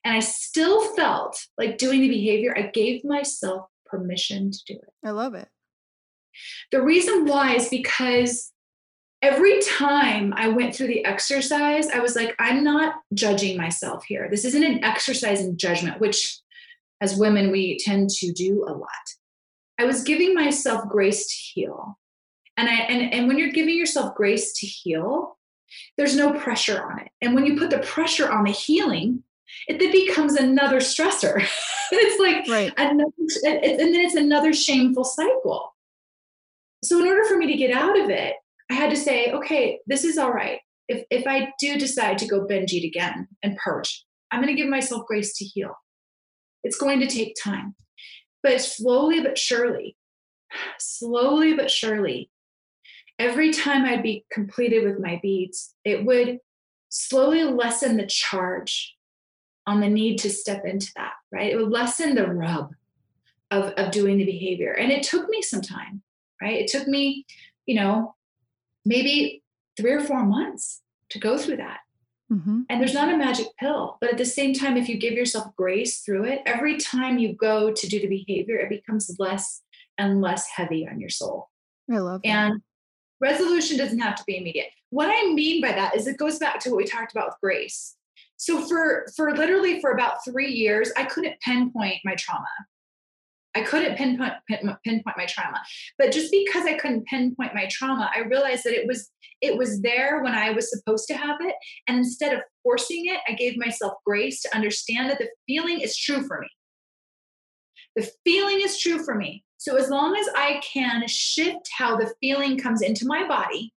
And 0.04 0.16
I 0.16 0.20
still 0.20 0.94
felt 0.96 1.40
like 1.58 1.78
doing 1.78 2.02
the 2.02 2.10
behavior, 2.10 2.58
I 2.58 2.64
gave 2.74 3.06
myself 3.06 3.68
permission 3.86 4.52
to 4.52 4.60
do 4.68 4.74
it. 4.74 4.94
I 5.06 5.12
love 5.12 5.34
it. 5.34 5.48
The 6.72 6.82
reason 6.82 7.26
why 7.26 7.56
is 7.56 7.70
because 7.70 8.52
every 9.22 9.60
time 9.62 10.34
I 10.36 10.50
went 10.50 10.76
through 10.76 10.88
the 10.88 11.06
exercise, 11.06 11.88
I 11.90 12.00
was 12.00 12.16
like, 12.16 12.36
I'm 12.40 12.64
not 12.64 12.96
judging 13.14 13.58
myself 13.58 14.04
here. 14.06 14.28
This 14.30 14.46
isn't 14.46 14.64
an 14.64 14.84
exercise 14.84 15.42
in 15.42 15.58
judgment, 15.58 16.00
which 16.00 16.40
as 17.02 17.18
women 17.18 17.52
we 17.52 17.78
tend 17.78 18.10
to 18.10 18.32
do 18.32 18.66
a 18.68 18.74
lot. 18.74 18.90
I 19.80 19.86
was 19.86 20.04
giving 20.04 20.34
myself 20.34 20.88
grace 20.90 21.28
to 21.28 21.36
heal. 21.36 22.00
And 22.58 22.68
I 22.68 22.74
and, 22.74 23.14
and 23.14 23.28
when 23.28 23.38
you're 23.38 23.52
giving 23.52 23.78
yourself 23.78 24.16
grace 24.16 24.54
to 24.54 24.66
heal, 24.66 25.38
there's 25.98 26.16
no 26.16 26.34
pressure 26.34 26.82
on 26.84 27.00
it. 27.00 27.10
And 27.22 27.36
when 27.36 27.46
you 27.46 27.58
put 27.58 27.70
the 27.70 27.80
pressure 27.80 28.32
on 28.32 28.46
the 28.46 28.52
healing, 28.52 29.24
it 29.68 29.80
then 29.80 29.92
becomes 29.92 30.36
another 30.36 30.78
stressor. 30.78 31.46
it's 31.92 32.20
like 32.20 32.48
right. 32.48 32.74
another, 32.78 33.12
and 33.46 33.80
then 33.80 33.96
it's 33.96 34.16
another 34.16 34.54
shameful 34.54 35.04
cycle. 35.04 35.76
So 36.84 37.00
in 37.00 37.08
order 37.08 37.26
for 37.26 37.38
me 37.38 37.48
to 37.48 37.58
get 37.58 37.76
out 37.76 38.00
of 38.00 38.10
it, 38.10 38.36
I 38.70 38.74
had 38.74 38.90
to 38.90 38.96
say, 38.96 39.32
okay, 39.32 39.80
this 39.88 40.04
is 40.04 40.18
all 40.18 40.32
right. 40.32 40.60
If 40.88 41.06
if 41.10 41.28
I 41.28 41.54
do 41.60 41.78
decide 41.78 42.18
to 42.20 42.28
go 42.28 42.46
binge 42.46 42.74
eat 42.74 42.88
again 42.88 43.28
and 43.44 43.58
purge, 43.58 44.06
I'm 44.32 44.42
going 44.42 44.56
to 44.56 44.62
give 44.62 44.70
myself 44.70 45.06
grace 45.06 45.38
to 45.38 45.46
heal. 45.46 45.74
It's 46.64 46.78
going 46.78 47.00
to 47.00 47.08
take 47.08 47.36
time. 47.42 47.76
But 48.44 48.62
slowly 48.62 49.22
but 49.22 49.38
surely, 49.38 49.98
slowly 50.80 51.54
but 51.54 51.72
surely, 51.72 52.30
every 53.20 53.52
time 53.52 53.86
I'd 53.86 54.04
be 54.04 54.26
completed 54.32 54.84
with 54.84 55.00
my 55.00 55.20
beads, 55.22 55.74
it 55.84 56.06
would 56.06 56.40
slowly 56.90 57.44
lessen 57.44 57.98
the 57.98 58.06
charge 58.06 58.96
on 59.66 59.82
the 59.82 59.90
need 59.90 60.18
to 60.20 60.30
step 60.30 60.64
into 60.66 60.92
that, 60.96 61.14
right? 61.32 61.52
It 61.52 61.58
would 61.58 61.72
lessen 61.72 62.16
the 62.16 62.28
rub 62.28 62.72
of, 63.52 63.74
of 63.74 63.92
doing 63.92 64.18
the 64.18 64.26
behavior. 64.26 64.72
And 64.74 64.92
it 64.92 65.04
took 65.04 65.28
me 65.30 65.42
some 65.42 65.62
time, 65.62 66.02
right? 66.42 66.62
It 66.62 66.68
took 66.68 66.88
me, 66.88 67.26
you 67.66 67.76
know, 67.76 68.16
maybe 68.86 69.44
three 69.76 69.92
or 69.92 70.00
four 70.00 70.24
months 70.26 70.82
to 71.10 71.20
go 71.20 71.38
through 71.38 71.58
that. 71.58 71.80
Mm-hmm. 72.32 72.62
And 72.70 72.82
there's 72.82 72.94
not 72.94 73.14
a 73.14 73.18
magic 73.18 73.48
pill, 73.58 73.98
but 74.02 74.12
at 74.12 74.18
the 74.18 74.26
same 74.26 74.54
time, 74.54 74.76
if 74.76 74.90
you 74.90 74.98
give 74.98 75.14
yourself 75.14 75.56
grace 75.56 76.02
through 76.02 76.26
it, 76.26 76.42
every 76.46 76.78
time 76.78 77.18
you 77.18 77.34
go 77.34 77.72
to 77.72 77.88
do 77.88 78.00
the 78.00 78.08
behavior, 78.08 78.58
it 78.58 78.70
becomes 78.70 79.16
less 79.18 79.62
and 79.98 80.22
less 80.22 80.48
heavy 80.48 80.88
on 80.88 81.00
your 81.00 81.10
soul. 81.10 81.50
I 81.92 82.00
love 82.00 82.22
that. 82.24 82.28
And 82.28 82.62
resolution 83.22 83.78
doesn't 83.78 84.00
have 84.00 84.16
to 84.16 84.24
be 84.28 84.38
immediate. 84.38 84.68
What 84.90 85.10
I 85.10 85.32
mean 85.34 85.62
by 85.62 85.72
that 85.72 85.96
is 85.96 86.08
it 86.08 86.18
goes 86.18 86.38
back 86.38 86.60
to 86.62 86.70
what 86.70 86.78
we 86.78 86.86
talked 86.86 87.14
about 87.14 87.28
with 87.28 87.36
grace. 87.42 87.96
So 88.36 88.62
for 88.62 89.08
for 89.16 89.36
literally 89.36 89.82
for 89.82 89.92
about 89.92 90.24
three 90.24 90.52
years, 90.52 90.92
I 90.96 91.06
couldn't 91.06 91.40
pinpoint 91.42 92.00
my 92.06 92.16
trauma. 92.16 92.46
I 93.58 93.64
couldn't 93.64 93.98
pinpoint, 93.98 94.34
pinpoint 94.48 95.18
my 95.18 95.26
trauma. 95.26 95.60
But 95.98 96.12
just 96.12 96.32
because 96.32 96.66
I 96.66 96.78
couldn't 96.78 97.08
pinpoint 97.08 97.56
my 97.56 97.68
trauma, 97.72 98.12
I 98.16 98.20
realized 98.20 98.64
that 98.66 98.74
it 98.74 98.88
was 98.88 99.10
it 99.42 99.58
was 99.58 99.82
there 99.82 100.24
when 100.24 100.34
I 100.34 100.52
was 100.52 100.70
supposed 100.70 101.08
to 101.08 101.18
have 101.18 101.38
it. 101.42 101.56
And 101.88 101.98
instead 101.98 102.34
of 102.34 102.42
forcing 102.64 103.06
it, 103.06 103.20
I 103.28 103.34
gave 103.34 103.58
myself 103.58 103.94
grace 104.06 104.42
to 104.42 104.56
understand 104.56 105.10
that 105.10 105.20
the 105.20 105.30
feeling 105.48 105.80
is 105.80 105.96
true 105.98 106.26
for 106.26 106.40
me. 106.40 106.48
The 107.96 108.12
feeling 108.24 108.62
is 108.62 108.80
true 108.80 109.04
for 109.04 109.16
me. 109.16 109.44
So 109.58 109.76
as 109.76 109.90
long 109.90 110.16
as 110.16 110.28
I 110.36 110.62
can 110.64 111.08
shift 111.08 111.70
how 111.78 111.98
the 111.98 112.14
feeling 112.20 112.58
comes 112.58 112.82
into 112.82 113.06
my 113.06 113.28
body, 113.28 113.74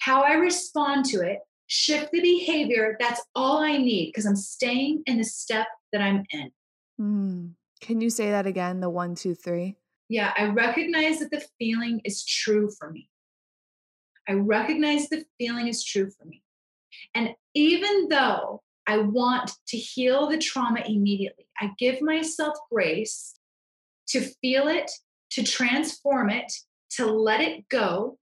how 0.00 0.22
I 0.22 0.34
respond 0.34 1.06
to 1.06 1.20
it, 1.20 1.38
shift 1.66 2.10
the 2.12 2.20
behavior, 2.20 2.96
that's 3.00 3.22
all 3.34 3.62
I 3.62 3.76
need 3.76 4.08
because 4.08 4.26
I'm 4.26 4.36
staying 4.36 5.02
in 5.06 5.18
the 5.18 5.24
step 5.24 5.66
that 5.92 6.02
I'm 6.02 6.24
in. 6.30 6.50
Mm. 7.00 7.50
Can 7.84 8.00
you 8.00 8.08
say 8.08 8.30
that 8.30 8.46
again? 8.46 8.80
The 8.80 8.88
one, 8.88 9.14
two, 9.14 9.34
three? 9.34 9.76
Yeah, 10.08 10.32
I 10.38 10.46
recognize 10.46 11.18
that 11.18 11.30
the 11.30 11.44
feeling 11.58 12.00
is 12.02 12.24
true 12.24 12.70
for 12.70 12.90
me. 12.90 13.10
I 14.26 14.32
recognize 14.32 15.10
the 15.10 15.26
feeling 15.36 15.68
is 15.68 15.84
true 15.84 16.08
for 16.08 16.24
me. 16.24 16.42
And 17.14 17.34
even 17.52 18.08
though 18.08 18.62
I 18.86 18.96
want 19.00 19.52
to 19.68 19.76
heal 19.76 20.30
the 20.30 20.38
trauma 20.38 20.80
immediately, 20.80 21.46
I 21.60 21.72
give 21.78 22.00
myself 22.00 22.54
grace 22.72 23.34
to 24.08 24.22
feel 24.40 24.66
it, 24.68 24.90
to 25.32 25.42
transform 25.42 26.30
it, 26.30 26.50
to 26.92 27.04
let 27.04 27.42
it 27.42 27.68
go, 27.68 28.16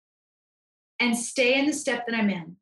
and 0.98 1.16
stay 1.16 1.56
in 1.56 1.66
the 1.66 1.72
step 1.72 2.04
that 2.08 2.16
I'm 2.16 2.30
in. 2.30 2.56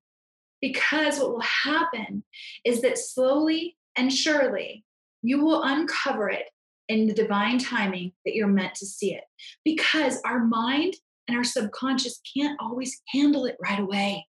Because 0.61 1.19
what 1.19 1.33
will 1.33 1.41
happen 1.41 2.25
is 2.63 2.83
that 2.83 2.99
slowly 2.99 3.79
and 3.97 4.13
surely 4.13 4.85
you 5.23 5.43
will 5.43 5.63
uncover 5.63 6.29
it 6.29 6.51
in 6.91 7.07
the 7.07 7.15
divine 7.15 7.59
timing 7.59 8.13
that 8.25 8.35
you're 8.35 8.49
meant 8.49 8.75
to 8.75 8.85
see 8.85 9.15
it. 9.15 9.23
Because 9.65 10.21
our 10.27 10.45
mind 10.45 10.95
and 11.29 11.37
our 11.37 11.45
subconscious 11.45 12.21
can't 12.37 12.61
always 12.61 13.01
handle 13.09 13.47
it 13.47 13.57
right 13.63 13.79
away. 13.79 14.27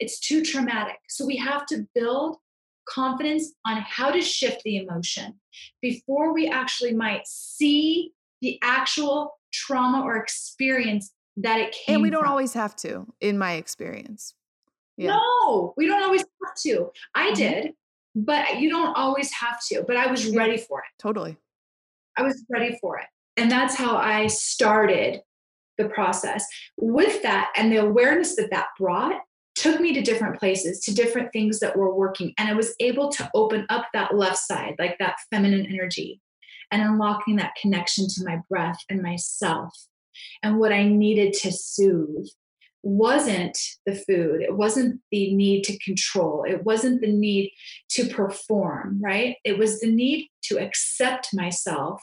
It's 0.00 0.18
too 0.18 0.42
traumatic. 0.42 0.96
So 1.08 1.24
we 1.24 1.36
have 1.36 1.64
to 1.66 1.86
build 1.94 2.38
confidence 2.88 3.52
on 3.64 3.80
how 3.82 4.10
to 4.10 4.20
shift 4.20 4.62
the 4.64 4.78
emotion 4.78 5.34
before 5.80 6.34
we 6.34 6.48
actually 6.48 6.92
might 6.92 7.22
see 7.24 8.12
the 8.40 8.58
actual 8.62 9.38
trauma 9.52 10.02
or 10.02 10.16
experience 10.16 11.12
that 11.36 11.60
it 11.60 11.72
came 11.72 11.94
And 11.94 12.02
we 12.02 12.10
don't 12.10 12.22
from. 12.22 12.30
always 12.30 12.52
have 12.54 12.74
to, 12.76 13.06
in 13.20 13.38
my 13.38 13.52
experience. 13.52 14.34
Yeah. 14.96 15.16
No, 15.16 15.72
we 15.76 15.86
don't 15.86 16.02
always 16.02 16.22
have 16.22 16.54
to. 16.64 16.90
I 17.14 17.26
mm-hmm. 17.26 17.34
did, 17.34 17.72
but 18.16 18.58
you 18.58 18.68
don't 18.68 18.94
always 18.96 19.32
have 19.32 19.60
to. 19.68 19.84
But 19.86 19.96
I 19.96 20.10
was 20.10 20.34
ready 20.34 20.58
for 20.58 20.80
it. 20.80 21.00
Totally. 21.00 21.38
I 22.16 22.22
was 22.22 22.44
ready 22.50 22.78
for 22.80 22.98
it. 22.98 23.06
And 23.36 23.50
that's 23.50 23.74
how 23.74 23.96
I 23.96 24.26
started 24.26 25.20
the 25.78 25.88
process. 25.88 26.44
With 26.76 27.22
that 27.22 27.52
and 27.56 27.72
the 27.72 27.78
awareness 27.78 28.36
that 28.36 28.50
that 28.50 28.66
brought, 28.78 29.20
took 29.54 29.80
me 29.80 29.92
to 29.94 30.00
different 30.00 30.38
places, 30.38 30.80
to 30.80 30.94
different 30.94 31.32
things 31.32 31.60
that 31.60 31.76
were 31.76 31.94
working. 31.94 32.32
And 32.38 32.48
I 32.48 32.54
was 32.54 32.74
able 32.80 33.10
to 33.12 33.30
open 33.34 33.66
up 33.68 33.86
that 33.92 34.16
left 34.16 34.38
side, 34.38 34.74
like 34.78 34.98
that 34.98 35.16
feminine 35.30 35.66
energy, 35.66 36.20
and 36.70 36.82
unlocking 36.82 37.36
that 37.36 37.54
connection 37.60 38.06
to 38.08 38.24
my 38.24 38.38
breath 38.48 38.78
and 38.88 39.02
myself 39.02 39.74
and 40.42 40.58
what 40.58 40.72
I 40.72 40.84
needed 40.84 41.32
to 41.34 41.52
soothe 41.52 42.28
wasn't 42.82 43.58
the 43.86 43.94
food. 43.94 44.42
It 44.42 44.56
wasn't 44.56 45.00
the 45.10 45.34
need 45.34 45.62
to 45.64 45.78
control. 45.78 46.44
It 46.48 46.64
wasn't 46.64 47.00
the 47.00 47.12
need 47.12 47.52
to 47.90 48.06
perform 48.06 49.00
right? 49.02 49.36
It 49.44 49.58
was 49.58 49.80
the 49.80 49.90
need 49.90 50.28
to 50.44 50.58
accept 50.58 51.28
myself 51.32 52.02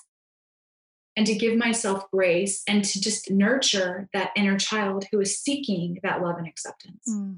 and 1.15 1.25
to 1.25 1.35
give 1.35 1.57
myself 1.57 2.05
grace 2.11 2.61
and 2.67 2.83
to 2.85 3.01
just 3.01 3.29
nurture 3.29 4.07
that 4.13 4.31
inner 4.35 4.57
child 4.57 5.05
who 5.11 5.19
is 5.19 5.39
seeking 5.39 5.99
that 6.03 6.21
love 6.21 6.37
and 6.37 6.47
acceptance. 6.47 7.03
Mm. 7.09 7.37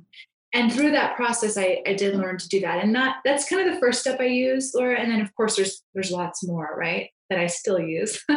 and 0.54 0.72
through 0.72 0.92
that 0.92 1.16
process 1.16 1.58
I, 1.58 1.82
I 1.88 1.94
did 1.94 2.16
learn 2.16 2.38
to 2.38 2.48
do 2.48 2.60
that. 2.62 2.84
And 2.84 2.94
not 2.94 3.18
that's 3.26 3.50
kind 3.50 3.68
of 3.68 3.74
the 3.74 3.80
first 3.80 4.02
step 4.02 4.20
i 4.20 4.26
use 4.26 4.72
laura. 4.76 5.00
And 5.00 5.12
then 5.12 5.22
of 5.22 5.34
course 5.36 5.56
there's 5.56 5.84
there's 5.94 6.12
lots 6.12 6.46
more 6.46 6.76
right 6.78 7.10
that 7.30 7.40
i 7.40 7.48
still 7.48 7.80
use. 7.80 8.24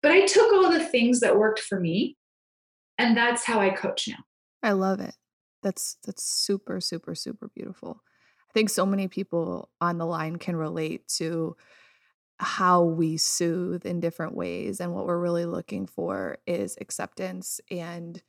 But 0.00 0.12
i 0.12 0.26
took 0.26 0.52
all 0.52 0.70
the 0.70 0.84
things 0.84 1.20
that 1.20 1.36
worked 1.36 1.58
for 1.58 1.80
me 1.80 2.16
and 2.98 3.16
that's 3.16 3.44
how 3.44 3.60
i 3.60 3.70
coach 3.70 4.06
now 4.08 4.22
I 4.62 4.72
love 4.72 5.00
it. 5.00 5.16
That's 5.62 5.96
that's 6.04 6.22
super 6.22 6.80
super 6.80 7.14
super 7.14 7.48
beautiful. 7.48 8.02
I 8.50 8.52
think 8.52 8.70
so 8.70 8.86
many 8.86 9.08
people 9.08 9.70
on 9.80 9.98
the 9.98 10.06
line 10.06 10.36
can 10.36 10.56
relate 10.56 11.06
to 11.16 11.56
how 12.38 12.84
we 12.84 13.16
soothe 13.16 13.84
in 13.84 14.00
different 14.00 14.34
ways 14.34 14.80
and 14.80 14.94
what 14.94 15.06
we're 15.06 15.18
really 15.18 15.44
looking 15.44 15.86
for 15.86 16.38
is 16.46 16.76
acceptance 16.80 17.60
and 17.70 18.22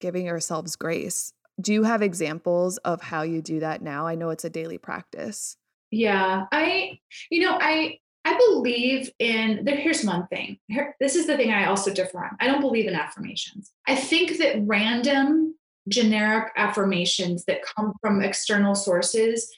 giving 0.00 0.28
ourselves 0.28 0.76
grace. 0.76 1.32
Do 1.60 1.72
you 1.72 1.82
have 1.84 2.02
examples 2.02 2.78
of 2.78 3.02
how 3.02 3.22
you 3.22 3.42
do 3.42 3.60
that 3.60 3.82
now? 3.82 4.06
I 4.06 4.14
know 4.14 4.30
it's 4.30 4.44
a 4.44 4.50
daily 4.50 4.78
practice. 4.78 5.56
Yeah, 5.90 6.46
I 6.52 7.00
you 7.30 7.40
know, 7.44 7.58
I 7.60 7.98
I 8.24 8.36
believe 8.36 9.10
in. 9.18 9.66
Here's 9.66 10.04
one 10.04 10.26
thing. 10.28 10.58
Here, 10.68 10.94
this 11.00 11.16
is 11.16 11.26
the 11.26 11.36
thing 11.36 11.52
I 11.52 11.66
also 11.66 11.92
differ 11.92 12.24
on. 12.24 12.36
I 12.38 12.46
don't 12.46 12.60
believe 12.60 12.86
in 12.86 12.94
affirmations. 12.94 13.72
I 13.86 13.94
think 13.94 14.38
that 14.38 14.56
random 14.66 15.54
generic 15.88 16.52
affirmations 16.56 17.44
that 17.46 17.62
come 17.62 17.94
from 18.00 18.22
external 18.22 18.74
sources 18.74 19.50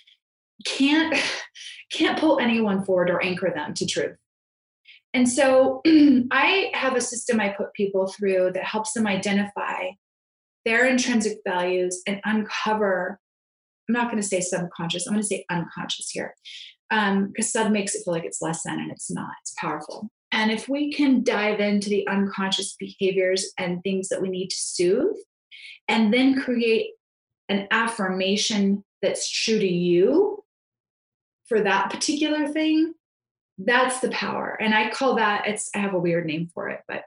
can't 0.64 1.16
can't 1.92 2.18
pull 2.18 2.38
anyone 2.38 2.84
forward 2.84 3.10
or 3.10 3.22
anchor 3.22 3.52
them 3.54 3.74
to 3.74 3.86
truth. 3.86 4.16
And 5.12 5.28
so 5.28 5.82
I 6.30 6.70
have 6.72 6.96
a 6.96 7.00
system 7.00 7.40
I 7.40 7.50
put 7.50 7.74
people 7.74 8.06
through 8.06 8.52
that 8.54 8.64
helps 8.64 8.92
them 8.92 9.06
identify 9.06 9.90
their 10.64 10.86
intrinsic 10.86 11.38
values 11.46 12.02
and 12.06 12.20
uncover 12.24 13.18
I'm 13.88 13.94
not 13.94 14.10
going 14.10 14.22
to 14.22 14.26
say 14.26 14.40
subconscious, 14.40 15.06
I'm 15.06 15.14
going 15.14 15.22
to 15.22 15.26
say 15.26 15.44
unconscious 15.50 16.08
here 16.08 16.34
because 16.92 17.46
um, 17.56 17.64
sub 17.64 17.72
makes 17.72 17.94
it 17.94 18.02
feel 18.04 18.12
like 18.12 18.24
it's 18.24 18.42
less 18.42 18.64
than 18.64 18.78
and 18.78 18.90
it's 18.90 19.10
not 19.10 19.30
it's 19.40 19.54
powerful. 19.56 20.10
And 20.30 20.50
if 20.50 20.68
we 20.68 20.92
can 20.92 21.22
dive 21.22 21.60
into 21.60 21.88
the 21.88 22.06
unconscious 22.06 22.74
behaviors 22.78 23.52
and 23.58 23.82
things 23.82 24.08
that 24.08 24.20
we 24.20 24.28
need 24.28 24.48
to 24.48 24.56
soothe 24.56 25.16
and 25.88 26.12
then 26.12 26.40
create 26.40 26.90
an 27.48 27.66
affirmation 27.70 28.84
that's 29.00 29.30
true 29.30 29.58
to 29.58 29.66
you 29.66 30.44
for 31.46 31.62
that 31.62 31.90
particular 31.90 32.48
thing 32.48 32.94
that's 33.58 34.00
the 34.00 34.10
power. 34.10 34.58
And 34.60 34.74
i 34.74 34.90
call 34.90 35.16
that 35.16 35.46
it's 35.46 35.70
i 35.74 35.78
have 35.78 35.94
a 35.94 35.98
weird 35.98 36.26
name 36.26 36.50
for 36.52 36.68
it 36.68 36.80
but 36.88 37.04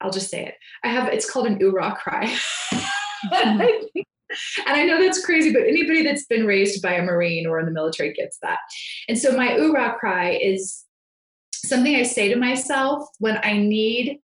i'll 0.00 0.10
just 0.10 0.30
say 0.30 0.46
it. 0.46 0.54
I 0.84 0.88
have 0.88 1.08
it's 1.12 1.28
called 1.28 1.46
an 1.46 1.58
oorah 1.58 1.96
cry 1.96 2.36
and 4.66 4.76
I 4.76 4.84
know 4.84 5.00
that's 5.00 5.24
crazy, 5.24 5.52
but 5.52 5.62
anybody 5.62 6.02
that's 6.02 6.26
been 6.26 6.46
raised 6.46 6.82
by 6.82 6.92
a 6.92 7.02
Marine 7.02 7.46
or 7.46 7.58
in 7.58 7.66
the 7.66 7.72
military 7.72 8.12
gets 8.12 8.38
that. 8.42 8.58
And 9.08 9.18
so 9.18 9.36
my 9.36 9.50
oorah 9.50 9.98
cry 9.98 10.30
is 10.30 10.84
something 11.54 11.96
I 11.96 12.02
say 12.02 12.28
to 12.28 12.36
myself 12.36 13.08
when 13.18 13.38
I 13.42 13.58
need 13.58 14.20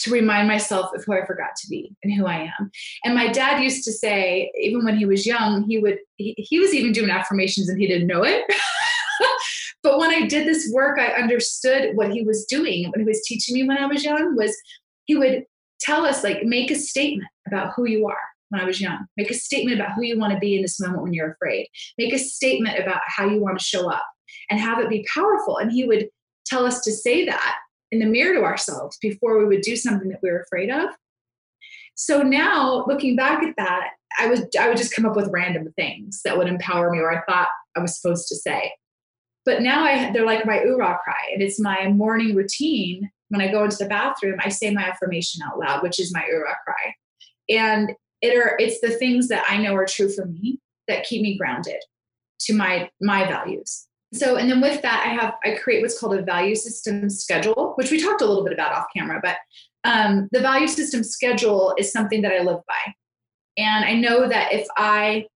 to 0.00 0.10
remind 0.12 0.46
myself 0.46 0.90
of 0.94 1.04
who 1.04 1.12
I 1.12 1.26
forgot 1.26 1.56
to 1.56 1.68
be 1.68 1.92
and 2.02 2.12
who 2.12 2.26
I 2.26 2.52
am. 2.58 2.70
And 3.04 3.14
my 3.14 3.28
dad 3.28 3.62
used 3.62 3.84
to 3.84 3.92
say, 3.92 4.50
even 4.60 4.84
when 4.84 4.96
he 4.96 5.04
was 5.04 5.26
young, 5.26 5.64
he 5.64 5.78
would, 5.78 5.98
he, 6.16 6.34
he 6.38 6.60
was 6.60 6.72
even 6.72 6.92
doing 6.92 7.10
affirmations 7.10 7.68
and 7.68 7.80
he 7.80 7.88
didn't 7.88 8.06
know 8.06 8.22
it. 8.22 8.44
but 9.82 9.98
when 9.98 10.10
I 10.10 10.26
did 10.26 10.46
this 10.46 10.70
work, 10.72 11.00
I 11.00 11.20
understood 11.20 11.96
what 11.96 12.12
he 12.12 12.22
was 12.22 12.44
doing. 12.44 12.90
When 12.90 13.00
he 13.00 13.06
was 13.06 13.22
teaching 13.24 13.54
me 13.54 13.66
when 13.66 13.78
I 13.78 13.86
was 13.86 14.04
young, 14.04 14.36
was 14.36 14.56
he 15.06 15.16
would 15.16 15.44
tell 15.80 16.06
us, 16.06 16.22
like, 16.22 16.44
make 16.44 16.70
a 16.70 16.76
statement 16.76 17.28
about 17.46 17.72
who 17.74 17.86
you 17.86 18.06
are 18.06 18.18
when 18.50 18.60
I 18.60 18.64
was 18.64 18.80
young. 18.80 19.06
Make 19.16 19.30
a 19.30 19.34
statement 19.34 19.78
about 19.78 19.94
who 19.94 20.02
you 20.02 20.18
want 20.18 20.32
to 20.32 20.38
be 20.38 20.56
in 20.56 20.62
this 20.62 20.80
moment 20.80 21.02
when 21.02 21.12
you're 21.12 21.32
afraid. 21.32 21.68
Make 21.98 22.12
a 22.12 22.18
statement 22.18 22.78
about 22.78 23.00
how 23.06 23.28
you 23.28 23.40
want 23.40 23.58
to 23.58 23.64
show 23.64 23.90
up 23.90 24.04
and 24.50 24.60
have 24.60 24.78
it 24.78 24.88
be 24.88 25.06
powerful. 25.12 25.58
And 25.58 25.70
he 25.70 25.84
would 25.84 26.08
tell 26.46 26.64
us 26.64 26.80
to 26.80 26.92
say 26.92 27.26
that 27.26 27.56
in 27.90 27.98
the 27.98 28.06
mirror 28.06 28.34
to 28.34 28.44
ourselves 28.44 28.98
before 29.00 29.38
we 29.38 29.46
would 29.46 29.62
do 29.62 29.76
something 29.76 30.08
that 30.08 30.20
we 30.22 30.30
were 30.30 30.40
afraid 30.40 30.70
of. 30.70 30.90
So 31.94 32.22
now 32.22 32.84
looking 32.86 33.16
back 33.16 33.42
at 33.42 33.56
that, 33.56 33.90
I 34.18 34.28
was 34.28 34.46
I 34.58 34.68
would 34.68 34.76
just 34.76 34.94
come 34.94 35.04
up 35.04 35.16
with 35.16 35.30
random 35.32 35.72
things 35.76 36.22
that 36.24 36.36
would 36.36 36.48
empower 36.48 36.90
me 36.90 36.98
or 36.98 37.10
I 37.10 37.22
thought 37.24 37.48
I 37.76 37.80
was 37.80 38.00
supposed 38.00 38.28
to 38.28 38.36
say. 38.36 38.72
But 39.44 39.62
now 39.62 39.84
I 39.84 40.12
they're 40.12 40.24
like 40.24 40.46
my 40.46 40.58
oorah 40.58 41.00
cry. 41.00 41.30
And 41.32 41.42
it's 41.42 41.60
my 41.60 41.88
morning 41.88 42.34
routine. 42.34 43.10
When 43.30 43.40
I 43.40 43.50
go 43.50 43.64
into 43.64 43.76
the 43.76 43.86
bathroom, 43.86 44.38
I 44.42 44.48
say 44.48 44.72
my 44.72 44.84
affirmation 44.84 45.42
out 45.44 45.58
loud, 45.58 45.82
which 45.82 46.00
is 46.00 46.14
my 46.14 46.22
oorah 46.22 46.54
cry. 46.64 46.94
And 47.48 47.92
it 48.20 48.36
are 48.36 48.56
it's 48.58 48.80
the 48.80 48.90
things 48.90 49.28
that 49.28 49.44
I 49.48 49.58
know 49.58 49.74
are 49.74 49.86
true 49.86 50.08
for 50.08 50.26
me 50.26 50.60
that 50.88 51.04
keep 51.04 51.22
me 51.22 51.36
grounded 51.36 51.80
to 52.40 52.54
my 52.54 52.90
my 53.00 53.26
values. 53.26 53.86
So 54.14 54.36
and 54.36 54.50
then 54.50 54.62
with 54.62 54.80
that 54.80 55.04
i 55.06 55.12
have 55.12 55.34
i 55.44 55.58
create 55.58 55.82
what's 55.82 55.98
called 55.98 56.16
a 56.16 56.22
value 56.22 56.54
system 56.54 57.10
schedule 57.10 57.74
which 57.76 57.90
we 57.90 58.00
talked 58.02 58.22
a 58.22 58.26
little 58.26 58.42
bit 58.42 58.54
about 58.54 58.72
off 58.72 58.86
camera 58.96 59.20
but 59.22 59.36
um, 59.84 60.28
the 60.32 60.40
value 60.40 60.66
system 60.66 61.04
schedule 61.04 61.74
is 61.78 61.92
something 61.92 62.22
that 62.22 62.32
i 62.32 62.42
live 62.42 62.60
by. 62.66 62.94
And 63.58 63.84
i 63.84 63.92
know 63.94 64.26
that 64.28 64.52
if 64.52 64.66
i 64.78 65.26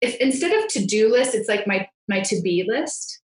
if 0.00 0.16
instead 0.16 0.52
of 0.52 0.68
to-do 0.68 1.10
list 1.10 1.34
it's 1.34 1.48
like 1.48 1.66
my 1.66 1.86
my 2.08 2.20
to-be 2.20 2.64
list. 2.66 3.20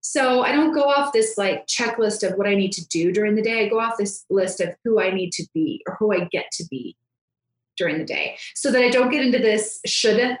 So 0.00 0.42
i 0.42 0.52
don't 0.52 0.72
go 0.72 0.84
off 0.84 1.12
this 1.12 1.36
like 1.36 1.66
checklist 1.66 2.26
of 2.26 2.38
what 2.38 2.46
i 2.46 2.54
need 2.54 2.72
to 2.72 2.88
do 2.88 3.12
during 3.12 3.34
the 3.34 3.42
day. 3.42 3.66
I 3.66 3.68
go 3.68 3.78
off 3.78 3.98
this 3.98 4.24
list 4.30 4.62
of 4.62 4.74
who 4.84 5.02
i 5.02 5.10
need 5.10 5.32
to 5.32 5.46
be 5.52 5.82
or 5.86 5.96
who 5.98 6.14
i 6.14 6.26
get 6.32 6.46
to 6.52 6.64
be 6.70 6.96
during 7.80 7.98
the 7.98 8.04
day 8.04 8.36
so 8.54 8.70
that 8.70 8.82
i 8.82 8.88
don't 8.88 9.10
get 9.10 9.24
into 9.24 9.38
this 9.38 9.80
should 9.86 10.38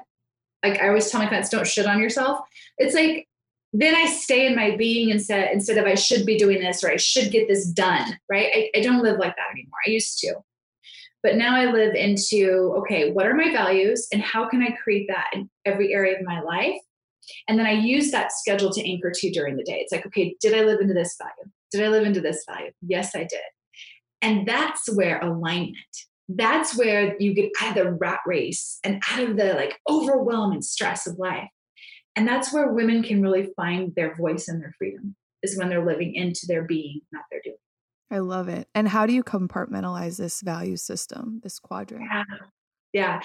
like 0.62 0.80
I 0.80 0.88
always 0.88 1.10
tell 1.10 1.20
my 1.20 1.26
clients, 1.26 1.48
don't 1.48 1.66
shit 1.66 1.86
on 1.86 2.00
yourself. 2.00 2.40
It's 2.78 2.94
like 2.94 3.26
then 3.72 3.94
I 3.94 4.06
stay 4.06 4.46
in 4.46 4.56
my 4.56 4.76
being 4.76 5.10
instead 5.10 5.50
instead 5.52 5.78
of 5.78 5.86
I 5.86 5.94
should 5.94 6.26
be 6.26 6.36
doing 6.36 6.60
this 6.60 6.82
or 6.82 6.90
I 6.90 6.96
should 6.96 7.30
get 7.30 7.48
this 7.48 7.66
done. 7.66 8.18
Right. 8.28 8.50
I, 8.52 8.78
I 8.78 8.82
don't 8.82 9.02
live 9.02 9.18
like 9.18 9.36
that 9.36 9.52
anymore. 9.52 9.78
I 9.86 9.90
used 9.90 10.18
to. 10.20 10.34
But 11.22 11.36
now 11.36 11.54
I 11.54 11.66
live 11.66 11.94
into 11.94 12.74
okay, 12.78 13.12
what 13.12 13.26
are 13.26 13.34
my 13.34 13.52
values 13.52 14.08
and 14.12 14.22
how 14.22 14.48
can 14.48 14.62
I 14.62 14.76
create 14.82 15.06
that 15.08 15.30
in 15.34 15.48
every 15.64 15.92
area 15.94 16.18
of 16.18 16.24
my 16.24 16.40
life? 16.40 16.80
And 17.46 17.58
then 17.58 17.66
I 17.66 17.72
use 17.72 18.10
that 18.10 18.32
schedule 18.32 18.72
to 18.72 18.90
anchor 18.90 19.12
to 19.14 19.30
during 19.30 19.56
the 19.56 19.62
day. 19.62 19.78
It's 19.80 19.92
like, 19.92 20.06
okay, 20.06 20.34
did 20.40 20.54
I 20.54 20.64
live 20.64 20.80
into 20.80 20.94
this 20.94 21.16
value? 21.16 21.52
Did 21.70 21.84
I 21.84 21.88
live 21.88 22.04
into 22.04 22.20
this 22.20 22.44
value? 22.48 22.72
Yes, 22.80 23.14
I 23.14 23.20
did. 23.20 23.40
And 24.22 24.48
that's 24.48 24.92
where 24.94 25.20
alignment 25.20 25.76
that's 26.36 26.76
where 26.76 27.16
you 27.18 27.34
get 27.34 27.50
out 27.60 27.76
of 27.76 27.84
the 27.84 27.92
rat 27.92 28.20
race 28.26 28.78
and 28.84 29.02
out 29.10 29.20
of 29.20 29.36
the 29.36 29.54
like 29.54 29.78
overwhelm 29.88 30.52
and 30.52 30.64
stress 30.64 31.06
of 31.06 31.18
life. 31.18 31.48
And 32.16 32.26
that's 32.26 32.52
where 32.52 32.72
women 32.72 33.02
can 33.02 33.22
really 33.22 33.48
find 33.56 33.94
their 33.94 34.14
voice 34.16 34.48
and 34.48 34.60
their 34.60 34.74
freedom 34.78 35.16
is 35.42 35.56
when 35.56 35.68
they're 35.68 35.84
living 35.84 36.14
into 36.14 36.46
their 36.46 36.64
being, 36.64 37.00
not 37.12 37.24
their 37.30 37.40
doing. 37.42 37.56
I 38.10 38.18
love 38.18 38.48
it. 38.48 38.68
And 38.74 38.88
how 38.88 39.06
do 39.06 39.12
you 39.12 39.22
compartmentalize 39.22 40.18
this 40.18 40.40
value 40.40 40.76
system, 40.76 41.40
this 41.42 41.58
quadrant? 41.58 42.04
Yeah. 42.10 42.24
yeah. 42.92 43.20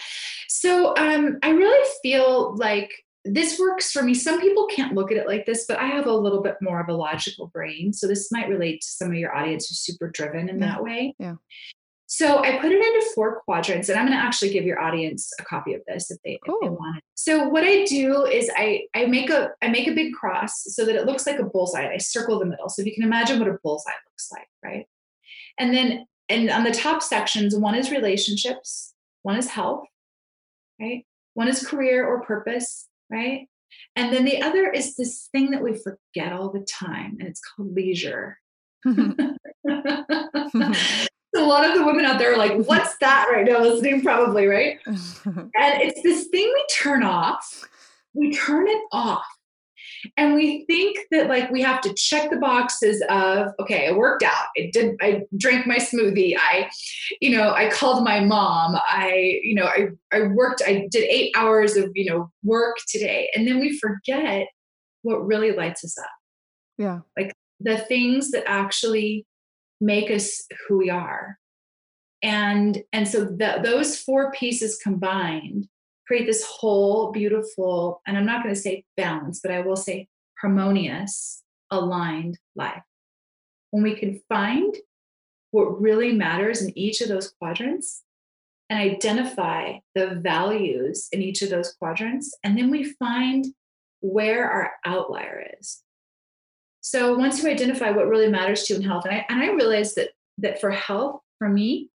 So 0.48 0.96
um, 0.96 1.40
I 1.42 1.50
really 1.50 1.90
feel 2.04 2.56
like 2.56 2.92
this 3.26 3.60
works 3.60 3.92
for 3.92 4.04
me. 4.04 4.14
Some 4.14 4.40
people 4.40 4.68
can't 4.68 4.94
look 4.94 5.12
at 5.12 5.18
it 5.18 5.28
like 5.28 5.48
this, 5.48 5.66
but 5.68 5.80
I 5.80 5.88
have 5.88 6.06
a 6.06 6.14
little 6.14 6.44
bit 6.44 6.58
more 6.62 6.80
of 6.80 6.88
a 6.88 6.94
logical 6.94 7.48
brain. 7.48 7.92
So 7.92 8.08
this 8.08 8.32
might 8.32 8.48
relate 8.48 8.82
to 8.82 8.88
some 8.88 9.10
of 9.10 9.16
your 9.16 9.36
audience 9.36 9.68
who's 9.68 9.80
super 9.80 10.12
driven 10.12 10.48
in 10.48 10.60
yeah. 10.60 10.68
that 10.68 10.84
way. 10.84 11.16
Yeah. 11.18 11.36
So 12.08 12.44
I 12.44 12.60
put 12.60 12.72
it 12.72 12.84
into 12.84 13.08
four 13.16 13.42
quadrants, 13.42 13.90
and 13.90 13.98
I'm 13.98 14.06
going 14.06 14.18
to 14.18 14.24
actually 14.24 14.52
give 14.52 14.64
your 14.64 14.80
audience 14.80 15.32
a 15.40 15.44
copy 15.44 15.74
of 15.74 15.82
this 15.88 16.12
if 16.12 16.20
they, 16.24 16.38
cool. 16.46 16.60
if 16.62 16.66
they 16.66 16.70
want 16.70 16.98
it. 16.98 17.04
So 17.16 17.50
what 17.50 17.64
I 17.64 17.84
do 17.86 18.26
is 18.26 18.50
I 18.56 18.84
I 18.94 19.08
make 19.08 19.30
a 19.30 19.50
I 19.62 19.70
make 19.70 19.88
a 19.88 19.94
big 19.94 20.14
cross 20.14 20.64
so 20.66 20.86
that 20.86 20.96
it 20.96 21.06
looks 21.06 21.26
like 21.26 21.40
a 21.40 21.44
bullseye. 21.44 21.92
I 21.92 21.98
circle 21.98 22.38
the 22.38 22.46
middle, 22.46 22.70
so 22.70 22.82
if 22.82 22.86
you 22.86 22.94
can 22.94 23.04
imagine 23.04 23.40
what 23.40 23.48
a 23.48 23.58
bullseye 23.64 23.92
looks 24.08 24.32
like, 24.32 24.48
right? 24.64 24.86
And 25.58 25.74
then 25.74 26.06
and 26.30 26.50
on 26.52 26.64
the 26.64 26.72
top 26.72 27.02
sections, 27.02 27.56
one 27.56 27.76
is 27.76 27.92
relationships, 27.92 28.94
one 29.24 29.38
is 29.38 29.50
health, 29.50 29.86
right? 30.80 31.06
One 31.34 31.48
is 31.48 31.66
career 31.66 32.06
or 32.06 32.22
purpose, 32.22 32.88
right? 33.10 33.48
And 33.96 34.14
then 34.14 34.26
the 34.26 34.42
other 34.42 34.70
is 34.70 34.96
this 34.96 35.28
thing 35.32 35.52
that 35.52 35.64
we 35.64 35.74
forget 35.74 36.34
all 36.34 36.52
the 36.52 36.66
time, 36.66 37.18
and 37.20 37.28
it's 37.28 37.42
called 37.42 37.74
leisure. 37.74 38.38
a 41.36 41.44
lot 41.46 41.66
of 41.66 41.76
the 41.76 41.86
women 41.86 42.06
out 42.06 42.20
there 42.20 42.34
are 42.34 42.38
like, 42.38 42.56
what's 42.66 42.98
that 43.00 43.28
right 43.32 43.46
now 43.46 43.60
listening? 43.60 44.02
Probably, 44.02 44.48
right? 44.48 44.80
and 44.86 44.96
it's 45.56 46.02
this 46.04 46.28
thing 46.28 46.52
we 46.54 46.66
turn 46.74 47.04
off. 47.04 47.68
We 48.14 48.34
turn 48.34 48.68
it 48.68 48.82
off. 48.92 49.26
And 50.18 50.36
we 50.36 50.66
think 50.66 50.98
that 51.12 51.28
like 51.28 51.50
we 51.50 51.62
have 51.62 51.82
to 51.82 51.94
check 51.96 52.30
the 52.30 52.38
boxes 52.38 53.04
of, 53.10 53.48
okay, 53.60 53.88
I 53.88 53.92
worked 53.92 54.24
out, 54.24 54.46
I 54.58 54.70
did, 54.72 54.96
I 55.02 55.24
drank 55.38 55.66
my 55.66 55.78
smoothie, 55.78 56.36
I, 56.38 56.70
you 57.22 57.36
know, 57.36 57.54
I 57.54 57.70
called 57.70 58.04
my 58.04 58.20
mom, 58.20 58.76
I, 58.76 59.40
you 59.44 59.56
know, 59.56 59.66
I, 59.66 59.88
I 60.14 60.28
worked, 60.28 60.62
I 60.66 60.88
did 60.92 61.06
eight 61.10 61.32
hours 61.36 61.76
of, 61.76 61.90
you 61.96 62.10
know, 62.10 62.32
work 62.44 62.76
today. 62.88 63.32
And 63.36 63.48
then 63.48 63.60
we 63.60 63.78
forget 63.80 64.48
what 65.02 65.26
really 65.26 65.52
lights 65.52 65.84
us 65.84 65.98
up. 65.98 66.06
Yeah. 66.78 67.00
Like 67.18 67.34
the 67.60 67.78
things 67.78 68.32
that 68.32 68.44
actually 68.48 69.26
make 69.82 70.10
us 70.10 70.44
who 70.68 70.78
we 70.78 70.90
are. 70.90 71.38
And 72.24 72.84
and 72.92 73.08
so 73.08 73.26
the, 73.26 73.60
those 73.64 74.00
four 74.00 74.32
pieces 74.32 74.80
combined 74.82 75.68
create 76.08 76.26
this 76.26 76.46
whole 76.46 77.12
beautiful 77.12 78.02
and 78.06 78.16
i'm 78.16 78.28
not 78.28 78.44
going 78.44 78.54
to 78.54 78.62
say 78.62 78.84
balance 78.96 79.40
but 79.42 79.52
i 79.52 79.60
will 79.60 79.76
say 79.76 80.08
harmonious 80.40 81.44
aligned 81.72 82.38
life. 82.56 82.84
When 83.72 83.84
we 83.84 83.96
can 83.96 84.22
find 84.30 84.76
what 85.52 85.82
really 85.82 86.14
matters 86.14 86.62
in 86.62 86.78
each 86.78 87.02
of 87.02 87.08
those 87.08 87.34
quadrants 87.40 88.04
and 88.70 88.80
identify 88.80 89.80
the 89.94 90.20
values 90.22 91.08
in 91.12 91.22
each 91.22 91.42
of 91.42 91.50
those 91.50 91.74
quadrants 91.74 92.36
and 92.44 92.58
then 92.58 92.70
we 92.70 92.84
find 92.84 93.46
where 94.02 94.50
our 94.50 94.72
outlier 94.86 95.46
is 95.60 95.82
so 96.86 97.18
once 97.18 97.42
you 97.42 97.50
identify 97.50 97.90
what 97.90 98.08
really 98.08 98.30
matters 98.30 98.62
to 98.66 98.74
you 98.74 98.80
in 98.80 98.86
health, 98.86 99.06
and 99.06 99.16
I, 99.16 99.26
and 99.28 99.42
I 99.42 99.48
realized 99.54 99.96
that 99.96 100.10
that 100.38 100.62
for 100.62 100.70
health, 100.70 101.20
for 101.40 101.50
me, 101.50 101.90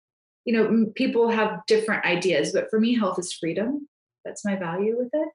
you 0.44 0.52
know, 0.52 0.90
people 0.96 1.28
have 1.30 1.60
different 1.68 2.04
ideas, 2.04 2.52
but 2.52 2.68
for 2.70 2.80
me, 2.80 2.98
health 2.98 3.16
is 3.16 3.32
freedom. 3.32 3.86
That's 4.24 4.44
my 4.44 4.56
value 4.56 4.98
with 4.98 5.10
it, 5.12 5.28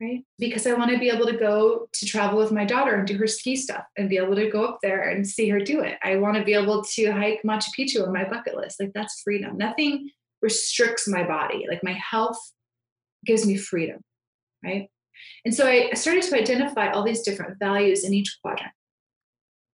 right? 0.00 0.24
Because 0.38 0.66
I 0.66 0.72
want 0.72 0.90
to 0.90 0.98
be 0.98 1.10
able 1.10 1.26
to 1.26 1.36
go 1.36 1.86
to 1.92 2.06
travel 2.06 2.38
with 2.38 2.50
my 2.50 2.64
daughter 2.64 2.94
and 2.94 3.06
do 3.06 3.18
her 3.18 3.26
ski 3.26 3.56
stuff 3.56 3.84
and 3.98 4.08
be 4.08 4.16
able 4.16 4.36
to 4.36 4.48
go 4.48 4.64
up 4.64 4.78
there 4.80 5.10
and 5.10 5.28
see 5.28 5.50
her 5.50 5.60
do 5.60 5.80
it. 5.80 5.98
I 6.02 6.16
want 6.16 6.38
to 6.38 6.42
be 6.42 6.54
able 6.54 6.82
to 6.82 7.12
hike 7.12 7.42
Machu 7.46 7.68
Picchu 7.78 8.06
on 8.06 8.10
my 8.10 8.24
bucket 8.24 8.56
list. 8.56 8.80
Like 8.80 8.94
that's 8.94 9.20
freedom. 9.20 9.58
Nothing 9.58 10.08
restricts 10.40 11.06
my 11.06 11.24
body. 11.24 11.66
Like 11.68 11.84
my 11.84 11.92
health 11.92 12.40
gives 13.26 13.46
me 13.46 13.58
freedom, 13.58 14.00
right? 14.64 14.88
And 15.44 15.54
so 15.54 15.66
I 15.66 15.92
started 15.92 16.22
to 16.22 16.40
identify 16.40 16.90
all 16.90 17.02
these 17.02 17.20
different 17.20 17.58
values 17.58 18.02
in 18.02 18.14
each 18.14 18.38
quadrant. 18.40 18.72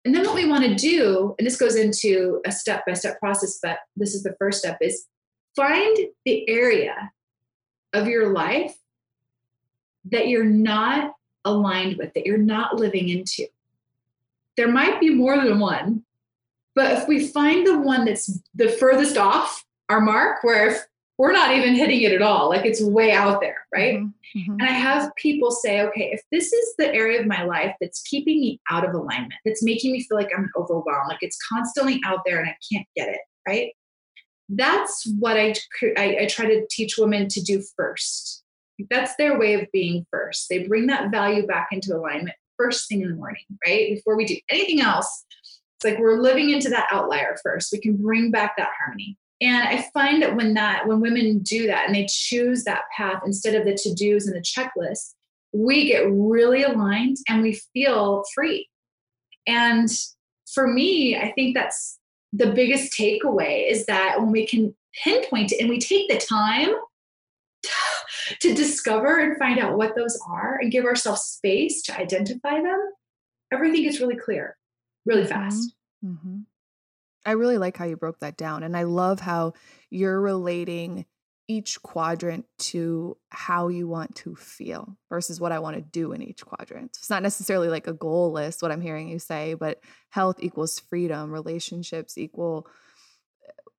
And 0.04 0.14
then 0.14 0.24
what 0.24 0.34
we 0.34 0.48
want 0.48 0.64
to 0.64 0.74
do, 0.74 1.34
and 1.38 1.46
this 1.46 1.58
goes 1.58 1.76
into 1.76 2.40
a 2.46 2.52
step 2.52 2.84
by 2.86 2.94
step 2.94 3.18
process, 3.20 3.58
but 3.62 3.78
this 3.96 4.14
is 4.14 4.22
the 4.22 4.34
first 4.38 4.60
step, 4.60 4.78
is 4.80 5.06
find 5.54 5.96
the 6.24 6.48
area 6.48 7.12
of 7.92 8.06
your 8.06 8.32
life 8.32 8.74
that 10.10 10.28
you're 10.28 10.44
not 10.44 11.14
aligned 11.44 11.98
with, 11.98 12.14
that 12.14 12.24
you're 12.24 12.38
not 12.38 12.76
living 12.76 13.08
into. 13.08 13.46
There 14.56 14.70
might 14.70 15.00
be 15.00 15.10
more 15.10 15.36
than 15.36 15.58
one, 15.60 16.04
but 16.74 16.92
if 16.92 17.08
we 17.08 17.26
find 17.26 17.66
the 17.66 17.78
one 17.78 18.04
that's 18.04 18.40
the 18.54 18.68
furthest 18.68 19.18
off 19.18 19.64
our 19.88 20.00
mark, 20.00 20.42
where 20.44 20.70
if 20.70 20.86
we're 21.20 21.32
not 21.32 21.54
even 21.54 21.74
hitting 21.74 22.00
it 22.00 22.12
at 22.12 22.22
all. 22.22 22.48
Like 22.48 22.64
it's 22.64 22.82
way 22.82 23.12
out 23.12 23.40
there, 23.40 23.58
right? 23.74 23.98
Mm-hmm. 23.98 24.38
Mm-hmm. 24.38 24.52
And 24.52 24.62
I 24.62 24.72
have 24.72 25.14
people 25.16 25.50
say, 25.50 25.82
okay, 25.82 26.10
if 26.12 26.22
this 26.32 26.52
is 26.52 26.74
the 26.78 26.94
area 26.94 27.20
of 27.20 27.26
my 27.26 27.44
life 27.44 27.74
that's 27.80 28.02
keeping 28.02 28.40
me 28.40 28.60
out 28.70 28.88
of 28.88 28.94
alignment, 28.94 29.34
that's 29.44 29.62
making 29.62 29.92
me 29.92 30.02
feel 30.02 30.16
like 30.16 30.30
I'm 30.36 30.48
overwhelmed, 30.56 31.08
like 31.08 31.18
it's 31.22 31.38
constantly 31.52 32.00
out 32.06 32.20
there 32.24 32.38
and 32.38 32.48
I 32.48 32.56
can't 32.72 32.86
get 32.96 33.08
it, 33.08 33.20
right? 33.46 33.72
that's 34.50 35.06
what 35.18 35.36
I, 35.36 35.54
I, 35.96 36.18
I 36.22 36.26
try 36.26 36.46
to 36.46 36.66
teach 36.70 36.98
women 36.98 37.28
to 37.28 37.40
do 37.40 37.62
first. 37.76 38.42
That's 38.90 39.14
their 39.16 39.38
way 39.38 39.54
of 39.54 39.68
being 39.72 40.06
first. 40.10 40.48
They 40.48 40.66
bring 40.66 40.86
that 40.88 41.10
value 41.10 41.46
back 41.46 41.68
into 41.70 41.94
alignment 41.96 42.36
first 42.56 42.88
thing 42.88 43.02
in 43.02 43.10
the 43.10 43.14
morning, 43.14 43.44
right? 43.66 43.94
Before 43.94 44.16
we 44.16 44.24
do 44.24 44.36
anything 44.50 44.80
else. 44.80 45.24
It's 45.76 45.84
like 45.84 45.98
we're 45.98 46.20
living 46.20 46.50
into 46.50 46.68
that 46.70 46.88
outlier 46.92 47.36
first. 47.42 47.72
We 47.72 47.80
can 47.80 47.96
bring 47.96 48.30
back 48.30 48.54
that 48.58 48.68
harmony. 48.78 49.16
And 49.40 49.68
I 49.68 49.88
find 49.94 50.22
that 50.22 50.36
when 50.36 50.54
that 50.54 50.86
when 50.86 51.00
women 51.00 51.38
do 51.38 51.66
that 51.66 51.86
and 51.86 51.94
they 51.94 52.06
choose 52.08 52.64
that 52.64 52.82
path 52.94 53.22
instead 53.24 53.54
of 53.54 53.64
the 53.64 53.74
to-dos 53.74 54.26
and 54.26 54.36
the 54.36 54.40
checklist, 54.40 55.14
we 55.52 55.88
get 55.88 56.10
really 56.10 56.62
aligned 56.62 57.16
and 57.28 57.42
we 57.42 57.60
feel 57.72 58.22
free. 58.34 58.68
And 59.46 59.88
for 60.52 60.66
me, 60.66 61.16
I 61.16 61.32
think 61.32 61.54
that's 61.54 61.98
the 62.32 62.52
biggest 62.52 62.92
takeaway 62.92 63.70
is 63.70 63.86
that 63.86 64.20
when 64.20 64.30
we 64.30 64.46
can 64.46 64.74
pinpoint 65.02 65.52
it 65.52 65.60
and 65.60 65.68
we 65.68 65.78
take 65.78 66.08
the 66.08 66.18
time 66.18 66.68
to 68.40 68.54
discover 68.54 69.18
and 69.18 69.38
find 69.38 69.58
out 69.58 69.76
what 69.76 69.96
those 69.96 70.18
are 70.28 70.58
and 70.60 70.70
give 70.70 70.84
ourselves 70.84 71.22
space 71.22 71.82
to 71.82 71.98
identify 71.98 72.60
them, 72.60 72.78
everything 73.52 73.82
gets 73.82 74.00
really 74.00 74.16
clear, 74.16 74.56
really 75.06 75.22
mm-hmm. 75.22 75.32
fast. 75.32 75.74
Mm-hmm. 76.04 76.40
I 77.24 77.32
really 77.32 77.58
like 77.58 77.76
how 77.76 77.84
you 77.84 77.96
broke 77.96 78.20
that 78.20 78.36
down. 78.36 78.62
And 78.62 78.76
I 78.76 78.84
love 78.84 79.20
how 79.20 79.54
you're 79.90 80.20
relating 80.20 81.04
each 81.48 81.82
quadrant 81.82 82.46
to 82.58 83.16
how 83.30 83.68
you 83.68 83.88
want 83.88 84.14
to 84.14 84.36
feel 84.36 84.96
versus 85.08 85.40
what 85.40 85.50
I 85.50 85.58
want 85.58 85.74
to 85.74 85.82
do 85.82 86.12
in 86.12 86.22
each 86.22 86.46
quadrant. 86.46 86.96
It's 86.96 87.10
not 87.10 87.24
necessarily 87.24 87.68
like 87.68 87.88
a 87.88 87.92
goal 87.92 88.30
list, 88.30 88.62
what 88.62 88.70
I'm 88.70 88.80
hearing 88.80 89.08
you 89.08 89.18
say, 89.18 89.54
but 89.54 89.80
health 90.10 90.36
equals 90.38 90.78
freedom, 90.78 91.32
relationships 91.32 92.16
equal 92.16 92.68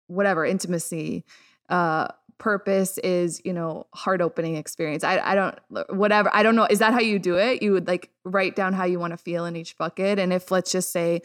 whatever, 0.07 0.45
intimacy. 0.45 1.23
Uh, 1.69 2.09
purpose 2.37 2.97
is, 2.97 3.41
you 3.45 3.53
know, 3.53 3.87
heart 3.93 4.19
opening 4.19 4.57
experience. 4.57 5.05
I, 5.05 5.19
I 5.19 5.35
don't, 5.35 5.57
whatever. 5.91 6.29
I 6.33 6.43
don't 6.43 6.55
know. 6.57 6.67
Is 6.69 6.79
that 6.79 6.91
how 6.91 6.99
you 6.99 7.19
do 7.19 7.37
it? 7.37 7.63
You 7.63 7.71
would 7.71 7.87
like 7.87 8.09
write 8.25 8.55
down 8.55 8.73
how 8.73 8.83
you 8.83 8.99
want 8.99 9.11
to 9.11 9.17
feel 9.17 9.45
in 9.45 9.55
each 9.55 9.77
bucket. 9.77 10.19
And 10.19 10.33
if, 10.33 10.51
let's 10.51 10.71
just 10.71 10.91
say, 10.91 11.21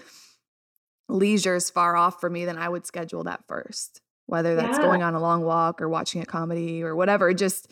leisure 1.09 1.57
is 1.57 1.71
far 1.71 1.97
off 1.97 2.21
for 2.21 2.29
me, 2.29 2.45
then 2.45 2.59
I 2.59 2.69
would 2.69 2.87
schedule 2.87 3.25
that 3.25 3.47
first 3.47 4.01
whether 4.27 4.57
that's 4.57 4.79
yeah. 4.79 4.85
going 4.85 5.03
on 5.03 5.14
a 5.14 5.21
long 5.21 5.42
walk 5.42 5.81
or 5.81 5.88
watching 5.88 6.21
a 6.21 6.27
comedy 6.27 6.83
or 6.83 6.95
whatever, 6.95 7.33
just 7.33 7.71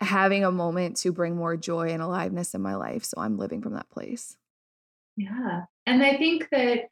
having 0.00 0.44
a 0.44 0.52
moment 0.52 0.96
to 0.98 1.12
bring 1.12 1.36
more 1.36 1.56
joy 1.56 1.88
and 1.88 2.00
aliveness 2.00 2.54
in 2.54 2.62
my 2.62 2.76
life. 2.76 3.04
So 3.04 3.20
I'm 3.20 3.36
living 3.36 3.60
from 3.60 3.74
that 3.74 3.90
place. 3.90 4.36
Yeah. 5.16 5.62
And 5.86 6.02
I 6.02 6.16
think 6.16 6.48
that 6.52 6.88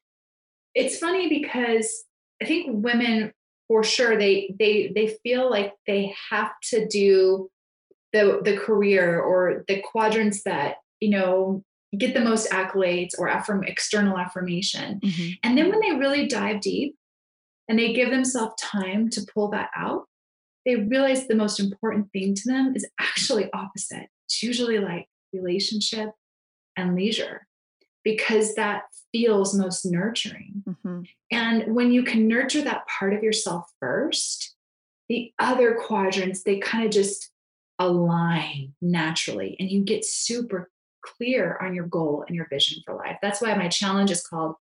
it's 0.74 0.98
funny 0.98 1.28
because 1.28 2.04
I 2.42 2.46
think 2.46 2.84
women 2.84 3.32
for 3.68 3.82
sure 3.82 4.16
they 4.16 4.54
they 4.58 4.92
they 4.94 5.16
feel 5.22 5.48
like 5.48 5.72
they 5.86 6.14
have 6.30 6.52
to 6.70 6.86
do 6.86 7.48
the 8.12 8.40
the 8.44 8.56
career 8.56 9.20
or 9.20 9.64
the 9.68 9.80
quadrants 9.80 10.42
that, 10.42 10.76
you 11.00 11.10
know, 11.10 11.64
get 11.96 12.14
the 12.14 12.20
most 12.20 12.50
accolades 12.50 13.18
or 13.18 13.28
affirm 13.28 13.64
external 13.64 14.18
affirmation. 14.18 15.00
Mm-hmm. 15.00 15.30
And 15.42 15.56
then 15.56 15.70
when 15.70 15.80
they 15.80 15.92
really 15.92 16.26
dive 16.26 16.60
deep 16.60 16.96
and 17.68 17.78
they 17.78 17.92
give 17.92 18.10
themselves 18.10 18.54
time 18.60 19.08
to 19.10 19.26
pull 19.32 19.50
that 19.50 19.70
out, 19.76 20.06
they 20.64 20.76
realize 20.76 21.26
the 21.26 21.36
most 21.36 21.60
important 21.60 22.10
thing 22.12 22.34
to 22.34 22.42
them 22.46 22.72
is 22.74 22.86
actually 23.00 23.50
opposite. 23.52 24.08
It's 24.26 24.42
usually 24.42 24.78
like 24.78 25.06
relationship 25.32 26.10
and 26.76 26.96
leisure 26.96 27.46
because 28.02 28.54
that 28.54 28.82
feels 29.12 29.54
most 29.54 29.86
nurturing. 29.86 30.62
Mm-hmm. 30.68 31.02
And 31.30 31.74
when 31.74 31.92
you 31.92 32.02
can 32.02 32.28
nurture 32.28 32.62
that 32.62 32.86
part 32.86 33.14
of 33.14 33.22
yourself 33.22 33.64
first, 33.80 34.54
the 35.08 35.32
other 35.38 35.76
quadrants, 35.80 36.42
they 36.42 36.58
kind 36.58 36.84
of 36.84 36.90
just 36.90 37.30
align 37.78 38.74
naturally 38.80 39.56
and 39.60 39.70
you 39.70 39.84
get 39.84 40.04
super 40.04 40.70
clear 41.16 41.58
on 41.60 41.74
your 41.74 41.86
goal 41.86 42.24
and 42.26 42.36
your 42.36 42.48
vision 42.48 42.82
for 42.84 42.94
life. 42.94 43.16
That's 43.22 43.40
why 43.40 43.54
my 43.54 43.68
challenge 43.68 44.10
is 44.10 44.26
called 44.26 44.56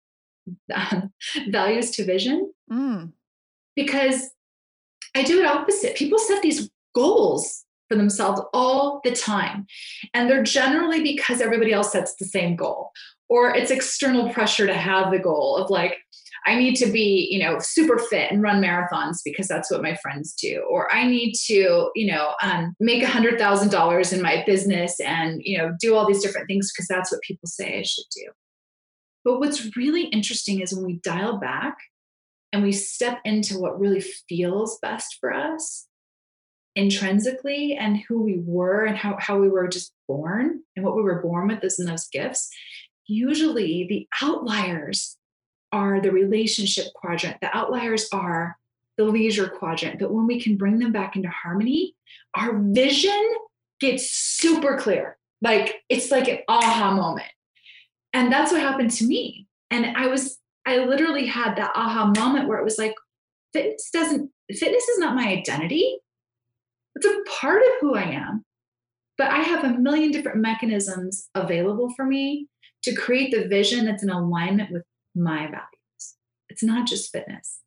um, 0.75 1.13
values 1.49 1.91
to 1.93 2.05
vision 2.05 2.53
mm. 2.71 3.13
because 3.75 4.31
I 5.17 5.23
do 5.23 5.41
it 5.41 5.47
opposite. 5.47 5.97
People 5.97 6.19
set 6.19 6.43
these 6.43 6.71
goals 6.95 7.65
for 7.95 7.99
themselves 7.99 8.43
all 8.53 9.01
the 9.05 9.13
time, 9.13 9.67
and 10.13 10.29
they're 10.29 10.43
generally 10.43 11.03
because 11.03 11.41
everybody 11.41 11.73
else 11.73 11.93
sets 11.93 12.15
the 12.17 12.25
same 12.25 12.57
goal, 12.57 12.91
or 13.29 13.55
it's 13.55 13.71
external 13.71 14.33
pressure 14.33 14.67
to 14.67 14.75
have 14.75 15.11
the 15.11 15.19
goal 15.19 15.57
of 15.57 15.71
like, 15.71 15.97
I 16.47 16.57
need 16.57 16.75
to 16.77 16.87
be, 16.87 17.29
you 17.31 17.39
know, 17.39 17.59
super 17.61 17.99
fit 17.99 18.31
and 18.31 18.43
run 18.43 18.61
marathons 18.61 19.19
because 19.25 19.49
that's 19.49 19.71
what 19.71 19.81
my 19.81 19.97
friends 20.03 20.35
do. 20.35 20.63
Or 20.71 20.93
I 20.93 21.07
need 21.07 21.35
to, 21.47 21.91
you 21.95 22.13
know, 22.13 22.35
um, 22.43 22.75
make 22.81 23.03
a 23.03 23.09
hundred 23.09 23.39
thousand 23.39 23.71
dollars 23.71 24.13
in 24.13 24.21
my 24.21 24.43
business 24.45 25.01
and, 25.01 25.41
you 25.43 25.57
know, 25.57 25.73
do 25.81 25.95
all 25.95 26.07
these 26.07 26.23
different 26.23 26.47
things 26.47 26.71
because 26.71 26.87
that's 26.87 27.11
what 27.11 27.23
people 27.23 27.47
say 27.47 27.79
I 27.79 27.83
should 27.83 28.05
do. 28.15 28.27
But 29.25 29.39
what's 29.39 29.75
really 29.75 30.05
interesting 30.05 30.61
is 30.61 30.75
when 30.75 30.85
we 30.85 31.01
dial 31.03 31.39
back 31.39 31.79
and 32.53 32.63
we 32.63 32.73
step 32.73 33.21
into 33.25 33.59
what 33.59 33.81
really 33.81 34.05
feels 34.29 34.79
best 34.83 35.17
for 35.19 35.33
us 35.33 35.87
intrinsically 36.77 37.77
and 37.77 37.99
who 38.09 38.23
we 38.23 38.41
were 38.45 38.85
and 38.85 38.97
how, 38.97 39.17
how 39.21 39.39
we 39.39 39.49
were 39.49 39.69
just 39.69 39.93
born 40.09 40.61
and 40.77 40.85
what 40.85 40.97
we 40.97 41.03
were 41.03 41.23
born 41.23 41.49
with 41.49 41.63
is 41.63 41.79
in 41.79 41.87
those 41.87 42.09
gifts, 42.09 42.51
usually 43.07 43.87
the 43.89 44.09
outliers 44.23 45.17
are 45.73 46.01
the 46.01 46.11
relationship 46.11 46.87
quadrant. 46.95 47.37
The 47.41 47.57
outliers 47.57 48.09
are 48.13 48.57
the 48.97 49.05
leisure 49.05 49.49
quadrant. 49.49 49.99
But 49.99 50.13
when 50.13 50.27
we 50.27 50.41
can 50.41 50.57
bring 50.57 50.79
them 50.79 50.93
back 50.93 51.17
into 51.17 51.29
harmony, 51.29 51.95
our 52.37 52.57
vision 52.59 53.35
gets 53.81 54.11
super 54.11 54.77
clear. 54.77 55.17
Like 55.43 55.83
it's 55.89 56.11
like 56.11 56.29
an 56.29 56.39
aha 56.49 56.93
moment. 56.95 57.29
And 58.13 58.33
that's 58.33 58.53
what 58.53 58.61
happened 58.61 58.93
to 58.93 59.05
me. 59.05 59.47
And 59.71 59.97
I 59.97 60.07
was, 60.07 60.39
I 60.65 60.79
literally 60.79 61.27
had 61.27 61.57
that 61.57 61.73
aha 61.75 62.13
moment 62.17 62.49
where 62.49 62.59
it 62.59 62.65
was 62.65 62.79
like, 62.79 62.95
fitness 63.53 63.91
doesn't, 63.93 64.31
fitness 64.51 64.89
is 64.89 64.99
not 64.99 65.17
my 65.17 65.29
identity. 65.29 65.99
It's 66.95 67.07
a 67.07 67.23
part 67.41 67.63
of 67.63 67.73
who 67.81 67.95
I 67.95 68.05
am. 68.05 68.45
But 69.17 69.31
I 69.31 69.39
have 69.39 69.65
a 69.65 69.79
million 69.79 70.11
different 70.11 70.39
mechanisms 70.39 71.29
available 71.35 71.93
for 71.95 72.05
me 72.05 72.49
to 72.83 72.95
create 72.95 73.33
the 73.33 73.49
vision 73.49 73.87
that's 73.87 74.03
in 74.03 74.11
alignment 74.11 74.73
with 74.73 74.83
my 75.15 75.47
values. 75.47 76.17
It's 76.49 76.63
not 76.63 76.89
just 76.89 77.13
fitness. 77.13 77.61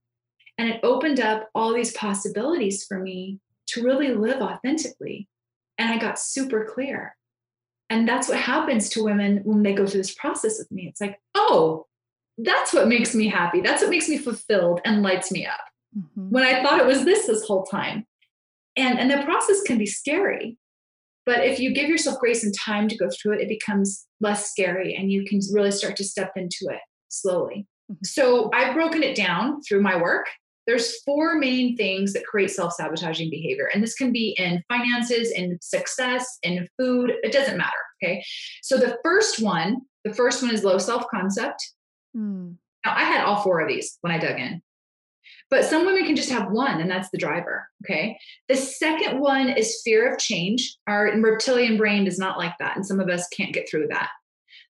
And 0.58 0.70
it 0.70 0.80
opened 0.84 1.20
up 1.20 1.50
all 1.56 1.74
these 1.74 1.94
possibilities 1.94 2.86
for 2.86 3.00
me 3.00 3.40
to 3.68 3.84
really 3.84 4.14
live 4.14 4.42
authentically. 4.42 5.28
And 5.78 5.90
I 5.90 5.98
got 5.98 6.20
super 6.20 6.66
clear. 6.66 7.16
And 7.90 8.08
that's 8.08 8.28
what 8.28 8.38
happens 8.38 8.90
to 8.90 9.04
women 9.04 9.42
when 9.44 9.64
they 9.64 9.74
go 9.74 9.86
through 9.86 10.02
this 10.02 10.16
process 10.16 10.58
with 10.60 10.72
me. 10.72 10.88
It's 10.88 11.00
like, 11.00 11.20
oh, 11.36 11.86
that's 12.38 12.74
what 12.74 12.88
makes 12.88 13.16
me 13.16 13.28
happy. 13.28 13.62
That's 13.62 13.82
what 13.82 13.92
makes 13.92 14.10
me 14.10 14.18
fulfilled 14.18 14.82
and 14.84 15.02
lights 15.02 15.32
me 15.32 15.46
up. 15.46 15.60
Mm-hmm. 15.98 16.30
When 16.30 16.44
I 16.44 16.62
thought 16.62 16.80
it 16.80 16.86
was 16.86 17.06
this 17.06 17.28
this 17.28 17.46
whole 17.46 17.64
time. 17.64 18.06
And, 18.78 19.00
and 19.00 19.10
the 19.10 19.26
process 19.26 19.62
can 19.64 19.78
be 19.78 19.86
scary. 19.86 20.58
But 21.26 21.46
if 21.46 21.60
you 21.60 21.74
give 21.74 21.90
yourself 21.90 22.20
grace 22.20 22.44
and 22.44 22.54
time 22.58 22.88
to 22.88 22.98
go 22.98 23.10
through 23.10 23.34
it, 23.34 23.42
it 23.42 23.50
becomes 23.50 24.06
less 24.22 24.50
scary 24.50 24.96
and 24.96 25.12
you 25.12 25.26
can 25.26 25.40
really 25.52 25.72
start 25.72 25.98
to 25.98 26.04
step 26.06 26.32
into 26.38 26.68
it 26.70 26.80
slowly. 27.10 27.68
Mm-hmm. 27.92 28.06
So 28.06 28.50
I've 28.54 28.74
broken 28.74 29.04
it 29.04 29.16
down 29.16 29.62
through 29.62 29.82
my 29.82 30.00
work 30.00 30.28
there's 30.68 31.02
four 31.04 31.36
main 31.36 31.78
things 31.78 32.12
that 32.14 32.26
create 32.26 32.52
self-sabotaging 32.52 33.30
behavior 33.30 33.70
and 33.74 33.82
this 33.82 33.96
can 33.96 34.12
be 34.12 34.36
in 34.38 34.62
finances 34.68 35.32
in 35.32 35.58
success 35.62 36.38
in 36.44 36.68
food 36.78 37.14
it 37.24 37.32
doesn't 37.32 37.58
matter 37.58 37.72
okay 38.04 38.24
so 38.62 38.78
the 38.78 38.98
first 39.04 39.42
one 39.42 39.78
the 40.04 40.14
first 40.14 40.44
one 40.44 40.54
is 40.54 40.64
low 40.64 40.78
self-concept 40.78 41.74
mm. 42.16 42.54
now 42.86 42.94
i 42.94 43.04
had 43.04 43.24
all 43.24 43.42
four 43.42 43.62
of 43.62 43.68
these 43.68 43.98
when 44.02 44.14
i 44.14 44.20
dug 44.20 44.38
in 44.38 44.62
but 45.50 45.64
some 45.64 45.86
women 45.86 46.06
can 46.06 46.16
just 46.16 46.30
have 46.30 46.52
one 46.52 46.82
and 46.82 46.90
that's 46.90 47.10
the 47.10 47.18
driver 47.18 47.68
okay 47.84 48.18
the 48.48 48.56
second 48.56 49.20
one 49.20 49.50
is 49.50 49.82
fear 49.84 50.12
of 50.12 50.20
change 50.20 50.78
our 50.88 51.12
reptilian 51.22 51.78
brain 51.78 52.04
does 52.04 52.20
not 52.20 52.38
like 52.38 52.54
that 52.60 52.76
and 52.76 52.86
some 52.86 53.00
of 53.00 53.10
us 53.10 53.28
can't 53.30 53.54
get 53.54 53.70
through 53.70 53.88
that 53.88 54.10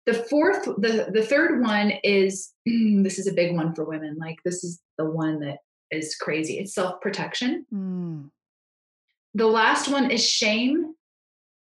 the 0.06 0.14
fourth 0.14 0.64
the 0.64 1.08
the 1.12 1.24
third 1.24 1.62
one 1.62 1.92
is 2.02 2.52
this 2.66 3.18
is 3.18 3.26
a 3.26 3.32
big 3.32 3.54
one 3.54 3.74
for 3.74 3.84
women 3.84 4.16
like 4.18 4.37
this 4.44 4.62
is 4.64 4.80
the 4.98 5.04
one 5.04 5.40
that 5.40 5.58
is 5.90 6.16
crazy. 6.16 6.58
It's 6.58 6.74
self 6.74 7.00
protection. 7.00 7.66
Mm. 7.72 8.30
The 9.34 9.46
last 9.46 9.88
one 9.88 10.10
is 10.10 10.24
shame 10.24 10.94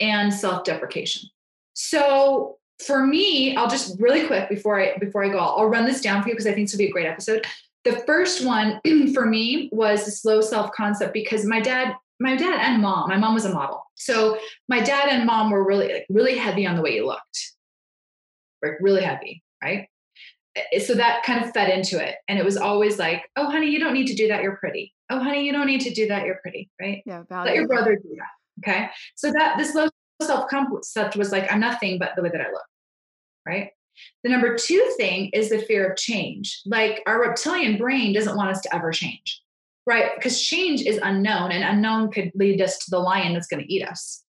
and 0.00 0.32
self 0.32 0.64
deprecation. 0.64 1.28
So 1.74 2.58
for 2.84 3.06
me, 3.06 3.56
I'll 3.56 3.68
just 3.68 4.00
really 4.00 4.26
quick 4.26 4.48
before 4.48 4.80
I 4.80 4.96
before 4.98 5.24
I 5.24 5.28
go, 5.28 5.38
I'll 5.38 5.66
run 5.66 5.84
this 5.84 6.00
down 6.00 6.22
for 6.22 6.28
you 6.28 6.34
because 6.34 6.46
I 6.46 6.52
think 6.52 6.68
this 6.68 6.74
will 6.74 6.78
be 6.78 6.88
a 6.88 6.92
great 6.92 7.06
episode. 7.06 7.46
The 7.84 8.02
first 8.06 8.44
one 8.44 8.80
for 9.14 9.26
me 9.26 9.68
was 9.72 10.04
the 10.04 10.10
slow 10.10 10.40
self 10.40 10.70
concept 10.72 11.12
because 11.12 11.44
my 11.44 11.60
dad, 11.60 11.94
my 12.20 12.36
dad 12.36 12.60
and 12.60 12.82
mom, 12.82 13.08
my 13.08 13.18
mom 13.18 13.34
was 13.34 13.44
a 13.44 13.52
model. 13.52 13.84
So 13.96 14.38
my 14.68 14.80
dad 14.80 15.08
and 15.08 15.26
mom 15.26 15.50
were 15.50 15.64
really 15.64 15.92
like 15.92 16.06
really 16.08 16.36
heavy 16.36 16.66
on 16.66 16.76
the 16.76 16.82
way 16.82 16.94
you 16.94 17.06
looked, 17.06 17.52
like 18.62 18.74
really 18.80 19.02
heavy, 19.02 19.42
right? 19.62 19.88
eh, 20.56 20.78
so 20.80 20.94
that 20.94 21.22
kind 21.24 21.44
of 21.44 21.52
fed 21.52 21.70
into 21.70 22.02
it. 22.04 22.16
And 22.28 22.38
it 22.38 22.44
was 22.44 22.56
always 22.56 22.98
like, 22.98 23.28
oh, 23.36 23.50
honey, 23.50 23.70
you 23.70 23.78
don't 23.78 23.94
need 23.94 24.06
to 24.08 24.14
do 24.14 24.28
that. 24.28 24.42
You're 24.42 24.56
pretty. 24.56 24.92
Oh, 25.10 25.18
honey, 25.18 25.44
you 25.44 25.52
don't 25.52 25.66
need 25.66 25.80
to 25.82 25.90
do 25.90 26.08
that. 26.08 26.24
You're 26.24 26.38
pretty. 26.42 26.70
Right. 26.80 27.02
Yeah. 27.06 27.22
Value. 27.28 27.50
Let 27.50 27.54
your 27.56 27.68
brother 27.68 27.96
do 27.96 28.16
that. 28.16 28.68
Okay. 28.70 28.88
So 29.16 29.32
that 29.32 29.58
this 29.58 29.74
low 29.74 29.88
self 30.22 30.48
concept 30.48 31.16
was 31.16 31.32
like, 31.32 31.50
I'm 31.52 31.60
nothing 31.60 31.98
but 31.98 32.12
the 32.16 32.22
way 32.22 32.30
that 32.30 32.40
I 32.40 32.50
look. 32.50 32.64
Right. 33.46 33.70
The 34.22 34.30
number 34.30 34.56
two 34.56 34.92
thing 34.96 35.30
is 35.32 35.50
the 35.50 35.58
fear 35.58 35.88
of 35.88 35.96
change. 35.96 36.60
Like 36.66 37.02
our 37.06 37.20
reptilian 37.20 37.78
brain 37.78 38.12
doesn't 38.12 38.36
want 38.36 38.50
us 38.50 38.60
to 38.62 38.74
ever 38.74 38.90
change. 38.92 39.40
Right. 39.86 40.12
Because 40.14 40.40
change 40.40 40.82
is 40.82 40.98
unknown 41.02 41.52
and 41.52 41.62
unknown 41.62 42.10
could 42.10 42.32
lead 42.34 42.62
us 42.62 42.78
to 42.78 42.90
the 42.90 42.98
lion 42.98 43.34
that's 43.34 43.46
going 43.46 43.62
to 43.62 43.72
eat 43.72 43.86
us. 43.86 44.24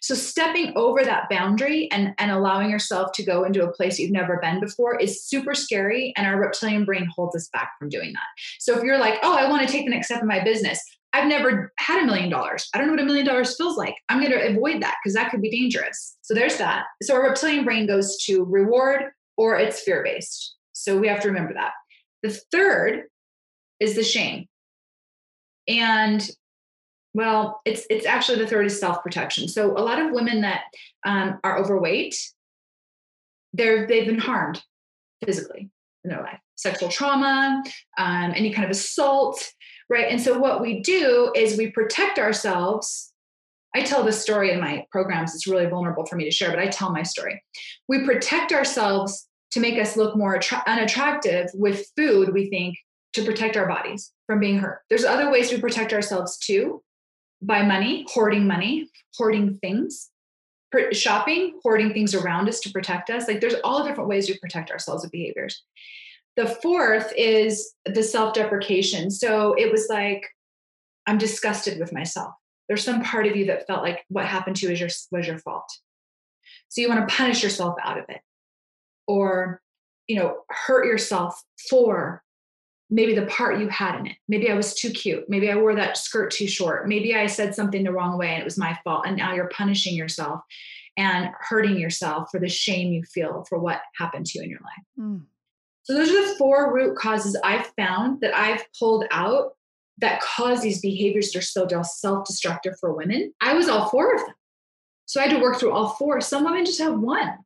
So 0.00 0.14
stepping 0.14 0.72
over 0.76 1.04
that 1.04 1.28
boundary 1.28 1.88
and, 1.92 2.12
and 2.18 2.30
allowing 2.30 2.70
yourself 2.70 3.12
to 3.12 3.24
go 3.24 3.44
into 3.44 3.64
a 3.64 3.72
place 3.72 3.98
you've 3.98 4.10
never 4.10 4.38
been 4.42 4.60
before 4.60 4.98
is 4.98 5.24
super 5.24 5.54
scary. 5.54 6.12
And 6.16 6.26
our 6.26 6.40
reptilian 6.40 6.84
brain 6.84 7.06
holds 7.14 7.36
us 7.36 7.48
back 7.52 7.70
from 7.78 7.88
doing 7.88 8.12
that. 8.12 8.26
So 8.58 8.76
if 8.76 8.82
you're 8.82 8.98
like, 8.98 9.20
oh, 9.22 9.36
I 9.36 9.48
want 9.48 9.66
to 9.66 9.72
take 9.72 9.84
the 9.84 9.90
next 9.90 10.06
step 10.06 10.22
in 10.22 10.26
my 10.26 10.42
business, 10.42 10.82
I've 11.12 11.26
never 11.26 11.72
had 11.78 12.02
a 12.02 12.06
million 12.06 12.30
dollars. 12.30 12.68
I 12.74 12.78
don't 12.78 12.86
know 12.86 12.92
what 12.92 13.02
a 13.02 13.06
million 13.06 13.26
dollars 13.26 13.56
feels 13.56 13.76
like. 13.76 13.96
I'm 14.08 14.20
going 14.20 14.32
to 14.32 14.48
avoid 14.48 14.80
that 14.82 14.96
because 15.02 15.14
that 15.14 15.30
could 15.30 15.42
be 15.42 15.50
dangerous. 15.50 16.16
So 16.22 16.34
there's 16.34 16.56
that. 16.58 16.84
So 17.02 17.14
our 17.14 17.28
reptilian 17.28 17.64
brain 17.64 17.86
goes 17.86 18.16
to 18.24 18.44
reward 18.44 19.04
or 19.36 19.56
it's 19.56 19.80
fear 19.80 20.02
based. 20.04 20.56
So 20.72 20.98
we 20.98 21.08
have 21.08 21.20
to 21.22 21.28
remember 21.28 21.54
that. 21.54 21.72
The 22.22 22.38
third 22.52 23.04
is 23.80 23.96
the 23.96 24.04
shame. 24.04 24.46
And 25.66 26.28
well, 27.12 27.60
it's 27.64 27.86
it's 27.90 28.06
actually 28.06 28.38
the 28.38 28.46
third 28.46 28.66
is 28.66 28.78
self 28.78 29.02
protection. 29.02 29.48
So 29.48 29.72
a 29.72 29.82
lot 29.82 30.00
of 30.00 30.12
women 30.12 30.42
that 30.42 30.62
um, 31.04 31.40
are 31.42 31.58
overweight, 31.58 32.16
they're 33.52 33.86
they've 33.86 34.06
been 34.06 34.18
harmed 34.18 34.62
physically 35.24 35.70
in 36.04 36.10
their 36.10 36.22
life, 36.22 36.38
sexual 36.54 36.88
trauma, 36.88 37.62
um, 37.98 38.32
any 38.34 38.52
kind 38.52 38.64
of 38.64 38.70
assault, 38.70 39.52
right? 39.90 40.06
And 40.08 40.20
so 40.20 40.38
what 40.38 40.62
we 40.62 40.80
do 40.80 41.32
is 41.36 41.58
we 41.58 41.70
protect 41.70 42.18
ourselves. 42.18 43.12
I 43.74 43.82
tell 43.82 44.04
this 44.04 44.22
story 44.22 44.52
in 44.52 44.60
my 44.60 44.86
programs. 44.90 45.34
It's 45.34 45.46
really 45.46 45.66
vulnerable 45.66 46.06
for 46.06 46.16
me 46.16 46.24
to 46.24 46.30
share, 46.30 46.50
but 46.50 46.60
I 46.60 46.68
tell 46.68 46.92
my 46.92 47.02
story. 47.02 47.42
We 47.88 48.04
protect 48.06 48.52
ourselves 48.52 49.28
to 49.50 49.60
make 49.60 49.78
us 49.78 49.96
look 49.96 50.16
more 50.16 50.36
attra- 50.36 50.62
unattractive 50.66 51.50
with 51.54 51.86
food. 51.96 52.32
We 52.32 52.48
think 52.48 52.76
to 53.14 53.24
protect 53.24 53.56
our 53.56 53.66
bodies 53.66 54.12
from 54.26 54.38
being 54.38 54.58
hurt. 54.58 54.82
There's 54.88 55.04
other 55.04 55.30
ways 55.30 55.50
we 55.50 55.60
protect 55.60 55.92
ourselves 55.92 56.38
too 56.38 56.82
by 57.42 57.62
money, 57.62 58.06
hoarding 58.08 58.46
money, 58.46 58.88
hoarding 59.16 59.58
things, 59.58 60.10
shopping, 60.92 61.58
hoarding 61.64 61.92
things 61.92 62.14
around 62.14 62.48
us 62.48 62.60
to 62.60 62.70
protect 62.70 63.10
us. 63.10 63.26
Like 63.26 63.40
there's 63.40 63.56
all 63.64 63.84
different 63.84 64.08
ways 64.08 64.28
we 64.28 64.38
protect 64.38 64.70
ourselves 64.70 65.02
with 65.02 65.10
behaviors. 65.10 65.64
The 66.36 66.46
fourth 66.46 67.12
is 67.16 67.74
the 67.84 68.02
self 68.02 68.34
deprecation. 68.34 69.10
So 69.10 69.54
it 69.54 69.70
was 69.70 69.88
like, 69.90 70.24
I'm 71.06 71.18
disgusted 71.18 71.78
with 71.78 71.92
myself. 71.92 72.32
There's 72.68 72.84
some 72.84 73.02
part 73.02 73.26
of 73.26 73.36
you 73.36 73.46
that 73.46 73.66
felt 73.66 73.82
like 73.82 74.04
what 74.08 74.26
happened 74.26 74.56
to 74.56 74.66
you 74.66 74.70
was 74.70 74.80
your, 74.80 74.90
was 75.10 75.26
your 75.26 75.38
fault. 75.38 75.70
So 76.68 76.80
you 76.80 76.88
want 76.88 77.08
to 77.08 77.14
punish 77.14 77.42
yourself 77.42 77.74
out 77.82 77.98
of 77.98 78.04
it 78.08 78.20
or, 79.08 79.60
you 80.06 80.16
know, 80.16 80.38
hurt 80.48 80.86
yourself 80.86 81.42
for 81.68 82.22
maybe 82.90 83.14
the 83.14 83.26
part 83.26 83.58
you 83.58 83.68
had 83.68 83.98
in 83.98 84.06
it. 84.06 84.16
Maybe 84.28 84.50
I 84.50 84.54
was 84.54 84.74
too 84.74 84.90
cute. 84.90 85.28
Maybe 85.28 85.50
I 85.50 85.56
wore 85.56 85.74
that 85.74 85.96
skirt 85.96 86.30
too 86.30 86.46
short. 86.46 86.88
Maybe 86.88 87.14
I 87.14 87.26
said 87.26 87.54
something 87.54 87.84
the 87.84 87.92
wrong 87.92 88.18
way 88.18 88.28
and 88.28 88.40
it 88.40 88.44
was 88.44 88.58
my 88.58 88.78
fault. 88.84 89.04
And 89.06 89.16
now 89.16 89.34
you're 89.34 89.48
punishing 89.48 89.94
yourself 89.94 90.40
and 90.96 91.30
hurting 91.40 91.78
yourself 91.78 92.28
for 92.30 92.40
the 92.40 92.48
shame 92.48 92.92
you 92.92 93.04
feel 93.04 93.44
for 93.48 93.58
what 93.58 93.80
happened 93.96 94.26
to 94.26 94.38
you 94.38 94.44
in 94.44 94.50
your 94.50 94.60
life. 94.60 94.84
Mm. 94.98 95.22
So, 95.82 95.94
those 95.94 96.10
are 96.10 96.28
the 96.28 96.34
four 96.36 96.72
root 96.74 96.96
causes 96.96 97.38
I've 97.44 97.66
found 97.78 98.20
that 98.20 98.36
I've 98.36 98.64
pulled 98.78 99.04
out 99.10 99.52
that 99.98 100.20
cause 100.20 100.62
these 100.62 100.80
behaviors 100.80 101.32
that 101.32 101.38
are 101.38 101.42
so 101.42 101.66
self 101.82 102.26
destructive 102.26 102.74
for 102.80 102.94
women. 102.94 103.32
I 103.40 103.54
was 103.54 103.68
all 103.68 103.88
four 103.88 104.14
of 104.14 104.20
them. 104.20 104.34
So, 105.06 105.20
I 105.20 105.26
had 105.26 105.36
to 105.36 105.42
work 105.42 105.58
through 105.58 105.72
all 105.72 105.90
four. 105.90 106.20
Some 106.20 106.44
women 106.44 106.64
just 106.64 106.80
have 106.80 106.98
one. 106.98 107.38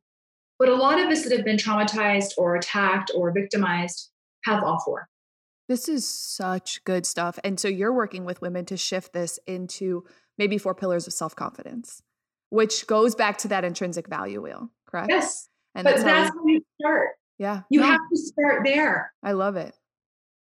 But 0.58 0.68
a 0.68 0.74
lot 0.74 1.00
of 1.00 1.08
us 1.08 1.24
that 1.24 1.32
have 1.32 1.44
been 1.44 1.56
traumatized 1.56 2.32
or 2.38 2.56
attacked 2.56 3.10
or 3.14 3.32
victimized 3.32 4.10
have 4.44 4.62
all 4.62 4.80
four. 4.84 5.08
This 5.68 5.88
is 5.88 6.06
such 6.06 6.84
good 6.84 7.06
stuff. 7.06 7.38
And 7.42 7.58
so 7.58 7.68
you're 7.68 7.92
working 7.92 8.24
with 8.24 8.42
women 8.42 8.64
to 8.66 8.76
shift 8.76 9.12
this 9.12 9.38
into 9.46 10.04
maybe 10.36 10.58
four 10.58 10.74
pillars 10.74 11.06
of 11.06 11.12
self 11.12 11.34
confidence, 11.34 12.02
which 12.50 12.86
goes 12.86 13.14
back 13.14 13.38
to 13.38 13.48
that 13.48 13.64
intrinsic 13.64 14.08
value 14.08 14.42
wheel, 14.42 14.70
correct? 14.86 15.08
Yes. 15.10 15.48
And 15.74 15.84
but 15.84 15.92
that's, 15.92 16.04
that's 16.04 16.30
how, 16.30 16.46
you 16.46 16.60
start. 16.80 17.08
Yeah. 17.38 17.62
You 17.70 17.80
no. 17.80 17.86
have 17.86 18.00
to 18.10 18.16
start 18.16 18.62
there. 18.64 19.12
I 19.22 19.32
love 19.32 19.56
it. 19.56 19.74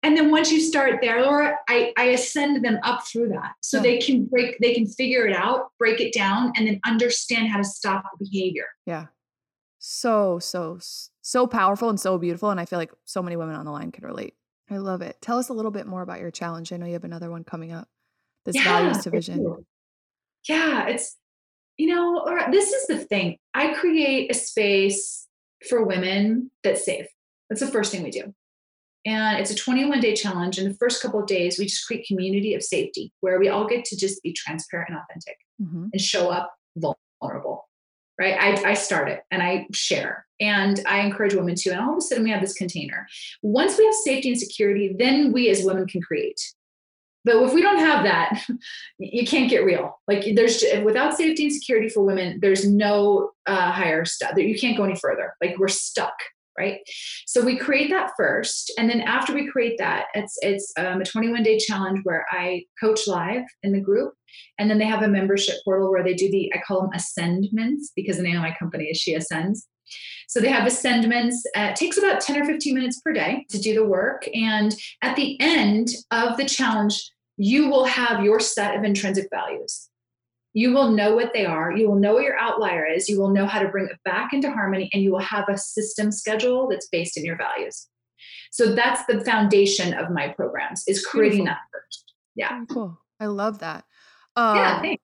And 0.03 0.17
then 0.17 0.31
once 0.31 0.51
you 0.51 0.59
start 0.59 0.99
there, 1.01 1.21
Laura, 1.21 1.55
I, 1.69 1.93
I 1.95 2.05
ascend 2.05 2.65
them 2.65 2.79
up 2.83 3.05
through 3.05 3.29
that. 3.29 3.53
So 3.61 3.77
yeah. 3.77 3.83
they 3.83 3.97
can 3.99 4.25
break, 4.25 4.57
they 4.59 4.73
can 4.73 4.87
figure 4.87 5.27
it 5.27 5.35
out, 5.35 5.71
break 5.77 6.01
it 6.01 6.11
down, 6.13 6.53
and 6.55 6.67
then 6.67 6.79
understand 6.85 7.49
how 7.49 7.57
to 7.57 7.63
stop 7.63 8.03
the 8.17 8.25
behavior. 8.25 8.65
Yeah. 8.87 9.07
So, 9.77 10.39
so, 10.39 10.79
so 11.21 11.45
powerful 11.45 11.89
and 11.89 11.99
so 11.99 12.17
beautiful. 12.17 12.49
And 12.49 12.59
I 12.59 12.65
feel 12.65 12.79
like 12.79 12.91
so 13.05 13.21
many 13.21 13.35
women 13.35 13.55
on 13.55 13.65
the 13.65 13.71
line 13.71 13.91
can 13.91 14.05
relate. 14.05 14.33
I 14.71 14.77
love 14.77 15.01
it. 15.01 15.17
Tell 15.21 15.37
us 15.37 15.49
a 15.49 15.53
little 15.53 15.71
bit 15.71 15.85
more 15.85 16.01
about 16.01 16.19
your 16.19 16.31
challenge. 16.31 16.73
I 16.73 16.77
know 16.77 16.85
you 16.87 16.93
have 16.93 17.03
another 17.03 17.29
one 17.29 17.43
coming 17.43 17.71
up. 17.71 17.87
This 18.45 18.55
yeah, 18.55 18.63
values 18.63 19.03
division. 19.03 19.65
Yeah, 20.47 20.87
it's 20.87 21.17
you 21.77 21.87
know, 21.93 22.23
or 22.25 22.51
this 22.51 22.71
is 22.71 22.87
the 22.87 22.97
thing. 22.97 23.37
I 23.53 23.73
create 23.73 24.31
a 24.31 24.33
space 24.33 25.27
for 25.69 25.83
women 25.83 26.51
that's 26.63 26.85
safe. 26.85 27.07
That's 27.49 27.61
the 27.61 27.67
first 27.67 27.91
thing 27.91 28.03
we 28.03 28.11
do. 28.11 28.33
And 29.05 29.39
it's 29.39 29.51
a 29.51 29.55
21 29.55 29.99
day 29.99 30.15
challenge. 30.15 30.57
And 30.57 30.69
the 30.69 30.77
first 30.77 31.01
couple 31.01 31.19
of 31.19 31.27
days, 31.27 31.57
we 31.57 31.65
just 31.65 31.85
create 31.85 32.05
community 32.07 32.53
of 32.53 32.63
safety 32.63 33.11
where 33.21 33.39
we 33.39 33.49
all 33.49 33.67
get 33.67 33.83
to 33.85 33.97
just 33.97 34.21
be 34.21 34.33
transparent 34.33 34.89
and 34.89 34.99
authentic 34.99 35.37
mm-hmm. 35.61 35.87
and 35.91 36.01
show 36.01 36.29
up 36.29 36.53
vulnerable 36.75 37.67
right? 38.21 38.35
I, 38.39 38.71
I 38.71 38.73
start 38.75 39.09
it 39.09 39.23
and 39.31 39.41
I 39.41 39.65
share 39.73 40.27
and 40.39 40.79
I 40.87 40.99
encourage 40.99 41.33
women 41.33 41.55
to. 41.55 41.71
And 41.71 41.81
all 41.81 41.93
of 41.93 41.97
a 41.97 42.01
sudden, 42.01 42.23
we 42.23 42.29
have 42.29 42.41
this 42.41 42.53
container. 42.53 43.07
Once 43.41 43.79
we 43.79 43.85
have 43.85 43.95
safety 43.95 44.29
and 44.29 44.39
security, 44.39 44.95
then 44.97 45.31
we 45.31 45.49
as 45.49 45.63
women 45.63 45.87
can 45.87 46.01
create. 46.03 46.39
But 47.23 47.35
if 47.43 47.53
we 47.53 47.61
don't 47.61 47.79
have 47.79 48.03
that, 48.03 48.45
you 48.97 49.25
can't 49.25 49.49
get 49.49 49.63
real. 49.63 49.99
Like 50.07 50.25
there's 50.35 50.63
without 50.83 51.17
safety 51.17 51.43
and 51.43 51.53
security 51.53 51.89
for 51.89 52.03
women, 52.03 52.39
there's 52.41 52.67
no 52.67 53.31
uh, 53.45 53.71
higher 53.71 54.05
step. 54.05 54.37
You 54.37 54.57
can't 54.57 54.77
go 54.77 54.83
any 54.83 54.95
further. 54.95 55.33
Like 55.41 55.57
we're 55.57 55.67
stuck 55.67 56.15
right 56.57 56.79
so 57.25 57.43
we 57.43 57.57
create 57.57 57.89
that 57.89 58.11
first 58.17 58.71
and 58.77 58.89
then 58.89 59.01
after 59.01 59.33
we 59.33 59.49
create 59.49 59.77
that 59.77 60.05
it's 60.13 60.37
it's 60.41 60.71
um, 60.77 61.01
a 61.01 61.05
21 61.05 61.43
day 61.43 61.57
challenge 61.57 62.01
where 62.03 62.25
i 62.31 62.63
coach 62.79 63.07
live 63.07 63.43
in 63.63 63.71
the 63.71 63.79
group 63.79 64.13
and 64.59 64.69
then 64.69 64.77
they 64.77 64.85
have 64.85 65.01
a 65.01 65.07
membership 65.07 65.55
portal 65.63 65.89
where 65.89 66.03
they 66.03 66.13
do 66.13 66.29
the 66.29 66.51
i 66.53 66.59
call 66.67 66.81
them 66.81 66.91
ascendments 66.93 67.91
because 67.95 68.17
the 68.17 68.23
name 68.23 68.35
of 68.35 68.41
my 68.41 68.55
company 68.59 68.85
is 68.85 68.97
she 68.97 69.13
ascends 69.13 69.67
so 70.27 70.39
they 70.39 70.49
have 70.49 70.67
ascendments 70.67 71.45
uh, 71.57 71.69
it 71.71 71.75
takes 71.75 71.97
about 71.97 72.21
10 72.21 72.41
or 72.41 72.45
15 72.45 72.73
minutes 72.73 72.99
per 73.01 73.13
day 73.13 73.45
to 73.49 73.59
do 73.59 73.73
the 73.73 73.85
work 73.85 74.27
and 74.33 74.75
at 75.01 75.15
the 75.15 75.39
end 75.39 75.89
of 76.11 76.37
the 76.37 76.45
challenge 76.45 77.11
you 77.37 77.69
will 77.69 77.85
have 77.85 78.23
your 78.23 78.39
set 78.39 78.75
of 78.75 78.83
intrinsic 78.83 79.27
values 79.31 79.89
you 80.53 80.73
will 80.73 80.91
know 80.91 81.15
what 81.15 81.31
they 81.33 81.45
are. 81.45 81.71
You 81.71 81.87
will 81.87 81.95
know 81.95 82.15
what 82.15 82.23
your 82.23 82.37
outlier 82.37 82.85
is. 82.85 83.07
You 83.07 83.19
will 83.19 83.29
know 83.29 83.45
how 83.45 83.59
to 83.59 83.69
bring 83.69 83.85
it 83.85 83.97
back 84.03 84.33
into 84.33 84.51
harmony, 84.51 84.89
and 84.93 85.01
you 85.01 85.11
will 85.11 85.19
have 85.19 85.47
a 85.47 85.57
system 85.57 86.11
schedule 86.11 86.67
that's 86.69 86.87
based 86.89 87.17
in 87.17 87.23
your 87.23 87.37
values. 87.37 87.87
So 88.51 88.75
that's 88.75 89.05
the 89.05 89.23
foundation 89.23 89.93
of 89.93 90.11
my 90.11 90.27
programs 90.29 90.83
is 90.87 91.05
creating 91.05 91.45
Beautiful. 91.45 91.55
that 91.55 91.79
first. 91.79 92.13
Yeah. 92.35 92.65
Cool. 92.69 92.99
I 93.19 93.27
love 93.27 93.59
that. 93.59 93.85
Um, 94.35 94.57
yeah. 94.57 94.81
Thanks. 94.81 95.03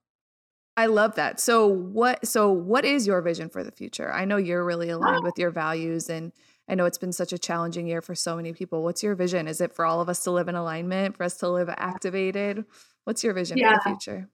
I 0.77 0.85
love 0.85 1.15
that. 1.15 1.39
So 1.39 1.65
what 1.65 2.25
so 2.25 2.51
what 2.51 2.85
is 2.85 3.07
your 3.07 3.21
vision 3.21 3.49
for 3.49 3.63
the 3.63 3.71
future? 3.71 4.13
I 4.13 4.25
know 4.25 4.37
you're 4.37 4.63
really 4.63 4.89
aligned 4.89 5.23
with 5.23 5.37
your 5.37 5.49
values 5.49 6.07
and 6.07 6.31
I 6.69 6.75
know 6.75 6.85
it's 6.85 6.99
been 6.99 7.11
such 7.11 7.33
a 7.33 7.39
challenging 7.39 7.87
year 7.87 8.01
for 8.01 8.13
so 8.13 8.35
many 8.35 8.53
people. 8.53 8.83
What's 8.83 9.01
your 9.01 9.15
vision? 9.15 9.47
Is 9.47 9.59
it 9.59 9.73
for 9.73 9.85
all 9.85 10.01
of 10.01 10.09
us 10.09 10.23
to 10.25 10.31
live 10.31 10.47
in 10.49 10.55
alignment, 10.55 11.17
for 11.17 11.23
us 11.23 11.37
to 11.37 11.49
live 11.49 11.69
activated? 11.69 12.63
What's 13.05 13.23
your 13.23 13.33
vision 13.33 13.57
yeah. 13.57 13.71
for 13.71 13.75
the 13.75 13.89
future? 13.89 14.29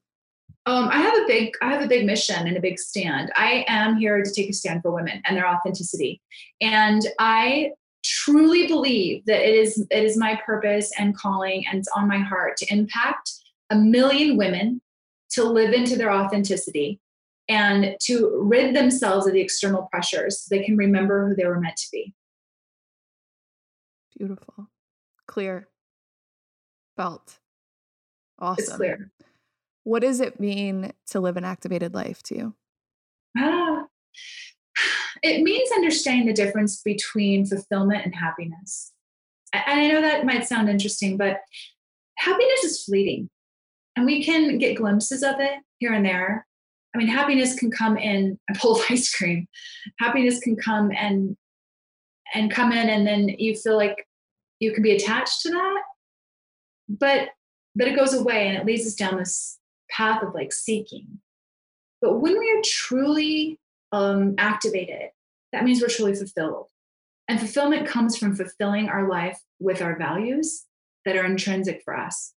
Um, 0.65 0.89
I 0.89 0.97
have 0.97 1.13
a 1.13 1.25
big, 1.27 1.53
I 1.61 1.71
have 1.71 1.81
a 1.81 1.87
big 1.87 2.05
mission 2.05 2.47
and 2.47 2.57
a 2.57 2.61
big 2.61 2.79
stand. 2.79 3.31
I 3.35 3.63
am 3.67 3.97
here 3.97 4.21
to 4.21 4.31
take 4.31 4.49
a 4.49 4.53
stand 4.53 4.81
for 4.81 4.91
women 4.91 5.21
and 5.25 5.37
their 5.37 5.47
authenticity, 5.47 6.21
and 6.61 7.01
I 7.19 7.71
truly 8.03 8.67
believe 8.67 9.25
that 9.25 9.41
it 9.47 9.55
is 9.55 9.85
it 9.91 10.03
is 10.03 10.17
my 10.17 10.39
purpose 10.45 10.91
and 10.97 11.15
calling, 11.15 11.65
and 11.67 11.79
it's 11.79 11.89
on 11.95 12.07
my 12.07 12.19
heart 12.19 12.57
to 12.57 12.73
impact 12.73 13.31
a 13.69 13.75
million 13.75 14.37
women 14.37 14.81
to 15.33 15.43
live 15.43 15.73
into 15.73 15.95
their 15.95 16.11
authenticity 16.11 16.99
and 17.49 17.95
to 18.01 18.39
rid 18.43 18.75
themselves 18.75 19.27
of 19.27 19.33
the 19.33 19.41
external 19.41 19.87
pressures 19.91 20.41
so 20.41 20.55
they 20.55 20.63
can 20.63 20.77
remember 20.77 21.27
who 21.27 21.35
they 21.35 21.45
were 21.45 21.59
meant 21.59 21.77
to 21.77 21.87
be. 21.91 22.13
Beautiful, 24.17 24.69
clear, 25.27 25.67
felt, 26.95 27.39
awesome. 28.39 28.63
It's 28.63 28.75
clear. 28.75 29.11
What 29.83 30.01
does 30.01 30.21
it 30.21 30.39
mean 30.39 30.93
to 31.07 31.19
live 31.19 31.35
an 31.35 31.43
activated 31.43 31.93
life 31.93 32.23
to 32.23 32.37
you? 32.37 32.55
Ah, 33.37 33.85
it 35.21 35.41
means 35.41 35.69
understanding 35.71 36.27
the 36.27 36.33
difference 36.33 36.81
between 36.81 37.45
fulfillment 37.45 38.05
and 38.05 38.15
happiness. 38.15 38.93
And 39.53 39.63
I 39.67 39.87
know 39.87 40.01
that 40.01 40.25
might 40.25 40.47
sound 40.47 40.69
interesting, 40.69 41.17
but 41.17 41.39
happiness 42.17 42.63
is 42.63 42.83
fleeting. 42.83 43.29
And 43.95 44.05
we 44.05 44.23
can 44.23 44.57
get 44.57 44.77
glimpses 44.77 45.23
of 45.23 45.35
it 45.39 45.59
here 45.79 45.93
and 45.93 46.05
there. 46.05 46.45
I 46.93 46.97
mean, 46.97 47.07
happiness 47.07 47.55
can 47.55 47.71
come 47.71 47.97
in 47.97 48.39
a 48.49 48.57
bowl 48.59 48.77
of 48.77 48.85
ice 48.89 49.13
cream. 49.13 49.47
Happiness 49.99 50.39
can 50.39 50.55
come 50.55 50.91
and 50.91 51.37
and 52.35 52.49
come 52.51 52.71
in 52.71 52.89
and 52.89 53.05
then 53.05 53.29
you 53.29 53.55
feel 53.55 53.77
like 53.77 54.07
you 54.59 54.73
can 54.73 54.81
be 54.81 54.95
attached 54.95 55.41
to 55.41 55.51
that. 55.51 55.81
But 56.89 57.29
but 57.75 57.87
it 57.87 57.95
goes 57.95 58.13
away 58.13 58.47
and 58.47 58.57
it 58.57 58.65
leads 58.65 58.85
us 58.85 58.95
down 58.95 59.17
this 59.17 59.59
path 59.89 60.23
of 60.23 60.33
like 60.33 60.53
seeking. 60.53 61.19
But 62.01 62.19
when 62.19 62.37
we 62.37 62.51
are 62.51 62.61
truly 62.63 63.59
um, 63.91 64.35
activated, 64.37 65.09
that 65.53 65.63
means 65.63 65.81
we're 65.81 65.87
truly 65.87 66.15
fulfilled. 66.15 66.67
And 67.27 67.39
fulfillment 67.39 67.87
comes 67.87 68.17
from 68.17 68.35
fulfilling 68.35 68.89
our 68.89 69.07
life 69.07 69.39
with 69.59 69.81
our 69.81 69.97
values 69.97 70.65
that 71.05 71.15
are 71.15 71.25
intrinsic 71.25 71.81
for 71.85 71.97
us. 71.97 72.33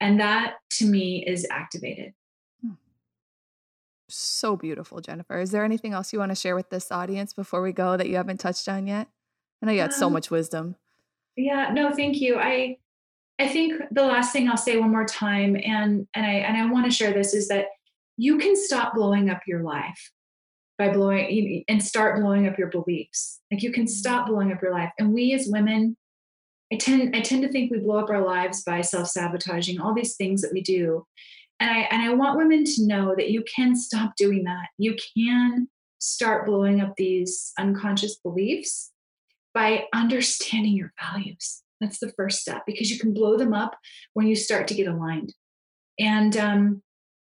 And 0.00 0.20
that 0.20 0.56
to 0.72 0.86
me 0.86 1.24
is 1.26 1.46
activated. 1.50 2.12
Hmm. 2.62 2.74
So 4.08 4.56
beautiful, 4.56 5.00
Jennifer. 5.00 5.40
Is 5.40 5.50
there 5.50 5.64
anything 5.64 5.92
else 5.92 6.12
you 6.12 6.18
want 6.18 6.30
to 6.30 6.36
share 6.36 6.54
with 6.54 6.70
this 6.70 6.92
audience 6.92 7.32
before 7.32 7.62
we 7.62 7.72
go 7.72 7.96
that 7.96 8.08
you 8.08 8.16
haven't 8.16 8.38
touched 8.38 8.68
on 8.68 8.86
yet? 8.86 9.08
I 9.62 9.66
know 9.66 9.72
you 9.72 9.80
had 9.80 9.92
um, 9.92 9.98
so 9.98 10.10
much 10.10 10.30
wisdom. 10.30 10.76
Yeah, 11.36 11.70
no, 11.72 11.92
thank 11.92 12.20
you. 12.20 12.36
I 12.38 12.78
I 13.38 13.48
think 13.48 13.74
the 13.90 14.04
last 14.04 14.32
thing 14.32 14.48
I'll 14.48 14.56
say 14.56 14.78
one 14.78 14.90
more 14.90 15.04
time 15.04 15.56
and 15.56 16.06
and 16.14 16.26
I 16.26 16.30
and 16.30 16.56
I 16.56 16.70
want 16.70 16.86
to 16.86 16.90
share 16.90 17.12
this 17.12 17.34
is 17.34 17.48
that 17.48 17.66
you 18.16 18.38
can 18.38 18.56
stop 18.56 18.94
blowing 18.94 19.28
up 19.28 19.40
your 19.46 19.62
life 19.62 20.10
by 20.78 20.90
blowing 20.92 21.64
and 21.68 21.82
start 21.82 22.20
blowing 22.20 22.46
up 22.46 22.58
your 22.58 22.68
beliefs. 22.68 23.40
Like 23.50 23.62
you 23.62 23.72
can 23.72 23.86
stop 23.86 24.22
mm-hmm. 24.22 24.32
blowing 24.32 24.52
up 24.52 24.62
your 24.62 24.72
life. 24.72 24.90
And 24.98 25.12
we 25.12 25.32
as 25.34 25.48
women, 25.48 25.96
I 26.72 26.76
tend 26.76 27.14
I 27.14 27.20
tend 27.20 27.42
to 27.42 27.48
think 27.48 27.70
we 27.70 27.78
blow 27.78 27.98
up 27.98 28.10
our 28.10 28.24
lives 28.24 28.62
by 28.64 28.80
self-sabotaging, 28.80 29.80
all 29.80 29.94
these 29.94 30.16
things 30.16 30.42
that 30.42 30.52
we 30.52 30.60
do. 30.60 31.06
And 31.60 31.70
I 31.70 31.80
and 31.90 32.02
I 32.02 32.12
want 32.14 32.36
women 32.36 32.64
to 32.64 32.86
know 32.86 33.14
that 33.16 33.30
you 33.30 33.44
can 33.54 33.76
stop 33.76 34.16
doing 34.16 34.44
that. 34.44 34.68
You 34.78 34.96
can 35.16 35.68
start 35.98 36.46
blowing 36.46 36.80
up 36.80 36.94
these 36.96 37.52
unconscious 37.58 38.16
beliefs 38.16 38.92
by 39.54 39.84
understanding 39.94 40.76
your 40.76 40.92
values. 41.00 41.62
That's 41.80 41.98
the 41.98 42.12
first 42.16 42.40
step 42.40 42.62
because 42.66 42.90
you 42.90 42.98
can 42.98 43.14
blow 43.14 43.36
them 43.36 43.54
up 43.54 43.76
when 44.14 44.26
you 44.26 44.34
start 44.34 44.68
to 44.68 44.74
get 44.74 44.88
aligned. 44.88 45.34
And 45.98 46.36
um, 46.36 46.82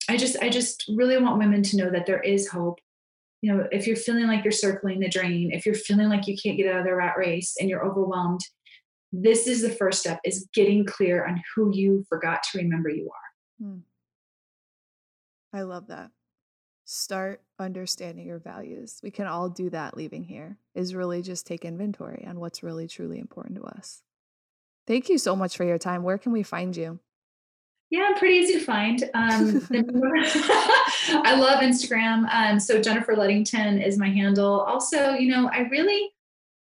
I 0.09 0.17
just 0.17 0.37
I 0.39 0.49
just 0.49 0.85
really 0.97 1.19
want 1.19 1.39
women 1.39 1.63
to 1.63 1.77
know 1.77 1.91
that 1.91 2.07
there 2.07 2.21
is 2.21 2.49
hope 2.49 2.79
you 3.43 3.55
know, 3.55 3.67
if 3.71 3.87
you're 3.87 3.97
feeling 3.97 4.27
like 4.27 4.45
you're 4.45 4.51
circling 4.51 4.99
the 4.99 5.09
drain, 5.09 5.53
if 5.53 5.67
you're 5.67 5.75
feeling 5.75 6.09
like 6.09 6.27
you 6.27 6.37
can't 6.43 6.57
get 6.57 6.73
out 6.73 6.81
of 6.81 6.85
the 6.85 6.95
rat 6.95 7.15
race 7.17 7.55
and 7.61 7.69
you're 7.69 7.87
overwhelmed, 7.87 8.41
this 9.13 9.47
is 9.47 9.63
the 9.63 9.71
first 9.71 10.01
step 10.01 10.21
is 10.25 10.49
getting 10.53 10.85
clear 10.85 11.25
on 11.25 11.43
who 11.55 11.75
you 11.75 12.05
forgot 12.09 12.43
to 12.43 12.59
remember 12.59 12.89
you 12.89 13.11
are. 13.11 13.67
Hmm. 13.67 13.79
I 15.53 15.63
love 15.63 15.87
that. 15.89 16.11
Start 16.85 17.43
understanding 17.59 18.27
your 18.27 18.39
values. 18.39 19.01
We 19.03 19.11
can 19.11 19.27
all 19.27 19.49
do 19.49 19.71
that 19.71 19.97
leaving 19.97 20.25
here, 20.25 20.59
is 20.75 20.95
really 20.95 21.23
just 21.23 21.47
take 21.47 21.65
inventory 21.65 22.25
on 22.29 22.39
what's 22.39 22.63
really 22.63 22.87
truly 22.87 23.19
important 23.19 23.57
to 23.57 23.65
us. 23.65 24.03
Thank 24.87 25.09
you 25.09 25.19
so 25.19 25.35
much 25.35 25.57
for 25.57 25.65
your 25.65 25.79
time. 25.79 26.03
Where 26.03 26.19
can 26.19 26.33
we 26.33 26.43
find 26.43 26.77
you? 26.77 27.01
Yeah, 27.91 28.07
I'm 28.09 28.17
pretty 28.17 28.35
easy 28.35 28.55
to 28.55 28.65
find. 28.65 29.03
Um, 29.15 29.67
I 29.73 31.37
love 31.39 31.61
Instagram. 31.61 32.29
Um, 32.33 32.59
so 32.59 32.81
Jennifer 32.81 33.15
Luddington 33.15 33.85
is 33.85 33.97
my 33.97 34.09
handle. 34.09 34.61
Also, 34.61 35.15
you 35.15 35.31
know, 35.31 35.49
I 35.53 35.61
really, 35.71 36.11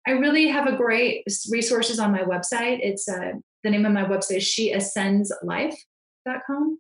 I 0.08 0.12
really 0.12 0.48
have 0.48 0.68
a 0.68 0.76
great 0.76 1.24
resources 1.50 2.00
on 2.00 2.12
my 2.12 2.24
website. 2.24 2.80
It's 2.82 3.08
uh, 3.08 3.34
the 3.64 3.70
name 3.70 3.86
of 3.86 3.92
my 3.92 4.04
website 4.04 4.38
is 4.38 4.46
sheascendslife.com. 4.46 6.80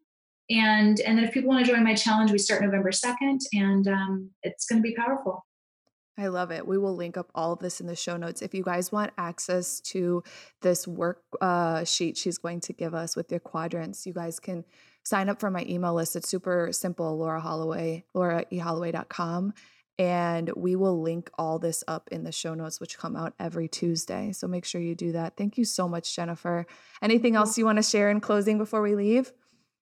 And 0.50 1.00
and 1.00 1.18
then 1.18 1.26
if 1.26 1.34
people 1.34 1.50
want 1.50 1.66
to 1.66 1.72
join 1.72 1.84
my 1.84 1.94
challenge, 1.94 2.32
we 2.32 2.38
start 2.38 2.62
November 2.62 2.92
2nd 2.92 3.40
and 3.54 3.88
um, 3.88 4.30
it's 4.44 4.66
going 4.66 4.82
to 4.82 4.88
be 4.88 4.96
powerful. 4.96 5.46
I 6.18 6.28
love 6.28 6.52
it. 6.52 6.68
We 6.68 6.78
will 6.78 6.96
link 6.96 7.18
up 7.18 7.32
all 7.34 7.54
of 7.54 7.60
this 7.60 7.80
in 7.80 7.88
the 7.88 7.96
show 7.96 8.18
notes. 8.18 8.42
If 8.42 8.54
you 8.54 8.64
guys 8.64 8.92
want 8.92 9.12
access 9.18 9.80
to 9.82 10.24
this 10.62 10.88
work 10.88 11.24
uh, 11.40 11.86
sheet 11.86 12.18
she's 12.18 12.38
going 12.38 12.60
to 12.62 12.74
give 12.74 12.94
us 12.94 13.16
with 13.16 13.32
your 13.32 13.40
quadrants, 13.40 14.06
you 14.06 14.14
guys 14.14 14.40
can 14.40 14.66
sign 15.04 15.30
up 15.30 15.40
for 15.40 15.50
my 15.50 15.66
email 15.68 15.94
list. 15.94 16.16
It's 16.16 16.30
super 16.30 16.70
simple, 16.72 17.18
Laura 17.18 17.40
Holloway, 17.40 18.06
lauraeholloway.com. 18.16 19.54
And 20.00 20.52
we 20.56 20.76
will 20.76 21.02
link 21.02 21.30
all 21.38 21.60
this 21.60 21.84
up 21.88 22.10
in 22.12 22.24
the 22.24 22.32
show 22.32 22.54
notes, 22.54 22.80
which 22.80 22.98
come 22.98 23.16
out 23.16 23.34
every 23.39 23.68
Tuesday. 23.68 24.32
So 24.32 24.48
make 24.48 24.66
sure 24.66 24.82
you 24.82 24.96
do 24.96 25.12
that. 25.12 25.38
Thank 25.38 25.58
you 25.58 25.66
so 25.66 25.88
much, 25.88 26.16
Jennifer. 26.16 26.66
Anything 27.02 27.36
else 27.36 27.58
you 27.58 27.66
want 27.66 27.78
to 27.78 27.84
share 27.84 28.10
in 28.10 28.20
closing 28.20 28.58
before 28.58 28.82
we 28.82 28.96
leave? 28.96 29.32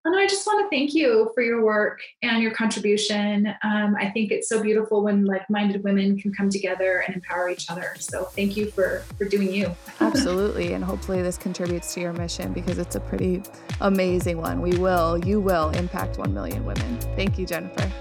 And 0.06 0.18
I 0.18 0.28
just 0.28 0.48
want 0.48 0.64
to 0.64 0.76
thank 0.76 0.94
you 0.94 1.30
for 1.36 1.44
your 1.44 1.64
work 1.64 2.00
and 2.22 2.42
your 2.42 2.52
contribution. 2.52 3.48
Um, 3.64 3.96
I 4.00 4.10
think 4.10 4.32
it's 4.32 4.48
so 4.48 4.64
beautiful 4.64 5.04
when 5.04 5.26
like-minded 5.26 5.84
women 5.84 6.18
can 6.18 6.34
come 6.34 6.50
together 6.50 7.04
and 7.06 7.16
empower 7.16 7.50
each 7.50 7.70
other. 7.70 7.94
So 8.00 8.24
thank 8.24 8.56
you 8.56 8.72
for 8.72 9.04
for 9.18 9.26
doing 9.26 9.54
you. 9.54 9.76
Absolutely, 10.00 10.72
and 10.72 10.84
hopefully 10.84 11.22
this 11.22 11.38
contributes 11.38 11.94
to 11.96 12.00
your 12.00 12.14
mission 12.14 12.54
because 12.54 12.78
it's 12.78 12.96
a 12.96 13.02
pretty 13.02 13.44
amazing 13.82 14.38
one. 14.38 14.62
We 14.62 14.78
will, 14.78 15.18
you 15.18 15.42
will 15.42 15.70
impact 15.72 16.18
one 16.18 16.34
million 16.34 16.66
women. 16.66 17.00
Thank 17.18 17.38
you, 17.38 17.46
Jennifer. 17.46 17.92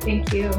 Thank 0.00 0.32
you. 0.32 0.50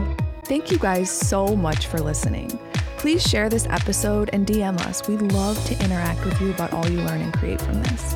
Thank 0.48 0.72
you 0.72 0.80
guys 0.80 1.12
so 1.12 1.58
much 1.58 1.88
for 1.88 2.00
listening. 2.00 2.48
Please 2.96 3.22
share 3.22 3.50
this 3.50 3.68
episode 3.70 4.30
and 4.32 4.48
DM 4.48 4.80
us. 4.80 5.06
We'd 5.06 5.22
love 5.22 5.62
to 5.66 5.84
interact 5.84 6.24
with 6.24 6.40
you 6.40 6.52
about 6.52 6.72
all 6.72 6.90
you 6.90 7.02
learn 7.02 7.20
and 7.20 7.34
create 7.34 7.60
from 7.60 7.84
this. 7.84 8.16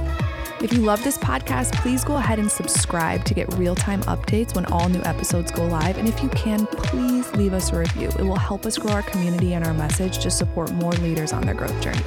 If 0.62 0.72
you 0.72 0.80
love 0.80 1.04
this 1.04 1.18
podcast, 1.18 1.74
please 1.82 2.06
go 2.06 2.16
ahead 2.16 2.40
and 2.40 2.50
subscribe 2.50 3.26
to 3.26 3.34
get 3.34 3.54
real 3.56 3.76
time 3.76 4.02
updates 4.04 4.56
when 4.56 4.64
all 4.68 4.88
new 4.88 5.02
episodes 5.04 5.52
go 5.52 5.66
live. 5.66 5.98
And 5.98 6.08
if 6.08 6.24
you 6.24 6.30
can, 6.30 6.68
please 6.68 7.30
leave 7.34 7.52
us 7.52 7.74
a 7.74 7.80
review. 7.80 8.08
It 8.08 8.24
will 8.24 8.38
help 8.38 8.66
us 8.66 8.78
grow 8.78 8.94
our 8.94 9.04
community 9.04 9.54
and 9.54 9.66
our 9.66 9.74
message 9.74 10.20
to 10.20 10.32
support 10.32 10.72
more 10.72 10.94
leaders 10.94 11.34
on 11.34 11.42
their 11.42 11.56
growth 11.56 11.82
journey. 11.82 12.00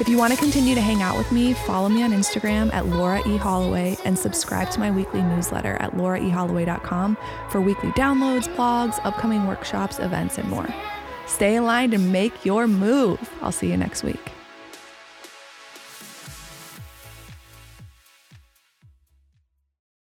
If 0.00 0.08
you 0.08 0.16
want 0.16 0.32
to 0.32 0.38
continue 0.38 0.76
to 0.76 0.80
hang 0.80 1.02
out 1.02 1.18
with 1.18 1.32
me, 1.32 1.54
follow 1.54 1.88
me 1.88 2.04
on 2.04 2.12
Instagram 2.12 2.72
at 2.72 2.86
Laura 2.86 3.20
E. 3.26 3.36
Holloway 3.36 3.96
and 4.04 4.16
subscribe 4.16 4.70
to 4.70 4.78
my 4.78 4.92
weekly 4.92 5.22
newsletter 5.22 5.74
at 5.80 5.94
lauraeholloway.com 5.94 7.16
for 7.50 7.60
weekly 7.60 7.90
downloads, 7.90 8.46
blogs, 8.54 9.00
upcoming 9.04 9.48
workshops, 9.48 9.98
events, 9.98 10.38
and 10.38 10.48
more. 10.48 10.68
Stay 11.26 11.56
aligned 11.56 11.94
and 11.94 12.12
make 12.12 12.44
your 12.44 12.68
move. 12.68 13.18
I'll 13.42 13.50
see 13.50 13.70
you 13.70 13.76
next 13.76 14.04
week. 14.04 14.37